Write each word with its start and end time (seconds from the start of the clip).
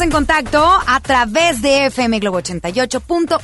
en 0.00 0.10
contacto 0.10 0.66
a 0.86 0.98
través 0.98 1.62
de 1.62 1.86
FM 1.86 2.18
Globo 2.18 2.40
88.1. 2.40 3.38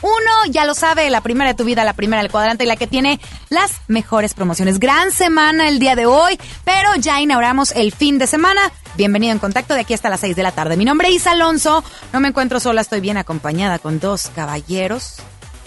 Ya 0.50 0.64
lo 0.64 0.74
sabe, 0.74 1.08
la 1.08 1.20
primera 1.20 1.50
de 1.50 1.54
tu 1.54 1.64
vida, 1.64 1.84
la 1.84 1.92
primera 1.92 2.22
del 2.22 2.30
cuadrante 2.30 2.64
y 2.64 2.66
la 2.66 2.74
que 2.74 2.88
tiene 2.88 3.20
las 3.50 3.70
mejores 3.86 4.34
promociones. 4.34 4.80
Gran 4.80 5.12
semana 5.12 5.68
el 5.68 5.78
día 5.78 5.94
de 5.94 6.06
hoy, 6.06 6.40
pero 6.64 6.96
ya 6.96 7.20
inauguramos 7.20 7.70
el 7.72 7.92
fin 7.92 8.18
de 8.18 8.26
semana. 8.26 8.60
Bienvenido 8.96 9.32
en 9.32 9.38
contacto 9.38 9.74
de 9.74 9.80
aquí 9.80 9.94
hasta 9.94 10.08
las 10.08 10.20
6 10.20 10.34
de 10.34 10.42
la 10.42 10.50
tarde. 10.50 10.76
Mi 10.76 10.84
nombre 10.84 11.08
es 11.08 11.14
Isa 11.16 11.32
Alonso, 11.32 11.84
no 12.12 12.18
me 12.18 12.28
encuentro 12.28 12.58
sola, 12.58 12.80
estoy 12.80 13.00
bien 13.00 13.16
acompañada 13.16 13.78
con 13.78 14.00
dos 14.00 14.30
caballeros, 14.34 15.16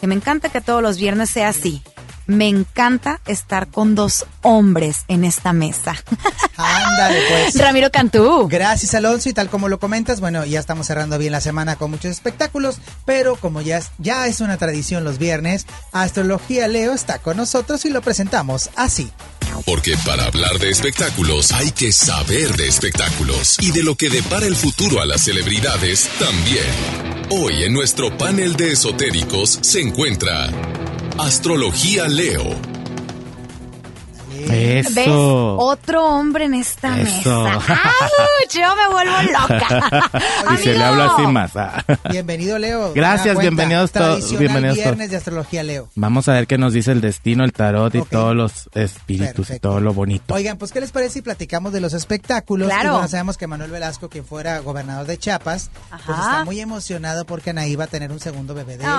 que 0.02 0.08
me 0.08 0.16
encanta 0.16 0.50
que 0.50 0.60
todos 0.60 0.82
los 0.82 0.98
viernes 0.98 1.30
sea 1.30 1.50
así. 1.50 1.82
Me 2.26 2.48
encanta 2.48 3.20
estar 3.26 3.68
con 3.68 3.96
dos 3.96 4.26
hombres 4.42 5.06
en 5.08 5.24
esta 5.24 5.54
mesa. 5.54 5.96
Ándale, 6.58 7.20
pues. 7.30 7.56
Ramiro 7.56 7.92
Cantú. 7.92 8.48
Gracias, 8.48 8.94
Alonso. 8.94 9.30
Y 9.30 9.34
tal 9.34 9.50
como 9.50 9.70
lo 9.70 9.80
comentas, 9.80 10.20
bueno, 10.20 10.46
ya 10.46 10.60
estamos 10.60 10.88
cerrando 10.88 11.18
bien 11.18 11.32
la 11.32 11.42
semana 11.42 11.76
con 11.76 11.92
muchos 11.92 12.12
espectáculos, 12.12 12.78
pero 13.06 13.36
como 13.36 13.62
ya 13.62 13.78
es, 13.78 13.92
ya 13.98 14.28
es 14.28 14.40
una 14.40 14.58
tradición 14.58 15.04
los 15.04 15.18
viernes, 15.18 15.66
Astrología 15.92 16.68
Leo 16.68 16.94
está 16.94 17.20
con 17.20 17.38
nosotros 17.38 17.86
y 17.86 17.90
lo 17.90 18.02
presentamos 18.02 18.70
así. 18.76 19.12
Porque 19.66 19.96
para 20.06 20.26
hablar 20.26 20.58
de 20.60 20.70
espectáculos 20.70 21.52
hay 21.52 21.72
que 21.72 21.92
saber 21.92 22.56
de 22.58 22.68
espectáculos 22.68 23.58
y 23.62 23.72
de 23.72 23.84
lo 23.84 23.96
que 23.96 24.10
depara 24.10 24.46
el 24.46 24.56
futuro 24.56 25.02
a 25.02 25.06
las 25.06 25.24
celebridades 25.24 26.10
también. 26.20 26.66
Hoy 27.30 27.64
en 27.64 27.74
nuestro 27.74 28.16
panel 28.18 28.56
de 28.56 28.74
esotéricos 28.74 29.60
se 29.62 29.82
encuentra 29.82 30.50
Astrología 31.18 32.08
Leo. 32.08 32.83
¿Ves? 34.48 34.96
Eso. 34.98 35.58
Otro 35.58 36.06
hombre 36.06 36.46
en 36.46 36.54
esta 36.56 37.00
Eso. 37.00 37.44
mesa. 37.44 37.60
¡Ay, 37.68 38.48
yo 38.50 38.76
me 38.76 38.94
vuelvo 38.94 39.16
loca! 39.32 40.12
Y 40.54 40.58
se 40.58 40.74
le 40.74 40.84
habla 40.84 41.06
así 41.14 41.22
más. 41.28 41.56
ah. 41.56 41.84
Bienvenido, 42.10 42.60
Leo. 42.60 42.94
Gracias, 42.96 43.38
bienvenidos 43.40 43.92
todos, 43.92 44.38
bienvenidos 44.38 44.76
todos. 44.76 44.86
viernes 44.86 45.10
de 45.12 45.18
Astrología 45.18 45.64
Leo. 45.64 45.90
Vamos 45.96 46.28
a 46.28 46.34
ver 46.34 46.48
qué 46.48 46.58
nos 46.58 46.74
dice 46.74 46.92
el 46.92 47.02
destino, 47.02 47.44
el 47.44 47.54
tarot 47.54 47.94
y 47.96 48.02
todos 48.04 48.36
los 48.36 48.70
espíritus 48.74 49.50
y 49.52 49.60
todo 49.60 49.80
lo 49.80 49.94
bonito. 49.94 50.34
Oigan, 50.34 50.58
pues, 50.58 50.72
¿qué 50.72 50.82
les 50.82 50.92
parece 50.92 51.14
si 51.16 51.22
platicamos 51.22 51.72
de 51.74 51.80
los 51.82 51.94
espectáculos? 51.94 52.68
Claro. 52.68 52.90
Y 52.90 52.92
bueno, 52.94 53.08
sabemos 53.08 53.38
que 53.38 53.48
Manuel 53.48 53.72
Velasco, 53.72 54.10
quien 54.10 54.26
fuera 54.26 54.60
gobernador 54.60 55.08
de 55.08 55.18
Chiapas, 55.18 55.72
pues 56.06 56.18
está 56.18 56.44
muy 56.46 56.60
emocionado 56.60 57.26
porque 57.26 57.52
Anaí 57.52 57.76
va 57.76 57.86
a 57.86 57.88
tener 57.88 58.12
un 58.12 58.20
segundo 58.20 58.54
bebé 58.54 58.78
de 58.78 58.84
él. 58.86 58.90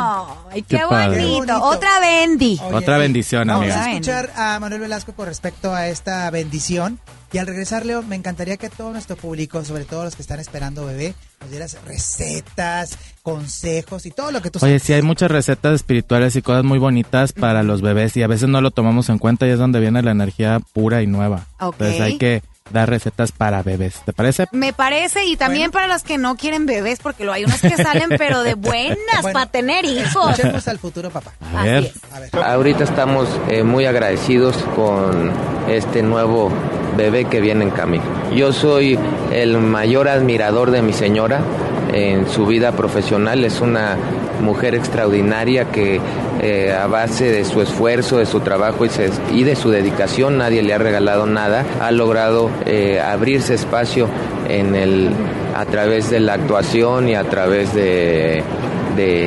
¡Ay, 0.50 0.62
qué, 0.62 0.78
Qué 0.78 0.84
padre. 0.88 1.06
bonito. 1.08 1.46
Qué 1.46 1.52
bonito. 1.52 1.62
Otra 1.64 2.00
Bendy. 2.00 2.60
Oye, 2.64 2.74
Otra 2.76 2.98
bendición, 2.98 3.46
Vamos 3.48 3.62
amiga. 3.64 3.84
a 3.84 3.90
escuchar 3.92 4.32
a 4.36 4.58
Manuel 4.60 4.80
Velasco 4.82 5.12
respecto 5.34 5.74
a 5.74 5.88
esta 5.88 6.30
bendición. 6.30 7.00
Y 7.32 7.38
al 7.38 7.48
regresar, 7.48 7.84
Leo, 7.84 8.02
me 8.04 8.14
encantaría 8.14 8.56
que 8.56 8.70
todo 8.70 8.92
nuestro 8.92 9.16
público, 9.16 9.64
sobre 9.64 9.84
todo 9.84 10.04
los 10.04 10.14
que 10.14 10.22
están 10.22 10.38
esperando 10.38 10.86
bebé, 10.86 11.16
nos 11.40 11.50
dieras 11.50 11.76
recetas, 11.84 12.96
consejos 13.24 14.06
y 14.06 14.12
todo 14.12 14.30
lo 14.30 14.40
que 14.40 14.50
tú 14.50 14.60
Oye, 14.62 14.78
sabes. 14.78 14.82
sí 14.84 14.92
hay 14.92 15.02
muchas 15.02 15.32
recetas 15.32 15.74
espirituales 15.74 16.36
y 16.36 16.42
cosas 16.42 16.62
muy 16.62 16.78
bonitas 16.78 17.32
para 17.32 17.64
los 17.64 17.82
bebés 17.82 18.16
y 18.16 18.22
a 18.22 18.28
veces 18.28 18.48
no 18.48 18.60
lo 18.60 18.70
tomamos 18.70 19.08
en 19.08 19.18
cuenta 19.18 19.48
y 19.48 19.50
es 19.50 19.58
donde 19.58 19.80
viene 19.80 20.02
la 20.02 20.12
energía 20.12 20.60
pura 20.72 21.02
y 21.02 21.08
nueva. 21.08 21.48
Entonces 21.60 22.00
hay 22.00 22.16
que 22.18 22.44
dar 22.70 22.88
recetas 22.88 23.30
para 23.32 23.62
bebés. 23.62 24.00
¿Te 24.04 24.12
parece? 24.12 24.46
Me 24.52 24.72
parece, 24.72 25.24
y 25.26 25.36
también 25.36 25.70
para 25.70 25.86
los 25.86 26.02
que 26.02 26.18
no 26.18 26.34
quieren 26.36 26.66
bebés, 26.66 26.98
porque 27.02 27.24
lo 27.24 27.32
hay 27.32 27.44
unos 27.44 27.60
que 27.60 27.76
salen, 27.76 28.08
pero 28.16 28.42
de 28.42 28.54
buenas 28.54 28.96
Bueno, 29.22 29.32
para 29.32 29.46
tener 29.46 29.84
hijos. 29.84 30.30
Escuchemos 30.30 30.66
al 30.68 30.78
futuro 30.78 31.10
papá. 31.10 31.32
A 31.54 31.60
Así 31.60 31.68
ver. 31.68 31.84
es. 31.84 31.92
A 32.12 32.20
ver. 32.20 32.30
Ahorita 32.44 32.84
estamos 32.84 33.28
eh, 33.48 33.62
muy 33.62 33.84
agradecidos 33.86 34.56
con 34.74 35.30
este 35.68 36.02
nuevo 36.02 36.50
bebé 36.96 37.26
que 37.26 37.40
viene 37.40 37.64
en 37.64 37.70
camino. 37.70 38.04
Yo 38.34 38.52
soy 38.52 38.98
el 39.32 39.58
mayor 39.58 40.08
admirador 40.08 40.70
de 40.70 40.80
mi 40.82 40.92
señora 40.92 41.40
en 41.92 42.28
su 42.30 42.46
vida 42.46 42.72
profesional. 42.72 43.44
Es 43.44 43.60
una 43.60 43.96
mujer 44.44 44.74
extraordinaria 44.74 45.70
que 45.72 46.00
eh, 46.40 46.72
a 46.72 46.86
base 46.86 47.32
de 47.32 47.44
su 47.44 47.60
esfuerzo, 47.60 48.18
de 48.18 48.26
su 48.26 48.40
trabajo 48.40 48.84
y, 48.84 49.42
de 49.42 49.56
su 49.56 49.70
dedicación, 49.70 50.38
nadie 50.38 50.62
le 50.62 50.74
ha 50.74 50.78
regalado 50.78 51.26
nada, 51.26 51.64
ha 51.80 51.90
logrado 51.90 52.50
eh, 52.66 53.00
abrirse 53.00 53.54
espacio 53.54 54.08
en 54.48 54.76
el, 54.76 55.10
a 55.56 55.64
través 55.64 56.10
de 56.10 56.20
la 56.20 56.34
actuación 56.34 57.08
y 57.08 57.14
a 57.14 57.24
través 57.24 57.74
de 57.74 58.44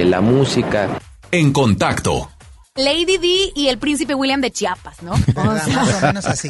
la 0.06 0.22
música. 0.22 0.88
En 1.32 1.52
Contacto. 1.52 2.30
Lady 2.78 3.18
D 3.18 3.52
y 3.56 3.68
el 3.68 3.78
príncipe 3.80 4.14
William 4.14 4.42
de 4.42 4.52
Chiapas, 4.52 5.02
¿no? 5.02 5.14
O 5.36 5.58
sea, 5.58 5.76
Más 5.76 5.94
o 5.96 6.02
menos 6.02 6.26
así. 6.26 6.50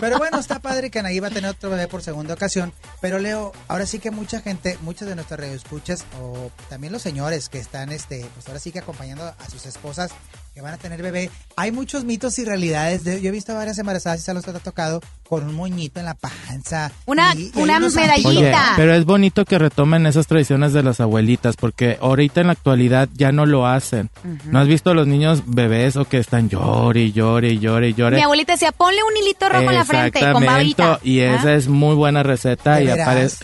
Pero 0.00 0.18
bueno, 0.18 0.38
está 0.38 0.58
padre 0.60 0.90
que 0.90 0.98
Anaí 0.98 1.20
va 1.20 1.28
a 1.28 1.30
tener 1.30 1.50
otro 1.50 1.70
bebé 1.70 1.88
por 1.88 2.02
segunda 2.02 2.34
ocasión. 2.34 2.72
Pero 3.00 3.18
Leo, 3.18 3.52
ahora 3.68 3.86
sí 3.86 3.98
que 3.98 4.10
mucha 4.10 4.40
gente, 4.40 4.78
muchos 4.82 5.08
de 5.08 5.14
nuestras 5.14 5.40
radioescuchas, 5.40 6.04
o 6.20 6.50
también 6.68 6.92
los 6.92 7.02
señores 7.02 7.48
que 7.48 7.58
están, 7.58 7.92
este, 7.92 8.26
pues 8.34 8.46
ahora 8.48 8.60
sí 8.60 8.72
que 8.72 8.80
acompañando 8.80 9.24
a 9.24 9.50
sus 9.50 9.66
esposas 9.66 10.10
que 10.54 10.60
van 10.60 10.74
a 10.74 10.78
tener 10.78 11.00
bebé, 11.02 11.30
hay 11.56 11.70
muchos 11.72 12.04
mitos 12.04 12.38
y 12.38 12.44
realidades. 12.44 13.04
De- 13.04 13.20
yo 13.20 13.28
he 13.28 13.32
visto 13.32 13.52
a 13.52 13.56
varias 13.56 13.78
embarazadas 13.78 14.20
y 14.20 14.22
se 14.24 14.34
los 14.34 14.46
ha 14.48 14.52
tocado 14.58 15.00
con 15.28 15.44
un 15.48 15.54
moñito 15.54 16.00
en 16.00 16.06
la 16.06 16.14
panza. 16.14 16.90
Una- 17.06 17.34
y- 17.36 17.52
una 17.54 17.78
medallita. 17.78 18.28
Oye, 18.28 18.52
pero 18.76 18.94
es 18.94 19.04
bonito 19.04 19.44
que 19.44 19.58
retomen 19.58 20.06
esas 20.06 20.26
tradiciones 20.26 20.72
de 20.72 20.82
las 20.82 21.00
abuelitas, 21.00 21.56
porque 21.56 21.98
ahorita 22.00 22.40
en 22.40 22.48
la 22.48 22.54
actualidad 22.54 23.08
ya 23.14 23.30
no 23.32 23.46
lo 23.46 23.66
hacen. 23.66 24.10
¿No 24.46 24.58
has 24.58 24.66
visto 24.66 24.90
a 24.90 24.94
los 24.94 25.06
niños 25.06 25.42
bebés 25.46 25.96
o 25.96 26.04
que 26.04 26.18
están 26.18 26.48
llore 26.48 27.12
llore 27.12 27.58
llore 27.58 27.90
y 27.90 27.94
llore? 27.94 28.16
mi 28.16 28.22
abuelita 28.22 28.52
decía, 28.54 28.72
ponle 28.72 28.98
un 29.04 29.16
hilito 29.16 29.48
rojo 29.48 29.70
en 29.70 29.74
la 29.74 29.84
frente 29.84 30.20
con 30.32 30.44
babita. 30.44 30.98
Y 31.04 31.20
¿Ah? 31.20 31.36
esa 31.36 31.54
es 31.54 31.68
muy 31.68 31.94
buena 31.94 32.22
receta 32.22 32.76
¿De 32.76 32.84
y 32.84 32.90
aparece, 32.90 33.36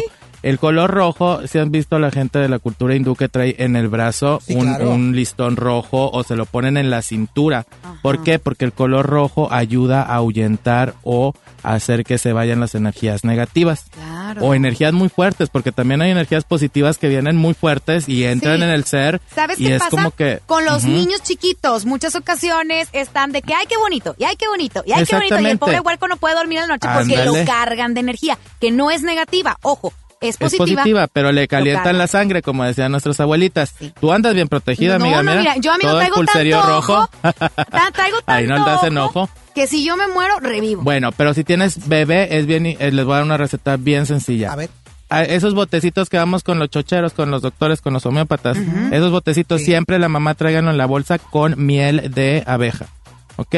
Sí. 0.00 0.04
El 0.42 0.58
color 0.58 0.90
rojo, 0.90 1.46
si 1.46 1.58
han 1.58 1.70
visto 1.70 1.98
la 1.98 2.10
gente 2.10 2.38
de 2.38 2.48
la 2.48 2.58
cultura 2.58 2.94
hindú 2.94 3.14
que 3.14 3.28
trae 3.28 3.56
en 3.58 3.76
el 3.76 3.88
brazo 3.88 4.40
Sí, 4.44 4.54
un, 4.54 4.62
claro. 4.66 4.90
un 4.90 5.14
listón 5.14 5.56
rojo 5.56 6.10
o 6.10 6.22
se 6.24 6.34
lo 6.36 6.46
ponen 6.46 6.76
en 6.78 6.88
la 6.90 7.02
cintura. 7.02 7.66
¿Por 8.02 8.22
qué? 8.22 8.38
Porque 8.38 8.64
el 8.64 8.72
color 8.72 9.06
rojo 9.06 9.48
ayuda 9.52 10.02
a 10.02 10.14
ahuyentar 10.16 10.94
o 11.02 11.34
hacer 11.62 12.04
que 12.04 12.16
se 12.16 12.32
vayan 12.32 12.58
las 12.60 12.74
energías 12.74 13.22
negativas. 13.24 13.84
Claro. 13.90 14.42
O 14.46 14.54
energías 14.54 14.92
muy 14.94 15.08
fuertes, 15.10 15.50
porque 15.50 15.72
también 15.72 16.00
hay 16.00 16.10
energías 16.10 16.44
positivas 16.44 16.96
que 16.96 17.08
vienen 17.08 17.36
muy 17.36 17.52
fuertes 17.52 18.08
y 18.08 18.24
entran 18.24 18.58
Sí. 18.58 18.62
en 18.62 18.70
el 18.70 18.84
ser. 18.84 19.20
¿Sabes 19.34 19.60
y 19.60 19.64
qué 19.66 19.74
es 19.74 19.78
pasa? 19.80 19.90
como 19.90 20.10
que 20.12 20.40
Con 20.46 20.64
los 20.64 20.84
niños 20.84 21.22
chiquitos, 21.22 21.84
muchas 21.84 22.14
ocasiones 22.14 22.88
están 22.92 23.32
de 23.32 23.42
que, 23.42 23.52
ay, 23.52 23.66
qué 23.68 23.76
bonito, 23.76 24.14
y 24.18 24.24
ay, 24.24 24.36
qué 24.36 24.48
bonito, 24.48 24.82
y 24.86 24.92
ay, 24.92 25.04
qué 25.04 25.16
bonito, 25.16 25.38
y 25.38 25.46
el 25.46 25.58
pobre 25.58 25.80
huerco 25.80 26.08
no 26.08 26.16
puede 26.16 26.34
dormir 26.34 26.58
en 26.58 26.68
la 26.68 26.76
noche 26.76 26.88
porque 26.94 27.24
lo 27.24 27.34
cargan 27.44 27.92
de 27.92 28.00
energía, 28.00 28.38
que 28.60 28.70
no 28.70 28.90
es 28.90 29.02
negativa, 29.02 29.58
ojo, 29.62 29.92
es 30.20 30.30
Es 30.30 30.36
positiva. 30.36 30.82
positiva, 30.82 31.06
pero 31.12 31.32
le 31.32 31.48
calientan 31.48 31.96
la 31.98 32.06
sangre, 32.06 32.42
como 32.42 32.64
decían 32.64 32.92
nuestras 32.92 33.18
abuelitas. 33.20 33.74
Sí. 33.78 33.92
Tú 34.00 34.12
andas 34.12 34.34
bien 34.34 34.48
protegida, 34.48 34.98
no, 34.98 35.04
amiga 35.06 35.22
no, 35.22 35.30
mía. 35.32 35.40
mira, 35.40 35.56
yo 35.56 35.72
a 35.72 35.76
mí 35.78 35.82
no 35.84 35.90
Todo 35.90 36.00
el 36.00 36.06
traigo 36.08 36.14
pulserío 36.16 36.56
tanto 36.58 36.70
rojo. 36.76 36.92
ojo, 36.94 37.08
ta- 37.22 37.90
traigo 37.92 38.16
tanto 38.18 38.24
Ahí 38.32 38.46
no 38.46 38.64
te 38.64 38.70
hacen 38.70 38.98
ojo. 38.98 39.28
que 39.54 39.66
si 39.66 39.84
yo 39.84 39.96
me 39.96 40.06
muero, 40.08 40.38
revivo. 40.40 40.82
Bueno, 40.82 41.10
pero 41.12 41.32
si 41.34 41.42
tienes 41.44 41.88
bebé, 41.88 42.36
es 42.38 42.46
bien, 42.46 42.66
eh, 42.66 42.76
les 42.92 43.04
voy 43.04 43.14
a 43.14 43.16
dar 43.16 43.24
una 43.24 43.36
receta 43.36 43.76
bien 43.76 44.06
sencilla. 44.06 44.52
A 44.52 44.56
ver. 44.56 44.70
A 45.12 45.24
esos 45.24 45.54
botecitos 45.54 46.08
que 46.08 46.18
vamos 46.18 46.44
con 46.44 46.58
los 46.60 46.70
chocheros, 46.70 47.12
con 47.14 47.32
los 47.32 47.42
doctores, 47.42 47.80
con 47.80 47.92
los 47.92 48.06
homeópatas, 48.06 48.56
esos 48.92 49.10
botecitos 49.10 49.58
Sí. 49.60 49.64
siempre 49.66 49.98
la 49.98 50.08
mamá 50.08 50.34
tráiganlo 50.34 50.70
en 50.70 50.78
la 50.78 50.86
bolsa 50.86 51.18
con 51.18 51.54
miel 51.66 52.12
de 52.14 52.44
abeja, 52.46 52.86
¿ok? 53.34 53.56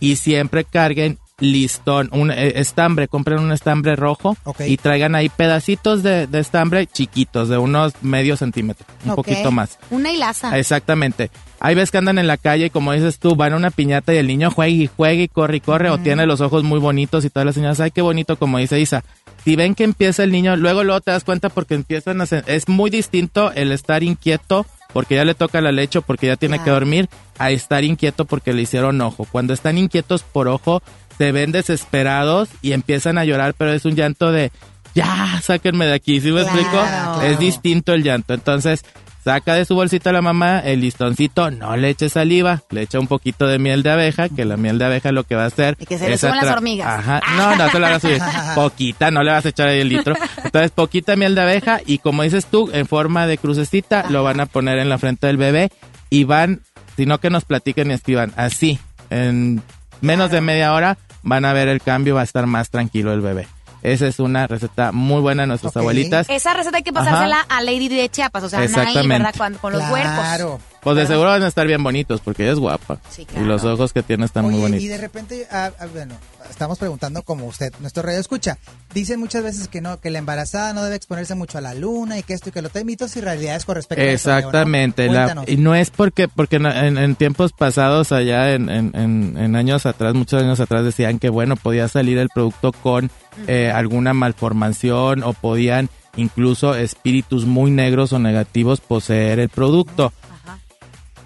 Y 0.00 0.16
siempre 0.16 0.64
carguen 0.64 1.18
listón, 1.38 2.08
un 2.12 2.30
eh, 2.30 2.54
estambre, 2.56 3.08
compren 3.08 3.40
un 3.40 3.52
estambre 3.52 3.94
rojo 3.94 4.36
y 4.60 4.78
traigan 4.78 5.14
ahí 5.14 5.28
pedacitos 5.28 6.02
de, 6.02 6.26
de 6.26 6.38
estambre 6.38 6.86
chiquitos, 6.86 7.48
de 7.48 7.58
unos 7.58 7.92
medio 8.00 8.36
centímetro, 8.36 8.86
un 9.04 9.14
poquito 9.14 9.50
más. 9.50 9.78
Una 9.90 10.10
hilaza. 10.10 10.58
Exactamente. 10.58 11.30
Hay 11.60 11.74
veces 11.74 11.90
que 11.90 11.98
andan 11.98 12.18
en 12.18 12.26
la 12.26 12.36
calle 12.38 12.66
y 12.66 12.70
como 12.70 12.92
dices 12.92 13.18
tú, 13.18 13.36
van 13.36 13.52
a 13.52 13.56
una 13.56 13.70
piñata 13.70 14.14
y 14.14 14.18
el 14.18 14.26
niño 14.26 14.50
juega 14.50 14.70
y 14.70 14.86
juega 14.86 15.22
y 15.22 15.28
corre 15.28 15.56
y 15.58 15.60
corre 15.60 15.90
o 15.90 15.98
tiene 15.98 16.26
los 16.26 16.40
ojos 16.40 16.64
muy 16.64 16.78
bonitos 16.78 17.24
y 17.24 17.30
todas 17.30 17.46
las 17.46 17.54
señoras, 17.54 17.80
ay, 17.80 17.90
qué 17.90 18.02
bonito, 18.02 18.36
como 18.36 18.58
dice 18.58 18.80
Isa. 18.80 19.04
Si 19.44 19.56
ven 19.56 19.74
que 19.74 19.84
empieza 19.84 20.24
el 20.24 20.32
niño, 20.32 20.56
luego 20.56 20.84
luego 20.84 21.00
te 21.00 21.10
das 21.10 21.24
cuenta 21.24 21.50
porque 21.50 21.74
empiezan 21.74 22.20
a 22.20 22.24
hacer, 22.24 22.44
es 22.46 22.68
muy 22.68 22.90
distinto 22.90 23.52
el 23.52 23.72
estar 23.72 24.02
inquieto 24.02 24.66
porque 24.92 25.16
ya 25.16 25.24
le 25.24 25.34
toca 25.34 25.60
la 25.60 25.72
leche 25.72 25.98
o 25.98 26.02
porque 26.02 26.26
ya 26.26 26.36
tiene 26.36 26.58
que 26.62 26.70
dormir 26.70 27.08
a 27.38 27.50
estar 27.50 27.84
inquieto 27.84 28.24
porque 28.24 28.54
le 28.54 28.62
hicieron 28.62 29.00
ojo. 29.02 29.26
Cuando 29.30 29.52
están 29.52 29.76
inquietos 29.76 30.22
por 30.22 30.48
ojo, 30.48 30.82
se 31.18 31.32
ven 31.32 31.52
desesperados 31.52 32.48
y 32.62 32.72
empiezan 32.72 33.18
a 33.18 33.24
llorar, 33.24 33.54
pero 33.56 33.72
es 33.72 33.84
un 33.84 33.94
llanto 33.94 34.32
de 34.32 34.50
ya, 34.94 35.40
sáquenme 35.42 35.86
de 35.86 35.94
aquí, 35.94 36.20
¿sí 36.20 36.32
me 36.32 36.42
Claro. 36.42 36.58
explico? 36.58 37.22
Es 37.22 37.38
distinto 37.38 37.92
el 37.92 38.02
llanto. 38.02 38.32
Entonces, 38.34 38.82
Saca 39.26 39.54
de 39.54 39.64
su 39.64 39.74
bolsita 39.74 40.12
la 40.12 40.22
mamá 40.22 40.60
el 40.60 40.82
listoncito, 40.82 41.50
no 41.50 41.76
le 41.76 41.88
eche 41.90 42.08
saliva, 42.08 42.62
le 42.70 42.82
echa 42.82 43.00
un 43.00 43.08
poquito 43.08 43.48
de 43.48 43.58
miel 43.58 43.82
de 43.82 43.90
abeja, 43.90 44.28
que 44.28 44.44
la 44.44 44.56
miel 44.56 44.78
de 44.78 44.84
abeja 44.84 45.10
lo 45.10 45.24
que 45.24 45.34
va 45.34 45.42
a 45.42 45.46
hacer... 45.46 45.76
Y 45.80 45.84
que 45.86 45.98
se 45.98 46.08
le 46.08 46.16
suban 46.16 46.36
las 46.36 46.46
hormigas. 46.46 46.86
Ajá, 46.86 47.20
no, 47.36 47.56
no 47.56 47.68
se 47.68 47.78
lo 47.80 47.86
vas 47.86 47.96
a 47.96 47.98
subir. 47.98 48.20
Poquita, 48.54 49.10
no 49.10 49.24
le 49.24 49.32
vas 49.32 49.44
a 49.44 49.48
echar 49.48 49.66
ahí 49.66 49.80
el 49.80 49.88
litro. 49.88 50.14
Entonces, 50.44 50.70
poquita 50.70 51.16
miel 51.16 51.34
de 51.34 51.40
abeja 51.40 51.80
y 51.84 51.98
como 51.98 52.22
dices 52.22 52.46
tú, 52.46 52.70
en 52.72 52.86
forma 52.86 53.26
de 53.26 53.36
crucecita, 53.36 54.06
lo 54.10 54.22
van 54.22 54.38
a 54.38 54.46
poner 54.46 54.78
en 54.78 54.88
la 54.88 54.96
frente 54.96 55.26
del 55.26 55.38
bebé 55.38 55.72
y 56.08 56.22
van, 56.22 56.60
sino 56.96 57.18
que 57.18 57.28
nos 57.28 57.44
platiquen 57.44 57.90
y 57.90 57.94
escriban, 57.94 58.32
así, 58.36 58.78
en 59.10 59.60
menos 60.02 60.30
de 60.30 60.40
media 60.40 60.72
hora 60.72 60.98
van 61.26 61.44
a 61.44 61.52
ver 61.52 61.68
el 61.68 61.82
cambio, 61.82 62.14
va 62.14 62.22
a 62.22 62.24
estar 62.24 62.46
más 62.46 62.70
tranquilo 62.70 63.12
el 63.12 63.20
bebé. 63.20 63.46
Esa 63.82 64.06
es 64.06 64.18
una 64.20 64.46
receta 64.46 64.90
muy 64.92 65.20
buena 65.20 65.42
de 65.42 65.48
nuestras 65.48 65.76
abuelitas. 65.76 66.28
Esa 66.30 66.54
receta 66.54 66.78
hay 66.78 66.82
que 66.82 66.92
pasársela 66.92 67.44
a 67.48 67.60
Lady 67.60 67.88
de 67.88 68.08
Chiapas, 68.08 68.44
o 68.44 68.48
sea, 68.48 68.64
Exactamente. 68.64 69.08
¿verdad? 69.08 69.34
Cuando- 69.36 69.58
con 69.58 69.72
los 69.72 69.82
huercos. 69.90 70.60
Pues 70.94 70.96
de 70.98 71.06
seguro 71.06 71.30
van 71.30 71.42
a 71.42 71.48
estar 71.48 71.66
bien 71.66 71.82
bonitos 71.82 72.20
porque 72.20 72.44
ella 72.44 72.52
es 72.52 72.58
guapa. 72.58 72.98
Sí, 73.10 73.22
Y 73.22 73.24
claro. 73.26 73.46
los 73.46 73.64
ojos 73.64 73.92
que 73.92 74.02
tiene 74.02 74.24
están 74.24 74.44
muy 74.44 74.58
bonitos. 74.60 74.82
y 74.84 74.88
de 74.88 74.98
repente, 74.98 75.46
ah, 75.50 75.70
ah, 75.80 75.86
bueno, 75.92 76.14
estamos 76.48 76.78
preguntando 76.78 77.22
como 77.22 77.46
usted, 77.46 77.72
nuestro 77.80 78.02
radio 78.04 78.20
escucha. 78.20 78.56
Dicen 78.94 79.18
muchas 79.20 79.42
veces 79.42 79.68
que 79.68 79.80
no, 79.80 80.00
que 80.00 80.10
la 80.10 80.18
embarazada 80.18 80.72
no 80.72 80.82
debe 80.84 80.96
exponerse 80.96 81.34
mucho 81.34 81.58
a 81.58 81.60
la 81.60 81.74
luna 81.74 82.18
y 82.18 82.22
que 82.22 82.34
esto 82.34 82.48
y 82.48 82.52
que 82.52 82.62
lo 82.62 82.68
otro. 82.68 82.78
Hay 82.78 82.84
mitos 82.84 83.16
y 83.16 83.20
realidades 83.20 83.64
con 83.64 83.74
respecto 83.74 84.00
a 84.02 84.06
eso. 84.06 84.30
Exactamente. 84.30 85.08
y 85.46 85.56
no 85.56 85.74
es 85.74 85.90
porque, 85.90 86.28
porque 86.28 86.56
en, 86.56 87.14
tiempos 87.16 87.52
pasados, 87.52 88.12
allá 88.12 88.52
en, 88.54 88.68
en- 88.70 88.92
en- 88.94 89.36
en 89.38 89.56
años 89.56 89.86
atrás, 89.86 90.14
muchos 90.14 90.42
años 90.42 90.60
atrás, 90.60 90.84
decían 90.84 91.18
que 91.18 91.30
bueno, 91.30 91.56
podía 91.56 91.88
salir 91.88 92.18
el 92.18 92.28
producto 92.28 92.70
con 92.72 93.10
eh, 93.48 93.72
alguna 93.74 94.14
malformación 94.14 95.22
o 95.24 95.32
podían 95.32 95.88
incluso 96.16 96.74
espíritus 96.74 97.44
muy 97.44 97.70
negros 97.70 98.12
o 98.12 98.18
negativos 98.18 98.80
poseer 98.80 99.38
el 99.38 99.48
producto. 99.48 100.12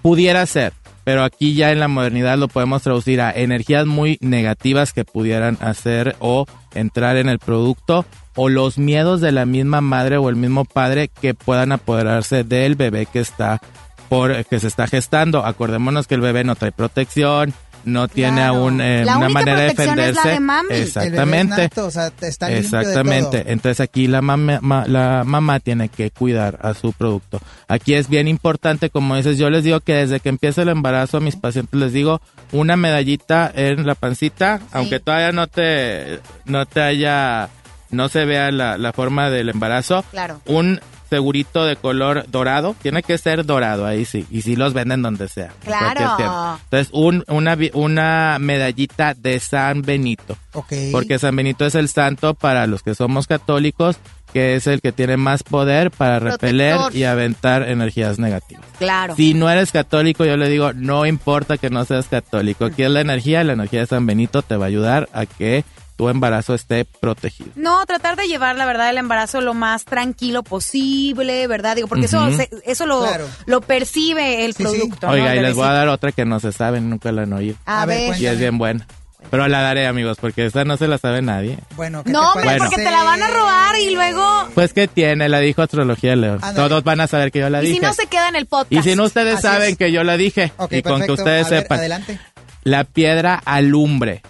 Pudiera 0.01 0.45
ser, 0.45 0.73
pero 1.03 1.23
aquí 1.23 1.53
ya 1.53 1.71
en 1.71 1.79
la 1.79 1.87
modernidad 1.87 2.37
lo 2.37 2.47
podemos 2.47 2.81
traducir 2.81 3.21
a 3.21 3.31
energías 3.31 3.85
muy 3.85 4.17
negativas 4.21 4.93
que 4.93 5.05
pudieran 5.05 5.57
hacer 5.61 6.15
o 6.19 6.45
entrar 6.73 7.17
en 7.17 7.29
el 7.29 7.39
producto 7.39 8.05
o 8.35 8.49
los 8.49 8.77
miedos 8.77 9.21
de 9.21 9.31
la 9.31 9.45
misma 9.45 9.81
madre 9.81 10.17
o 10.17 10.29
el 10.29 10.35
mismo 10.35 10.65
padre 10.65 11.09
que 11.09 11.33
puedan 11.33 11.71
apoderarse 11.71 12.43
del 12.43 12.75
bebé 12.75 13.05
que 13.05 13.19
está 13.19 13.61
por 14.09 14.45
que 14.45 14.59
se 14.59 14.67
está 14.67 14.87
gestando. 14.87 15.45
Acordémonos 15.45 16.07
que 16.07 16.15
el 16.15 16.21
bebé 16.21 16.43
no 16.43 16.55
trae 16.55 16.71
protección, 16.71 17.53
no 17.85 18.07
tiene 18.07 18.37
Claro. 18.37 18.55
aún 18.55 18.81
eh, 18.81 19.03
La 19.05 19.17
una 19.17 19.25
única 19.27 19.39
manera 19.39 19.59
de 19.61 19.67
protección 19.73 19.99
es 19.99 20.15
la 20.15 20.21
defenderse. 20.23 20.29
de 20.29 20.39
mami. 20.39 20.67
El 20.69 20.69
bebé 20.69 20.79
El 20.79 20.83
bebé 20.83 20.83
es 20.83 20.87
Exactamente. 20.87 21.61
nato, 21.63 21.85
o 21.85 21.91
sea, 21.91 22.07
está 22.21 22.49
limpio 22.49 22.69
de 22.71 22.77
Exactamente. 22.85 23.39
todo. 23.41 23.51
Entonces 23.51 23.79
aquí 23.79 24.07
la 24.07 24.21
mamá, 24.21 24.59
ma- 24.61 24.85
la 24.87 25.23
mamá 25.25 25.59
tiene 25.59 25.89
que 25.89 26.11
cuidar 26.11 26.59
a 26.61 26.73
su 26.73 26.93
producto. 26.93 27.39
Aquí 27.67 27.93
es 27.93 28.07
bien 28.09 28.27
importante, 28.27 28.89
como 28.89 29.15
dices, 29.15 29.37
yo 29.37 29.49
les 29.49 29.63
digo 29.63 29.79
que 29.79 29.93
desde 29.95 30.19
que 30.19 30.29
empieza 30.29 30.61
el 30.61 30.69
embarazo 30.69 31.17
a 31.17 31.19
mis 31.21 31.35
pacientes 31.35 31.79
les 31.79 31.93
digo 31.93 32.21
una 32.51 32.75
medallita 32.75 33.51
en 33.55 33.85
la 33.85 33.95
pancita, 33.95 34.59
aunque 34.71 34.99
todavía 34.99 35.31
no 35.31 35.47
te, 35.47 36.19
no 36.45 36.65
te 36.65 36.81
haya, 36.81 37.49
no 37.89 38.09
se 38.09 38.25
vea 38.25 38.51
la, 38.51 38.77
la 38.77 38.93
forma 38.93 39.29
del 39.29 39.49
embarazo. 39.49 40.03
Claro. 40.11 40.41
Un 40.45 40.79
segurito 41.11 41.65
de 41.65 41.75
color 41.75 42.23
dorado, 42.31 42.73
tiene 42.81 43.03
que 43.03 43.17
ser 43.17 43.45
dorado, 43.45 43.85
ahí 43.85 44.05
sí, 44.05 44.25
y 44.31 44.43
sí 44.43 44.55
los 44.55 44.73
venden 44.73 45.01
donde 45.01 45.27
sea. 45.27 45.51
Claro. 45.65 46.57
Entonces, 46.63 46.87
un, 46.93 47.25
una, 47.27 47.57
una 47.73 48.37
medallita 48.39 49.13
de 49.13 49.37
San 49.41 49.81
Benito. 49.81 50.37
Ok. 50.53 50.71
Porque 50.93 51.19
San 51.19 51.35
Benito 51.35 51.65
es 51.65 51.75
el 51.75 51.89
santo 51.89 52.33
para 52.33 52.65
los 52.65 52.81
que 52.81 52.95
somos 52.95 53.27
católicos, 53.27 53.97
que 54.31 54.55
es 54.55 54.67
el 54.67 54.79
que 54.79 54.93
tiene 54.93 55.17
más 55.17 55.43
poder 55.43 55.91
para 55.91 56.19
repeler 56.19 56.79
y 56.93 57.03
aventar 57.03 57.63
energías 57.63 58.17
negativas. 58.17 58.63
Claro. 58.79 59.13
Si 59.17 59.33
no 59.33 59.49
eres 59.49 59.73
católico, 59.73 60.23
yo 60.23 60.37
le 60.37 60.47
digo, 60.47 60.71
no 60.71 61.05
importa 61.05 61.57
que 61.57 61.69
no 61.69 61.83
seas 61.83 62.07
católico. 62.07 62.63
Aquí 62.63 62.83
es 62.83 62.89
la 62.89 63.01
energía, 63.01 63.43
la 63.43 63.51
energía 63.51 63.81
de 63.81 63.87
San 63.87 64.05
Benito 64.05 64.43
te 64.43 64.55
va 64.55 64.63
a 64.63 64.69
ayudar 64.69 65.09
a 65.11 65.25
que 65.25 65.65
tu 65.95 66.09
embarazo 66.09 66.53
esté 66.55 66.85
protegido. 66.85 67.49
No, 67.55 67.85
tratar 67.85 68.15
de 68.15 68.27
llevar, 68.27 68.55
la 68.55 68.65
verdad, 68.65 68.89
el 68.89 68.97
embarazo 68.97 69.41
lo 69.41 69.53
más 69.53 69.85
tranquilo 69.85 70.43
posible, 70.43 71.45
¿verdad? 71.47 71.75
Digo, 71.75 71.87
porque 71.87 72.05
eso 72.05 72.23
Ujú. 72.25 72.37
se- 72.37 72.49
eso 72.65 72.85
lo, 72.85 73.01
Claro. 73.01 73.27
lo 73.45 73.61
percibe 73.61 74.45
el 74.45 74.53
Sí, 74.55 74.63
producto. 74.63 75.07
Oiga, 75.09 75.35
y 75.35 75.39
les 75.39 75.55
voy 75.55 75.67
a 75.67 75.71
dar 75.73 75.87
otra 75.89 76.11
que 76.11 76.25
no 76.25 76.39
se 76.39 76.51
sabe, 76.51 76.81
nunca 76.81 77.11
la 77.11 77.23
han 77.23 77.33
oído. 77.33 77.55
A, 77.65 77.83
A 77.83 77.85
ver. 77.85 78.19
Y 78.19 78.25
es 78.25 78.39
bien 78.39 78.57
buena. 78.57 78.85
Pero 79.29 79.47
la 79.47 79.61
daré, 79.61 79.85
amigos, 79.85 80.17
porque 80.19 80.47
esta 80.47 80.65
no 80.65 80.77
se 80.77 80.87
la 80.87 80.97
sabe 80.97 81.21
nadie. 81.21 81.59
Bueno, 81.75 82.03
¿qué 82.03 82.09
No, 82.11 82.31
hombre, 82.31 82.43
Bueno. 82.43 82.65
porque 82.65 82.77
te 82.83 82.89
la 82.89 83.03
van 83.03 83.21
a 83.21 83.27
robar 83.27 83.75
y 83.79 83.93
luego... 83.93 84.49
Pues 84.55 84.73
que 84.73 84.87
tiene, 84.87 85.29
la 85.29 85.39
dijo 85.39 85.61
Astrología 85.61 86.15
León. 86.15 86.39
Todos 86.55 86.83
van 86.83 87.01
a 87.01 87.07
saber 87.07 87.31
que 87.31 87.37
yo 87.39 87.49
la 87.51 87.61
Y 87.61 87.67
dije. 87.67 87.75
si 87.75 87.85
no 87.85 87.93
se 87.93 88.07
queda 88.07 88.29
en 88.29 88.35
el 88.35 88.47
podcast. 88.47 88.71
Y 88.73 88.81
si 88.81 88.95
no, 88.95 89.03
ustedes 89.03 89.35
Así 89.35 89.43
saben 89.43 89.71
es. 89.73 89.77
que 89.77 89.91
yo 89.91 90.03
la 90.03 90.17
dije. 90.17 90.45
Y 90.45 90.57
con 90.57 90.67
que 90.69 90.81
perfecto. 90.81 91.13
ustedes 91.13 91.45
A 91.45 91.49
ver, 91.51 91.61
sepan. 91.61 91.77
Adelante. 91.79 92.19
La 92.63 92.83
piedra 92.83 93.39
alumbre. 93.45 94.23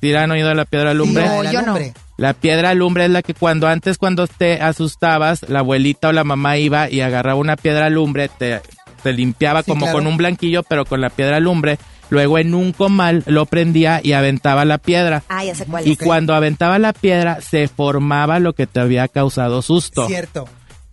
¿Sí 0.00 0.14
han 0.14 0.30
oído 0.30 0.48
de 0.48 0.54
la 0.54 0.64
piedra 0.64 0.90
alumbre? 0.90 1.22
Sí, 1.24 1.28
la 1.28 1.36
de 1.36 1.44
No, 1.44 1.52
yo 1.52 1.60
no. 1.60 1.66
lumbre. 1.66 1.94
La 2.18 2.32
piedra 2.32 2.70
alumbre 2.70 3.04
es 3.04 3.10
la 3.10 3.22
que 3.22 3.34
cuando 3.34 3.66
antes 3.68 3.98
cuando 3.98 4.26
te 4.26 4.60
asustabas, 4.62 5.48
la 5.48 5.58
abuelita 5.58 6.08
o 6.08 6.12
la 6.12 6.24
mamá 6.24 6.56
iba 6.56 6.90
y 6.90 7.00
agarraba 7.02 7.38
una 7.38 7.56
piedra 7.56 7.86
alumbre, 7.86 8.28
te, 8.38 8.60
te 9.02 9.12
limpiaba 9.12 9.62
Sí, 9.62 9.70
como 9.70 9.84
claro. 9.86 9.98
con 9.98 10.06
un 10.06 10.16
blanquillo, 10.16 10.62
pero 10.62 10.84
con 10.86 11.00
la 11.00 11.10
piedra 11.10 11.36
alumbre. 11.36 11.78
Luego 12.08 12.38
en 12.38 12.54
un 12.54 12.72
comal 12.72 13.24
lo 13.26 13.46
prendía 13.46 14.00
y 14.02 14.12
aventaba 14.12 14.64
la 14.64 14.78
piedra. 14.78 15.24
Ah, 15.28 15.44
ya 15.44 15.54
sé 15.56 15.66
cuál 15.66 15.86
Y 15.88 15.96
cuando 15.96 16.34
aventaba 16.34 16.78
la 16.78 16.92
piedra, 16.92 17.40
se 17.40 17.66
formaba 17.68 18.38
lo 18.38 18.52
que 18.54 18.66
te 18.68 18.78
había 18.80 19.08
causado 19.08 19.60
susto. 19.60 20.06
Cierto. 20.06 20.48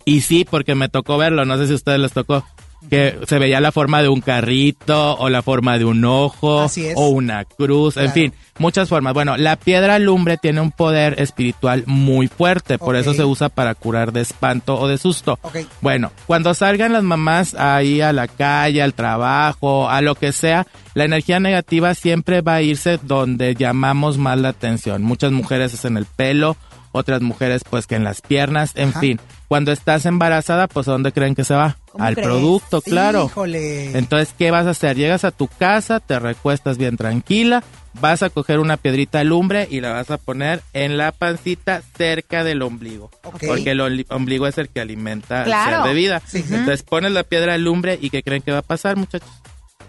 Y 0.06 0.22
sí, 0.22 0.44
porque 0.44 0.74
me 0.76 0.90
tocó 0.90 1.18
verlo, 1.18 1.46
no 1.46 1.56
sé 1.58 1.68
si 1.68 1.74
a 1.74 1.76
ustedes 1.76 2.00
les 2.00 2.12
tocó. 2.14 2.44
Que 2.90 3.18
se 3.28 3.40
veía 3.40 3.60
la 3.60 3.72
forma 3.72 4.02
de 4.02 4.10
un 4.10 4.22
carrito, 4.22 5.16
o 5.16 5.30
la 5.30 5.42
forma 5.42 5.78
de 5.78 5.86
un 5.86 6.04
ojo, 6.06 6.68
o 6.96 7.08
una 7.08 7.46
cruz, 7.46 7.98
en 7.98 8.12
fin, 8.12 8.34
muchas 8.60 8.90
formas. 8.90 9.14
Bueno, 9.14 9.38
la 9.38 9.56
piedra 9.56 10.00
lumbre 10.00 10.38
tiene 10.38 10.62
un 10.62 10.72
poder 10.72 11.20
espiritual 11.20 11.84
muy 11.88 12.28
fuerte, 12.28 12.78
por 12.78 12.96
eso 12.96 13.14
se 13.14 13.24
usa 13.24 13.50
para 13.50 13.76
curar 13.76 14.12
de 14.12 14.22
espanto 14.22 14.80
o 14.80 14.88
de 14.88 14.98
susto. 14.98 15.40
Bueno, 15.82 16.12
cuando 16.28 16.54
salgan 16.54 16.94
las 16.94 17.04
mamás 17.04 17.56
ahí 17.56 18.02
a 18.02 18.14
la 18.14 18.28
calle, 18.28 18.82
al 18.82 18.94
trabajo, 18.94 19.90
a 19.90 20.02
lo 20.02 20.16
que 20.16 20.32
sea, 20.32 20.68
la 20.94 21.06
energía 21.06 21.40
negativa 21.40 21.96
siempre 21.96 22.42
va 22.42 22.56
a 22.56 22.62
irse 22.62 23.00
donde 23.02 23.56
llamamos 23.56 24.18
más 24.18 24.38
la 24.38 24.50
atención. 24.50 25.04
Muchas 25.04 25.32
mujeres 25.32 25.74
es 25.74 25.86
en 25.86 25.98
el 25.98 26.06
pelo, 26.06 26.56
otras 26.94 27.22
mujeres 27.22 27.64
pues 27.70 27.86
que 27.88 27.96
en 27.96 28.06
las 28.06 28.22
piernas, 28.22 28.72
en 28.76 28.90
Ajá. 28.90 29.02
fin. 29.02 29.20
Cuando 29.50 29.72
estás 29.74 30.06
embarazada, 30.06 30.68
pues 30.68 30.88
¿a 30.88 30.92
dónde 30.94 31.12
creen 31.12 31.36
que 31.36 31.44
se 31.44 31.54
va? 31.54 31.76
¿Cómo 31.92 32.04
Al 32.04 32.14
crees? 32.16 32.28
producto, 32.28 32.82
claro. 32.82 33.26
Híjole. 33.26 33.98
Entonces, 33.98 34.34
¿qué 34.38 34.50
vas 34.50 34.66
a 34.66 34.72
hacer? 34.72 34.96
Llegas 34.96 35.26
a 35.26 35.32
tu 35.32 35.48
casa, 35.48 36.00
te 36.00 36.18
recuestas 36.18 36.78
bien 36.78 36.98
tranquila, 36.98 37.64
vas 38.00 38.24
a 38.24 38.30
coger 38.32 38.58
una 38.60 38.78
piedrita 38.78 39.20
de 39.20 39.26
lumbre 39.26 39.68
y 39.70 39.82
la 39.82 39.92
vas 39.92 40.10
a 40.10 40.18
poner 40.18 40.62
en 40.74 40.98
la 40.98 41.12
pancita 41.12 41.82
cerca 41.98 42.44
del 42.44 42.62
ombligo. 42.64 43.12
Porque 43.22 43.72
el 43.72 44.06
ombligo 44.10 44.48
es 44.48 44.58
el 44.58 44.70
que 44.70 44.80
alimenta 44.82 45.44
Claro. 45.44 45.70
el 45.78 45.84
ser 45.84 45.90
de 45.90 45.94
vida. 45.94 46.22
Sí. 46.26 46.38
Entonces 46.50 46.82
pones 46.84 47.12
la 47.12 47.24
piedra 47.24 47.52
de 47.52 47.60
lumbre 47.60 48.00
y 48.02 48.10
¿qué 48.10 48.24
creen 48.24 48.42
que 48.42 48.52
va 48.52 48.60
a 48.60 48.64
pasar, 48.64 48.96
muchachos? 48.96 49.30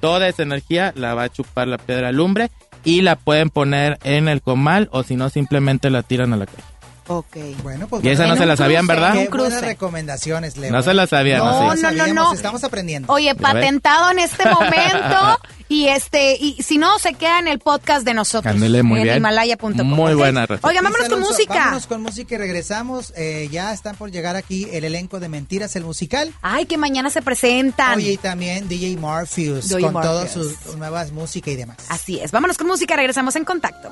Toda 0.00 0.28
esa 0.28 0.42
energía 0.42 0.92
la 0.96 1.14
va 1.14 1.22
a 1.24 1.28
chupar 1.32 1.68
la 1.68 1.78
piedra 1.78 2.08
de 2.08 2.12
lumbre 2.12 2.50
y 2.84 3.00
la 3.00 3.16
pueden 3.16 3.48
poner 3.48 3.98
en 4.04 4.28
el 4.28 4.42
comal 4.42 4.90
o 4.92 5.02
si 5.02 5.16
no 5.16 5.30
simplemente 5.30 5.88
la 5.88 6.02
tiran 6.02 6.34
a 6.34 6.36
la 6.36 6.44
calle. 6.44 6.62
Ok. 7.06 7.36
Bueno, 7.62 7.86
pues 7.86 8.02
Y 8.04 8.08
esa 8.08 8.26
no 8.26 8.36
se 8.36 8.46
la 8.46 8.56
sabían, 8.56 8.86
cruce, 8.86 9.00
¿verdad? 9.00 9.14
Qué 9.14 9.28
buenas 9.28 9.60
recomendaciones, 9.60 10.56
Leo. 10.56 10.72
No 10.72 10.82
se 10.82 10.94
la 10.94 11.06
sabían, 11.06 11.38
No, 11.38 11.70
así. 11.70 11.82
no, 11.82 12.06
no. 12.14 12.32
Estamos 12.32 12.64
aprendiendo. 12.64 13.12
Oye, 13.12 13.34
patentado 13.34 14.10
en 14.10 14.20
este 14.20 14.48
momento. 14.50 15.38
y 15.68 15.88
este, 15.88 16.36
y 16.40 16.62
si 16.62 16.78
no, 16.78 16.98
se 16.98 17.12
queda 17.14 17.38
en 17.40 17.48
el 17.48 17.58
podcast 17.58 18.06
de 18.06 18.14
nosotros. 18.14 18.54
Ándele, 18.54 18.82
muy 18.82 19.00
en 19.00 19.04
bien. 19.04 19.16
Himalaya.com. 19.18 19.86
Muy 19.86 20.14
buena 20.14 20.46
receta. 20.46 20.66
Oiga, 20.66 20.80
vámonos 20.80 21.08
con 21.10 21.20
música. 21.20 21.54
Vámonos 21.54 21.86
con 21.86 22.00
música 22.02 22.34
y 22.34 22.38
regresamos. 22.38 23.12
Eh, 23.16 23.48
ya 23.52 23.72
están 23.74 23.96
por 23.96 24.10
llegar 24.10 24.36
aquí 24.36 24.66
el 24.72 24.84
elenco 24.84 25.20
de 25.20 25.28
Mentiras, 25.28 25.76
el 25.76 25.84
musical. 25.84 26.32
Ay, 26.40 26.64
que 26.64 26.78
mañana 26.78 27.10
se 27.10 27.20
presentan. 27.20 27.98
Oye, 27.98 28.12
y 28.12 28.16
también 28.16 28.66
DJ 28.66 28.96
Morpheus 28.96 29.68
DJ 29.68 29.82
con 29.82 29.92
todas 30.02 30.30
sus 30.32 30.54
nuevas 30.76 31.12
música 31.12 31.50
y 31.50 31.56
demás. 31.56 31.76
Así 31.90 32.18
es. 32.20 32.30
Vámonos 32.32 32.56
con 32.56 32.66
música, 32.66 32.96
regresamos 32.96 33.36
en 33.36 33.44
contacto. 33.44 33.90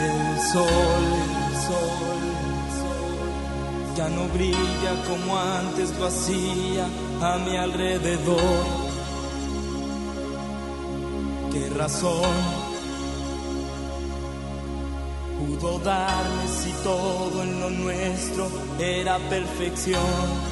El 0.00 0.40
sol, 0.52 1.04
el 1.48 1.56
sol, 1.66 2.20
el 2.20 2.78
sol 2.78 3.32
ya 3.96 4.08
no 4.08 4.26
brilla 4.28 4.92
como 5.08 5.38
antes 5.38 5.96
lo 5.98 6.06
hacía 6.06 6.86
a 7.20 7.38
mi 7.38 7.56
alrededor. 7.56 8.64
¿Qué 11.52 11.68
razón 11.70 12.34
pudo 15.38 15.78
darme 15.80 16.48
si 16.48 16.72
todo 16.82 17.42
en 17.42 17.60
lo 17.60 17.70
nuestro 17.70 18.48
era 18.78 19.18
perfección? 19.28 20.51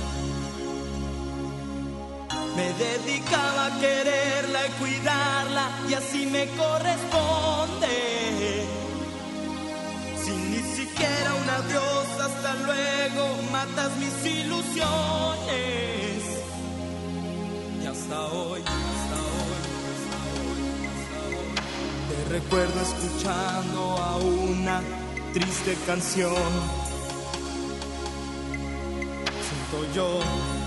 Me 2.60 2.74
dedicaba 2.74 3.66
a 3.66 3.80
quererla 3.80 4.66
y 4.66 4.70
cuidarla 4.72 5.70
y 5.88 5.94
así 5.94 6.26
me 6.26 6.44
corresponde. 6.60 7.96
Sin 10.22 10.50
ni 10.50 10.62
siquiera 10.76 11.34
un 11.42 11.48
adiós, 11.48 12.06
hasta 12.26 12.54
luego, 12.66 13.22
matas 13.50 13.90
mis 13.96 14.14
ilusiones. 14.40 14.88
Y 17.82 17.86
hasta 17.86 18.26
hoy, 18.26 18.60
hasta 18.60 19.18
hoy, 19.38 19.62
hasta 19.94 20.16
hoy, 20.44 20.62
hasta 20.92 21.18
hoy. 21.30 21.48
Te 22.10 22.18
recuerdo 22.28 22.78
escuchando 22.82 23.80
a 23.96 24.16
una 24.18 24.82
triste 25.32 25.78
canción. 25.86 26.52
Siento 29.48 29.94
yo 29.94 30.59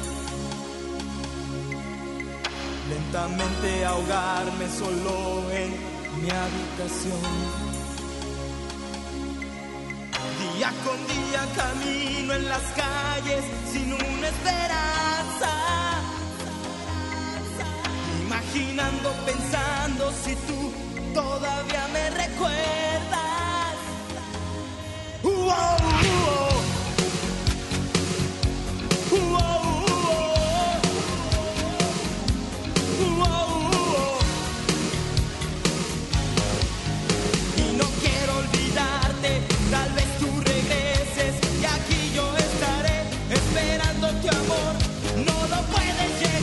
lentamente 2.90 3.86
ahogarme 3.86 4.68
solo 4.70 5.50
en 5.52 5.70
mi 6.22 6.30
habitación. 6.30 7.22
Día 10.40 10.72
con 10.86 10.98
día 11.08 11.42
camino 11.56 12.34
en 12.34 12.50
las 12.50 12.63
calles 12.75 13.44
sin 13.72 13.94
una 13.94 14.28
esperanza, 14.28 15.52
imaginando, 18.25 19.12
pensando 19.25 20.12
si 20.24 20.36
tú 20.48 20.74
todavía 21.13 21.88
me 21.94 22.10
recuerdas. 22.10 23.75
Uh 25.24 25.30
-oh, 25.30 25.78
-oh. 25.80 26.43
tu 44.22 44.29
amor 44.29 44.74
no 45.25 45.48
lo 45.48 45.62
puedes 45.72 46.12
llegar. 46.22 46.43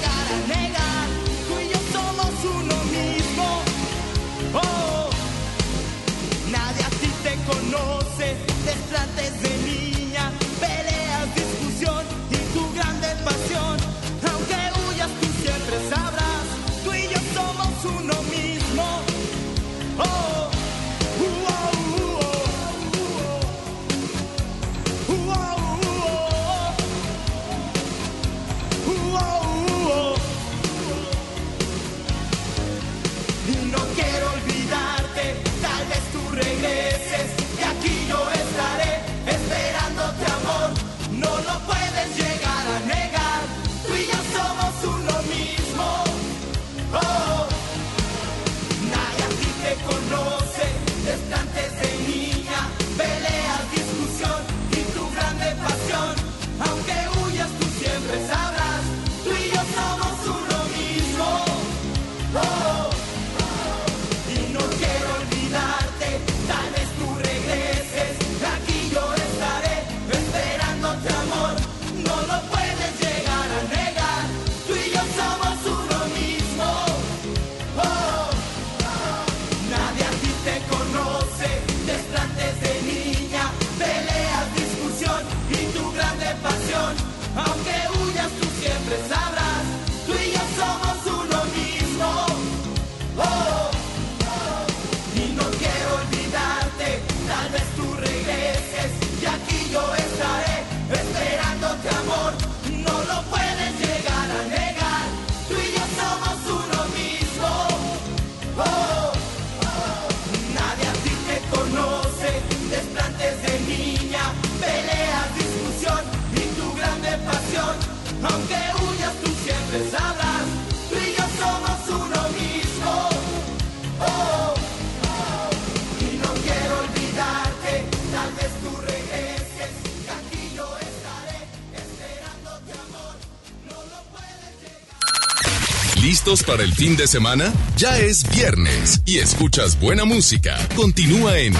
Para 136.30 136.62
el 136.62 136.72
fin 136.72 136.96
de 136.96 137.08
semana? 137.08 137.52
Ya 137.76 137.98
es 137.98 138.22
viernes 138.30 139.02
y 139.04 139.18
escuchas 139.18 139.80
buena 139.80 140.04
música. 140.04 140.56
Continúa 140.76 141.36
en 141.40 141.54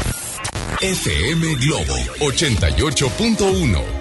FM 0.81 1.57
Globo 1.57 1.97
88.1. 2.21 4.00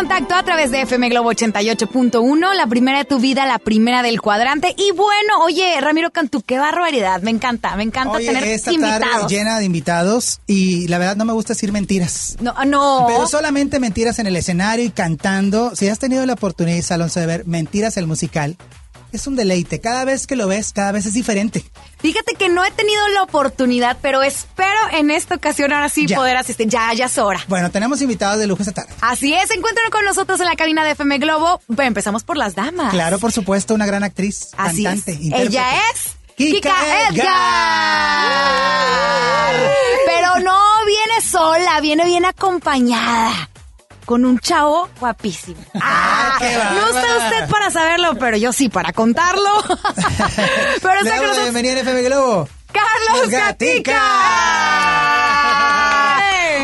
contacto 0.00 0.34
a 0.34 0.42
través 0.42 0.70
de 0.70 0.80
FM 0.80 1.10
Globo 1.10 1.30
88.1, 1.30 2.54
la 2.54 2.66
primera 2.66 2.96
de 3.00 3.04
tu 3.04 3.18
vida, 3.18 3.44
la 3.44 3.58
primera 3.58 4.02
del 4.02 4.18
cuadrante. 4.22 4.74
Y 4.78 4.92
bueno, 4.92 5.44
oye, 5.44 5.78
Ramiro 5.78 6.10
Cantú, 6.10 6.40
qué 6.40 6.58
barbaridad, 6.58 7.20
me 7.20 7.30
encanta, 7.30 7.76
me 7.76 7.82
encanta 7.82 8.16
Oye, 8.16 8.24
tener 8.24 8.44
esta 8.44 8.72
invitados. 8.72 9.10
tarde 9.10 9.28
llena 9.28 9.58
de 9.58 9.66
invitados 9.66 10.40
y 10.46 10.88
la 10.88 10.96
verdad 10.96 11.16
no 11.16 11.26
me 11.26 11.34
gusta 11.34 11.52
decir 11.52 11.70
mentiras. 11.70 12.38
No, 12.40 12.54
no. 12.64 13.04
Pero 13.08 13.26
solamente 13.26 13.78
mentiras 13.78 14.18
en 14.18 14.26
el 14.26 14.36
escenario 14.36 14.86
y 14.86 14.90
cantando. 14.90 15.76
Si 15.76 15.86
has 15.88 15.98
tenido 15.98 16.24
la 16.24 16.32
oportunidad, 16.32 16.82
Alonso, 16.92 17.20
de 17.20 17.26
ver 17.26 17.46
Mentiras 17.46 17.98
el 17.98 18.06
musical, 18.06 18.56
es 19.16 19.26
un 19.26 19.36
deleite. 19.36 19.80
Cada 19.80 20.04
vez 20.04 20.26
que 20.26 20.36
lo 20.36 20.46
ves, 20.46 20.72
cada 20.72 20.92
vez 20.92 21.06
es 21.06 21.14
diferente. 21.14 21.64
Fíjate 22.00 22.34
que 22.34 22.48
no 22.48 22.64
he 22.64 22.70
tenido 22.70 23.06
la 23.08 23.22
oportunidad, 23.22 23.98
pero 24.00 24.22
espero 24.22 24.78
en 24.92 25.10
esta 25.10 25.34
ocasión 25.34 25.72
ahora 25.72 25.88
sí 25.88 26.06
Ya. 26.06 26.16
poder 26.16 26.36
asistir. 26.36 26.68
Ya, 26.68 26.92
ya 26.94 27.06
es 27.06 27.18
hora. 27.18 27.40
Bueno, 27.48 27.70
tenemos 27.70 28.00
invitados 28.00 28.38
de 28.38 28.46
lujo 28.46 28.62
esta 28.62 28.72
tarde. 28.72 28.92
Así 29.00 29.34
es, 29.34 29.50
encuentran 29.50 29.90
con 29.90 30.04
nosotros 30.04 30.40
en 30.40 30.46
la 30.46 30.56
cabina 30.56 30.84
de 30.84 30.92
FM 30.92 31.18
Globo. 31.18 31.60
Bueno, 31.68 31.88
empezamos 31.88 32.22
por 32.24 32.36
las 32.36 32.54
damas. 32.54 32.92
Claro, 32.92 33.18
por 33.18 33.32
supuesto, 33.32 33.74
una 33.74 33.86
gran 33.86 34.02
actriz, 34.04 34.48
Así 34.56 34.84
cantante, 34.84 35.12
es. 35.12 35.20
intérprete. 35.20 35.52
Ella 35.52 35.66
es 35.92 36.12
Kika 36.36 36.70
Edgar. 37.10 37.14
Edgar. 38.40 39.70
Pero 40.06 40.38
no 40.40 40.58
viene 40.86 41.20
sola, 41.20 41.80
viene 41.80 42.04
bien 42.06 42.24
acompañada. 42.24 43.49
Con 44.10 44.24
un 44.24 44.40
chavo 44.40 44.88
guapísimo. 44.98 45.60
Ah, 45.80 46.36
no 46.74 46.88
está 46.88 47.00
bárbara. 47.00 47.28
usted 47.28 47.48
para 47.48 47.70
saberlo, 47.70 48.16
pero 48.18 48.36
yo 48.36 48.52
sí 48.52 48.68
para 48.68 48.92
contarlo. 48.92 49.48
pero 49.68 49.74
Le 50.34 50.40
está 50.40 50.82
con 50.82 51.04
damos 51.04 51.06
la 51.06 51.26
nosotros 51.28 51.42
bienvenida 51.44 51.72
en 51.74 51.78
FM 51.78 52.02
Globo. 52.02 52.48
Carlos 52.72 53.30
Gatica. 53.30 53.92
Gatica. 53.92 54.00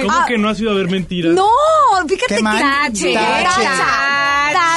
¿Cómo 0.02 0.12
Ah, 0.12 0.24
que 0.26 0.38
no 0.38 0.48
has 0.48 0.58
ido 0.60 0.72
a 0.72 0.74
ver 0.74 0.88
mentiras? 0.90 1.34
No, 1.34 1.46
fíjate 2.08 2.36
que 2.36 2.42
tache, 2.42 3.14
Tache. 3.14 3.68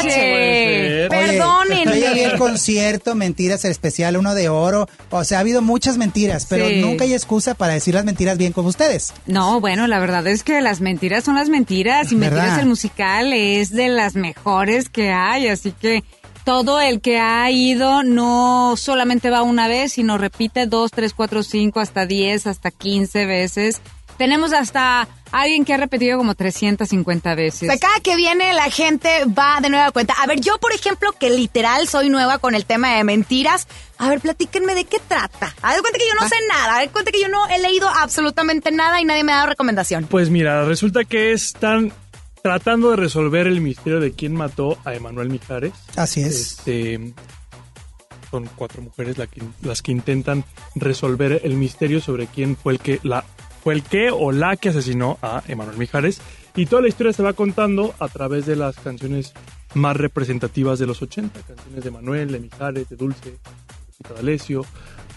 Ser. 0.02 1.10
Oye, 1.10 1.10
Perdónenme. 1.10 1.96
Yo 1.96 2.02
ya 2.02 2.14
vi 2.14 2.20
el 2.22 2.38
concierto, 2.38 3.16
Mentiras 3.16 3.64
el 3.66 3.72
especial, 3.72 4.18
uno 4.18 4.34
de 4.36 4.50
oro. 4.50 4.88
O 5.10 5.24
sea, 5.24 5.38
ha 5.38 5.42
habido 5.42 5.62
muchas 5.62 5.98
mentiras, 5.98 6.46
pero 6.50 6.68
Sí. 6.68 6.82
nunca 6.82 7.04
hay 7.04 7.14
excusa 7.14 7.54
para 7.56 7.74
decir 7.74 7.94
las 7.96 8.06
mentiras 8.06 8.38
bien 8.38 8.54
como 8.54 8.70
ustedes. 8.70 9.14
No, 9.26 9.60
bueno, 9.62 9.88
la 9.88 10.00
verdad 10.00 10.26
es 10.28 10.44
que 10.44 10.62
las 10.62 10.82
mentiras 10.82 11.24
son 11.24 11.36
las 11.36 11.50
mentiras 11.50 12.12
y 12.12 12.16
¿Verdad? 12.16 12.38
Mentiras 12.38 12.60
el 12.60 12.66
musical 12.68 13.34
es 13.34 13.72
de 13.72 13.90
las 13.90 14.16
mejores 14.16 14.90
que 14.90 15.12
hay, 15.12 15.48
así 15.48 15.72
que 15.72 16.04
todo 16.46 16.80
el 16.82 17.00
que 17.02 17.20
ha 17.20 17.50
ido 17.52 18.02
no 18.04 18.76
solamente 18.78 19.30
va 19.30 19.44
una 19.44 19.68
vez, 19.68 19.94
sino 19.94 20.18
repite 20.18 20.66
dos, 20.66 20.90
tres, 20.92 21.14
cuatro, 21.14 21.44
cinco, 21.44 21.80
hasta 21.80 22.06
diez, 22.06 22.48
hasta 22.48 22.72
quince 22.72 23.26
veces. 23.26 23.82
Tenemos 24.20 24.54
hasta 24.54 25.08
alguien 25.32 25.66
que 25.66 25.74
ha 25.74 25.78
repetido 25.78 26.18
como 26.18 26.36
350 26.36 27.34
veces. 27.36 27.64
O 27.70 27.72
sea, 27.72 27.80
cada 27.80 28.00
que 28.02 28.16
viene 28.16 28.54
la 28.54 28.70
gente 28.70 29.10
va 29.26 29.60
de 29.62 29.70
nueva 29.70 29.92
cuenta. 29.92 30.14
A 30.22 30.28
ver, 30.28 30.40
yo, 30.42 30.58
por 30.60 30.74
ejemplo, 30.74 31.12
que 31.14 31.30
literal 31.32 31.88
soy 31.88 32.10
nueva 32.10 32.38
con 32.38 32.54
el 32.54 32.66
tema 32.66 32.94
de 32.96 33.04
mentiras. 33.04 33.68
A 33.98 34.10
ver, 34.10 34.20
platíquenme 34.20 34.76
de 34.76 34.84
qué 34.86 34.98
trata. 35.08 35.56
A 35.62 35.72
ver, 35.72 35.82
cuenta 35.82 35.98
que 35.98 36.06
yo 36.08 36.14
no 36.22 36.28
sé 36.30 36.36
nada. 36.50 36.76
A 36.76 36.80
ver, 36.82 36.90
cuenta 36.92 37.12
que 37.12 37.22
yo 37.22 37.30
no 37.30 37.48
he 37.48 37.60
leído 37.60 37.88
absolutamente 37.90 38.72
nada 38.72 39.00
y 39.02 39.06
nadie 39.06 39.24
me 39.24 39.32
ha 39.32 39.38
dado 39.38 39.48
recomendación. 39.48 40.06
Pues 40.06 40.30
mira, 40.30 40.66
resulta 40.66 41.06
que 41.06 41.32
están 41.32 41.92
tratando 42.44 42.92
de 42.92 42.98
resolver 42.98 43.48
el 43.48 43.62
misterio 43.62 44.00
de 44.00 44.12
quién 44.12 44.36
mató 44.36 44.78
a 44.86 44.94
Emanuel 44.96 45.30
Mijares. 45.30 45.72
Así 45.96 46.22
es. 46.22 46.36
Este, 46.60 47.14
son 48.32 48.50
cuatro 48.56 48.82
mujeres 48.82 49.18
la 49.18 49.28
que- 49.28 49.42
las 49.62 49.82
que 49.82 49.92
intentan 49.92 50.44
resolver 50.76 51.42
el 51.44 51.54
misterio 51.56 52.00
sobre 52.02 52.28
quién 52.28 52.56
fue 52.56 52.74
el 52.74 52.80
que 52.80 53.00
la 53.04 53.24
fue 53.64 53.74
el 53.74 53.84
que 53.84 54.12
o 54.12 54.32
la 54.32 54.58
que 54.58 54.70
asesinó 54.70 55.18
a 55.22 55.44
Emanuel 55.48 55.78
Mijares. 55.78 56.22
Y 56.56 56.66
toda 56.66 56.82
la 56.82 56.88
historia 56.88 57.14
se 57.14 57.24
va 57.24 57.34
contando 57.34 57.94
a 58.00 58.08
través 58.08 58.46
de 58.46 58.56
las 58.56 58.76
canciones 58.78 59.34
más 59.74 59.96
representativas 59.96 60.80
de 60.80 60.88
los 60.88 61.02
80, 61.02 61.42
canciones 61.42 61.84
de 61.84 61.92
Manuel, 61.92 62.32
de 62.32 62.40
Mijares, 62.40 62.90
de 62.90 62.96
Dulce, 62.96 63.32
de 63.32 64.16
D'Alessio, 64.16 64.66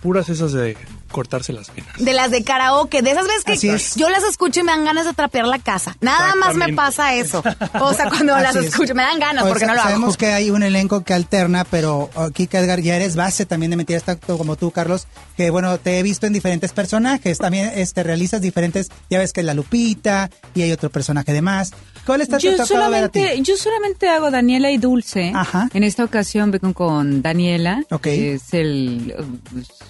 puras 0.02 0.28
esas 0.28 0.52
de 0.52 0.76
cortarse 1.10 1.52
las 1.52 1.72
venas. 1.74 1.92
De 1.98 2.12
las 2.14 2.30
de 2.30 2.42
karaoke, 2.42 3.02
de 3.02 3.10
esas 3.10 3.26
veces 3.26 3.44
Así 3.46 3.68
que 3.68 3.74
es. 3.74 3.94
yo 3.96 4.08
las 4.08 4.24
escucho 4.24 4.60
y 4.60 4.62
me 4.62 4.72
dan 4.72 4.84
ganas 4.84 5.04
de 5.06 5.12
trapear 5.12 5.46
la 5.46 5.58
casa. 5.58 5.96
Nada 6.00 6.34
más 6.36 6.54
me 6.56 6.72
pasa 6.72 7.14
eso. 7.14 7.42
O 7.80 7.92
sea, 7.94 8.08
cuando 8.08 8.36
las 8.38 8.56
es. 8.56 8.66
escucho, 8.66 8.94
me 8.94 9.02
dan 9.02 9.18
ganas 9.18 9.44
porque 9.44 9.66
no 9.66 9.74
lo 9.74 9.82
Sabemos 9.82 10.08
hago. 10.10 10.16
que 10.18 10.26
hay 10.32 10.50
un 10.50 10.62
elenco 10.62 11.04
que 11.04 11.14
alterna, 11.14 11.64
pero 11.64 12.10
aquí 12.16 12.48
Edgar 12.50 12.80
ya 12.80 12.96
eres 12.96 13.14
base 13.16 13.44
también 13.46 13.70
de 13.70 13.76
mentiras, 13.76 14.02
tanto 14.04 14.38
como 14.38 14.56
tú, 14.56 14.70
Carlos, 14.70 15.06
que 15.36 15.50
bueno, 15.50 15.78
te 15.78 15.98
he 15.98 16.02
visto 16.02 16.26
en 16.26 16.32
diferentes 16.32 16.72
personajes, 16.72 17.38
también 17.38 17.70
este 17.74 18.02
realizas 18.02 18.40
diferentes, 18.40 18.88
ya 19.10 19.18
ves 19.18 19.32
que 19.32 19.40
es 19.40 19.46
la 19.46 19.54
Lupita 19.54 20.30
y 20.54 20.62
hay 20.62 20.72
otro 20.72 20.90
personaje 20.90 21.32
de 21.32 21.42
más. 21.42 21.72
¿Cuál 22.06 22.20
está 22.22 22.38
Yo 22.38 22.56
tocado 22.56 22.90
ver 22.90 23.04
a 23.04 23.08
ti? 23.08 23.20
solamente, 23.20 23.42
yo 23.42 23.56
solamente 23.56 24.08
hago 24.08 24.30
Daniela 24.30 24.70
y 24.70 24.78
Dulce. 24.78 25.32
Ajá. 25.34 25.68
En 25.72 25.84
esta 25.84 26.02
ocasión 26.04 26.50
vengo 26.50 26.74
con 26.74 27.22
Daniela. 27.22 27.84
Ok. 27.90 28.02
que 28.02 28.34
Es 28.34 28.52
el, 28.54 29.14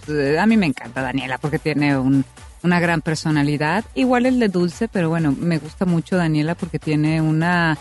eh, 0.09 0.38
a 0.38 0.46
mí 0.46 0.57
me 0.57 0.66
encanta 0.66 1.01
Daniela 1.03 1.38
porque 1.38 1.59
tiene 1.59 1.96
un- 1.96 2.25
una 2.62 2.79
gran 2.81 3.01
personalidad. 3.01 3.85
Igual 3.94 4.27
el 4.27 4.38
de 4.38 4.48
Dulce, 4.48 4.88
pero 4.88 5.09
bueno, 5.09 5.35
me 5.38 5.59
gusta 5.59 5.85
mucho 5.87 6.16
Daniela 6.16 6.55
porque 6.55 6.79
tiene 6.79 7.20
una, 7.22 7.77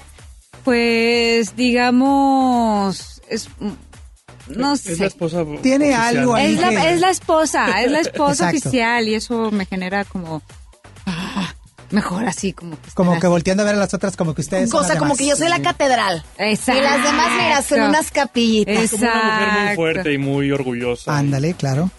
pues, 0.64 1.56
digamos, 1.56 3.22
es, 3.30 3.50
no 4.48 4.74
Es 4.74 5.00
la 5.00 5.08
esposa 5.08 5.46
Tiene 5.62 5.86
oficial. 5.96 6.18
algo 6.18 6.36
ahí. 6.36 6.54
Es 6.56 6.60
la, 6.62 6.90
es 6.92 7.00
la 7.02 7.10
esposa, 7.10 7.82
es 7.84 7.92
la 7.92 8.00
esposa 8.02 8.48
oficial 8.50 9.08
y 9.08 9.16
eso 9.16 9.52
me 9.52 9.66
genera 9.66 10.04
como, 10.06 10.42
mejor 11.92 12.26
así, 12.26 12.54
como 12.54 12.80
que 12.82 12.90
Como 12.94 13.12
que 13.14 13.18
así. 13.20 13.28
volteando 13.28 13.64
a 13.64 13.66
ver 13.66 13.76
a 13.76 13.80
las 13.80 13.94
otras 13.94 14.16
como 14.18 14.34
que 14.36 14.42
ustedes 14.42 14.72
las 14.74 14.88
como 14.88 14.88
demás. 14.94 15.18
que 15.18 15.28
yo 15.28 15.36
soy 15.36 15.50
la 15.50 15.62
catedral. 15.62 16.24
Exacto. 16.38 16.80
Y 16.82 16.84
las 16.84 17.04
demás, 17.04 17.28
mira, 17.38 17.62
son 17.62 17.82
unas 17.82 18.12
capillitas. 18.12 18.92
Como 18.92 19.04
una 19.04 19.14
mujer 19.14 19.38
muy 19.38 19.58
Exacto. 19.60 19.76
fuerte 19.76 20.14
y 20.14 20.18
muy 20.18 20.52
orgullosa. 20.52 21.18
Ándale, 21.18 21.54
claro. 21.54 21.90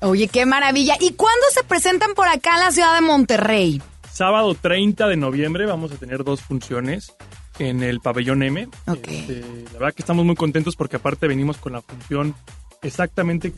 Oye, 0.00 0.28
qué 0.28 0.46
maravilla. 0.46 0.96
¿Y 1.00 1.12
cuándo 1.12 1.46
se 1.52 1.62
presentan 1.64 2.14
por 2.14 2.28
acá 2.28 2.54
en 2.54 2.60
la 2.60 2.70
ciudad 2.72 2.94
de 2.94 3.02
Monterrey? 3.02 3.80
Sábado 4.12 4.54
30 4.54 5.06
de 5.06 5.16
noviembre 5.16 5.64
vamos 5.66 5.92
a 5.92 5.94
tener 5.96 6.24
dos 6.24 6.40
funciones 6.42 7.12
en 7.58 7.82
el 7.82 8.00
pabellón 8.00 8.42
M. 8.42 8.68
Ok. 8.86 9.08
Este, 9.08 9.44
la 9.72 9.78
verdad 9.78 9.94
que 9.94 10.02
estamos 10.02 10.24
muy 10.24 10.34
contentos 10.34 10.74
porque 10.76 10.96
aparte 10.96 11.26
venimos 11.28 11.56
con 11.58 11.72
la 11.72 11.82
función 11.82 12.34
exactamente 12.82 13.52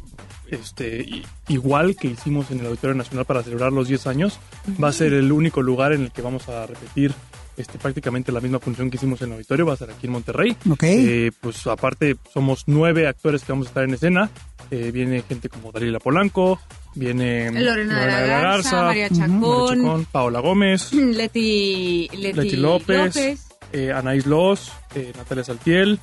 este, 0.51 1.23
igual 1.49 1.97
que 1.97 2.09
hicimos 2.09 2.51
en 2.51 2.61
el 2.61 2.67
Auditorio 2.67 2.95
Nacional 2.95 3.25
para 3.25 3.43
celebrar 3.43 3.73
los 3.73 3.89
10 3.89 4.07
años. 4.07 4.39
Va 4.83 4.89
a 4.89 4.93
ser 4.93 5.13
el 5.13 5.33
único 5.33 5.63
lugar 5.63 5.93
en 5.93 6.03
el 6.03 6.13
que 6.13 6.23
vamos 6.23 6.49
a 6.49 6.67
repetir 6.67 7.13
este, 7.57 7.79
prácticamente 7.79 8.33
la 8.33 8.41
misma 8.41 8.59
función 8.59 8.91
que 8.91 8.97
hicimos 8.97 9.21
en 9.23 9.29
el 9.29 9.35
auditorio, 9.35 9.67
va 9.67 9.75
a 9.75 9.77
ser 9.77 9.91
aquí 9.91 10.07
en 10.07 10.13
Monterrey. 10.13 10.57
Ok. 10.71 10.83
Eh, 10.83 11.31
pues 11.41 11.67
aparte 11.67 12.17
somos 12.33 12.65
nueve 12.67 13.07
actores 13.07 13.43
que 13.45 13.53
vamos 13.53 13.69
a 13.69 13.71
estar 13.71 13.85
en 13.85 13.95
escena. 13.95 14.31
Eh, 14.71 14.91
viene 14.93 15.23
gente 15.23 15.49
como 15.49 15.71
Dalila 15.71 16.01
Polanco, 16.01 16.59
viene 16.95 17.51
Lorena 17.53 18.01
de 18.01 18.07
la 18.07 18.39
Garza, 18.39 18.83
María 18.83 19.09
Chacón. 19.09 19.79
Chacón, 19.79 20.05
Paola 20.07 20.41
Gómez, 20.41 20.93
Leti, 20.93 22.09
Leti, 22.17 22.41
Leti 22.41 22.57
López, 22.57 23.47
eh, 23.73 23.93
Anaís 23.93 24.27
Loz, 24.27 24.73
eh, 24.95 25.13
Natalia 25.17 25.45
Saltiel, 25.45 26.01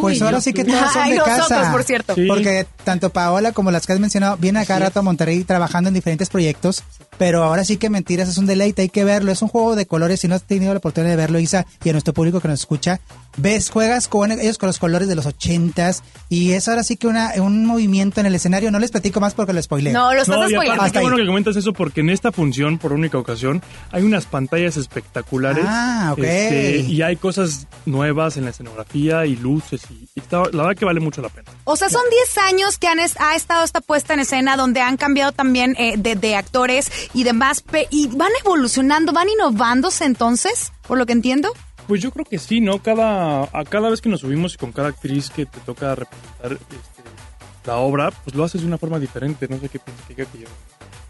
Pues 0.00 0.22
ahora 0.22 0.40
sí 0.40 0.52
que 0.52 0.64
todas 0.64 0.92
son 0.92 1.02
Ay, 1.04 1.12
de 1.12 1.18
nosotros, 1.18 1.48
casa. 1.48 1.72
por 1.72 1.82
cierto. 1.82 2.14
Sí. 2.14 2.26
Porque 2.26 2.66
tanto 2.84 3.10
Paola 3.10 3.52
como 3.52 3.70
las 3.70 3.86
que 3.86 3.92
has 3.92 4.00
mencionado 4.00 4.36
vienen 4.36 4.62
acá 4.62 4.78
rato 4.78 5.00
a 5.00 5.02
Monterrey 5.02 5.44
trabajando 5.44 5.88
en 5.88 5.94
diferentes 5.94 6.28
proyectos. 6.28 6.82
Pero 7.20 7.44
ahora 7.44 7.66
sí 7.66 7.76
que 7.76 7.90
mentiras 7.90 8.30
es 8.30 8.38
un 8.38 8.46
deleite, 8.46 8.80
hay 8.80 8.88
que 8.88 9.04
verlo. 9.04 9.30
Es 9.30 9.42
un 9.42 9.48
juego 9.48 9.76
de 9.76 9.84
colores. 9.84 10.20
Si 10.20 10.26
no 10.26 10.34
has 10.36 10.42
tenido 10.44 10.72
la 10.72 10.78
oportunidad 10.78 11.10
de 11.10 11.16
verlo, 11.16 11.38
Isa, 11.38 11.66
y 11.84 11.90
a 11.90 11.92
nuestro 11.92 12.14
público 12.14 12.40
que 12.40 12.48
nos 12.48 12.60
escucha, 12.60 12.98
ves, 13.36 13.68
juegas 13.68 14.08
con 14.08 14.32
ellos 14.32 14.56
con 14.56 14.68
los 14.68 14.78
colores 14.78 15.06
de 15.06 15.14
los 15.16 15.26
ochentas. 15.26 16.02
Y 16.30 16.52
es 16.52 16.66
ahora 16.66 16.82
sí 16.82 16.96
que 16.96 17.06
una, 17.08 17.32
un 17.36 17.66
movimiento 17.66 18.20
en 18.20 18.26
el 18.26 18.34
escenario. 18.34 18.70
No 18.70 18.78
les 18.78 18.90
platico 18.90 19.20
más 19.20 19.34
porque 19.34 19.52
lo 19.52 19.60
spoileo. 19.62 19.92
No, 19.92 20.14
lo 20.14 20.22
estás 20.22 20.34
No, 20.34 20.48
spoileando. 20.48 20.82
ahí. 20.82 20.90
bueno 21.02 21.16
que 21.18 21.26
comentas 21.26 21.56
eso 21.56 21.74
porque 21.74 22.00
en 22.00 22.08
esta 22.08 22.32
función, 22.32 22.78
por 22.78 22.94
única 22.94 23.18
ocasión, 23.18 23.60
hay 23.92 24.02
unas 24.02 24.24
pantallas 24.24 24.78
espectaculares. 24.78 25.64
Ah, 25.68 26.10
ok. 26.14 26.18
este, 26.20 26.78
y 26.88 27.02
hay 27.02 27.16
cosas 27.16 27.66
nuevas 27.84 28.38
en 28.38 28.44
la 28.44 28.50
escenografía 28.50 29.26
y 29.26 29.36
luces. 29.36 29.82
Y, 29.90 30.08
y 30.14 30.20
está- 30.20 30.44
la 30.52 30.62
verdad 30.62 30.76
que 30.78 30.86
vale 30.86 31.00
mucho 31.00 31.20
la 31.20 31.28
pena. 31.28 31.50
O 31.64 31.76
sea, 31.76 31.90
son 31.90 32.00
10 32.10 32.38
años 32.48 32.78
que 32.78 32.86
han 32.88 32.98
es- 32.98 33.20
ha 33.20 33.36
estado 33.36 33.62
esta 33.62 33.82
puesta 33.82 34.14
en 34.14 34.20
escena 34.20 34.56
donde 34.56 34.80
han 34.80 34.96
cambiado 34.96 35.32
también 35.32 35.74
eh, 35.78 35.96
de, 35.98 36.14
de 36.16 36.34
actores 36.36 36.90
y 37.14 37.24
demás. 37.24 37.60
pe- 37.62 37.88
y 37.90 38.08
van 38.08 38.30
evolucionando, 38.44 39.12
van 39.12 39.28
innovándose 39.28 40.04
entonces, 40.04 40.72
por 40.86 40.98
lo 40.98 41.06
que 41.06 41.12
entiendo. 41.12 41.52
Pues 41.86 42.00
yo 42.02 42.10
creo 42.12 42.24
que 42.24 42.38
sí, 42.38 42.60
¿no? 42.60 42.80
Cada, 42.80 43.42
a 43.44 43.64
cada 43.68 43.90
vez 43.90 44.00
que 44.00 44.08
nos 44.08 44.20
subimos 44.20 44.54
y 44.54 44.58
con 44.58 44.70
cada 44.72 44.88
actriz 44.88 45.28
que 45.30 45.46
te 45.46 45.58
toca 45.60 45.94
representar 45.94 46.52
este, 46.52 46.76
la 47.66 47.76
obra, 47.76 48.10
pues 48.10 48.36
lo 48.36 48.44
haces 48.44 48.60
de 48.60 48.66
una 48.66 48.78
forma 48.78 48.98
diferente. 48.98 49.48
No 49.48 49.58
sé 49.58 49.68
qué 49.68 49.78
piensas 49.80 50.06
que, 50.06 50.14
que 50.14 50.38
yo. 50.38 50.46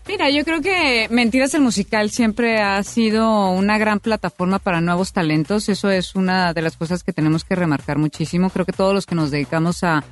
Mira, 0.08 0.30
yo 0.30 0.42
creo 0.44 0.60
que 0.62 1.06
Mentiras 1.10 1.52
el 1.54 1.60
Musical 1.60 2.10
siempre 2.10 2.60
ha 2.62 2.82
sido 2.82 3.50
una 3.50 3.78
gran 3.78 4.00
plataforma 4.00 4.58
para 4.58 4.80
nuevos 4.80 5.12
talentos. 5.12 5.68
Eso 5.68 5.90
es 5.90 6.14
una 6.16 6.52
de 6.54 6.62
las 6.62 6.76
cosas 6.76 7.04
que 7.04 7.12
tenemos 7.12 7.44
que 7.44 7.54
remarcar 7.54 7.98
muchísimo. 7.98 8.48
Creo 8.50 8.64
que 8.64 8.72
todos 8.72 8.94
los 8.94 9.06
que 9.06 9.14
nos 9.14 9.30
dedicamos 9.30 9.84
a 9.84 10.02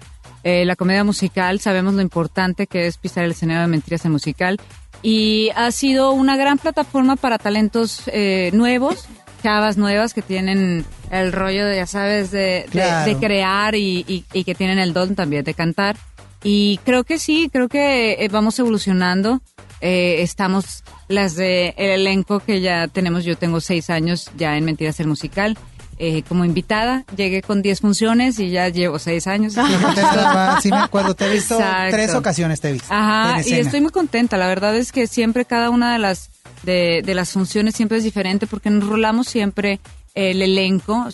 eh, 0.44 0.64
la 0.66 0.76
comedia 0.76 1.02
musical 1.02 1.58
sabemos 1.58 1.94
lo 1.94 2.02
importante 2.02 2.66
que 2.68 2.86
es 2.86 2.96
pisar 2.98 3.24
el 3.24 3.32
escenario 3.32 3.62
de 3.62 3.68
Mentiras 3.68 4.04
el 4.04 4.12
Musical. 4.12 4.60
Y 5.02 5.50
ha 5.54 5.70
sido 5.70 6.12
una 6.12 6.36
gran 6.36 6.58
plataforma 6.58 7.16
para 7.16 7.38
talentos 7.38 8.02
eh, 8.08 8.50
nuevos, 8.52 9.06
chavas 9.42 9.76
nuevas 9.76 10.12
que 10.14 10.22
tienen 10.22 10.84
el 11.10 11.32
rollo, 11.32 11.64
de, 11.66 11.76
ya 11.76 11.86
sabes, 11.86 12.30
de, 12.30 12.38
de- 12.40 12.66
Claro. 12.70 13.06
de 13.08 13.16
crear 13.18 13.74
y, 13.76 14.04
y- 14.08 14.24
y 14.32 14.44
que 14.44 14.54
tienen 14.54 14.78
el 14.78 14.92
don 14.92 15.14
también 15.14 15.44
de 15.44 15.54
cantar. 15.54 15.96
Y 16.42 16.78
creo 16.84 17.04
que 17.04 17.18
sí, 17.18 17.48
creo 17.52 17.68
que 17.68 18.12
eh, 18.24 18.28
vamos 18.28 18.58
evolucionando. 18.58 19.40
Eh, 19.80 20.22
estamos 20.22 20.82
las 21.06 21.36
de 21.36 21.74
el 21.76 21.90
elenco 22.00 22.40
que 22.40 22.60
ya 22.60 22.88
tenemos, 22.88 23.24
yo 23.24 23.36
tengo 23.36 23.60
seis 23.60 23.90
años 23.90 24.30
ya 24.36 24.56
en 24.56 24.64
Mentiras 24.64 24.98
el 25.00 25.06
Musical. 25.06 25.56
Eh, 25.98 26.22
como 26.28 26.44
invitada, 26.44 27.04
llegué 27.16 27.42
con 27.42 27.60
10 27.62 27.80
funciones 27.80 28.38
y 28.38 28.50
ya 28.50 28.68
llevo 28.68 28.98
seis 28.98 29.26
años. 29.26 29.54
Sí, 29.54 29.60
contesta, 29.82 30.58
sí 30.62 30.70
me 30.70 30.76
acuerdo, 30.78 31.14
te 31.14 31.26
he 31.26 31.32
visto 31.32 31.54
Exacto. 31.56 31.96
tres 31.96 32.14
ocasiones, 32.14 32.60
te 32.60 32.68
he 32.68 32.72
visto. 32.74 32.88
Ajá, 32.90 33.40
y 33.44 33.52
estoy 33.54 33.80
muy 33.80 33.90
contenta. 33.90 34.36
La 34.36 34.46
verdad 34.46 34.76
es 34.76 34.92
que 34.92 35.06
siempre 35.06 35.44
cada 35.44 35.70
una 35.70 35.92
de 35.92 35.98
las 35.98 36.30
de, 36.62 37.02
de 37.04 37.14
las 37.14 37.30
funciones 37.32 37.74
siempre 37.74 37.98
es 37.98 38.04
diferente 38.04 38.46
porque 38.46 38.70
nos 38.70 38.88
rolamos 38.88 39.28
siempre 39.28 39.80
el 40.14 40.42
elenco, 40.42 41.06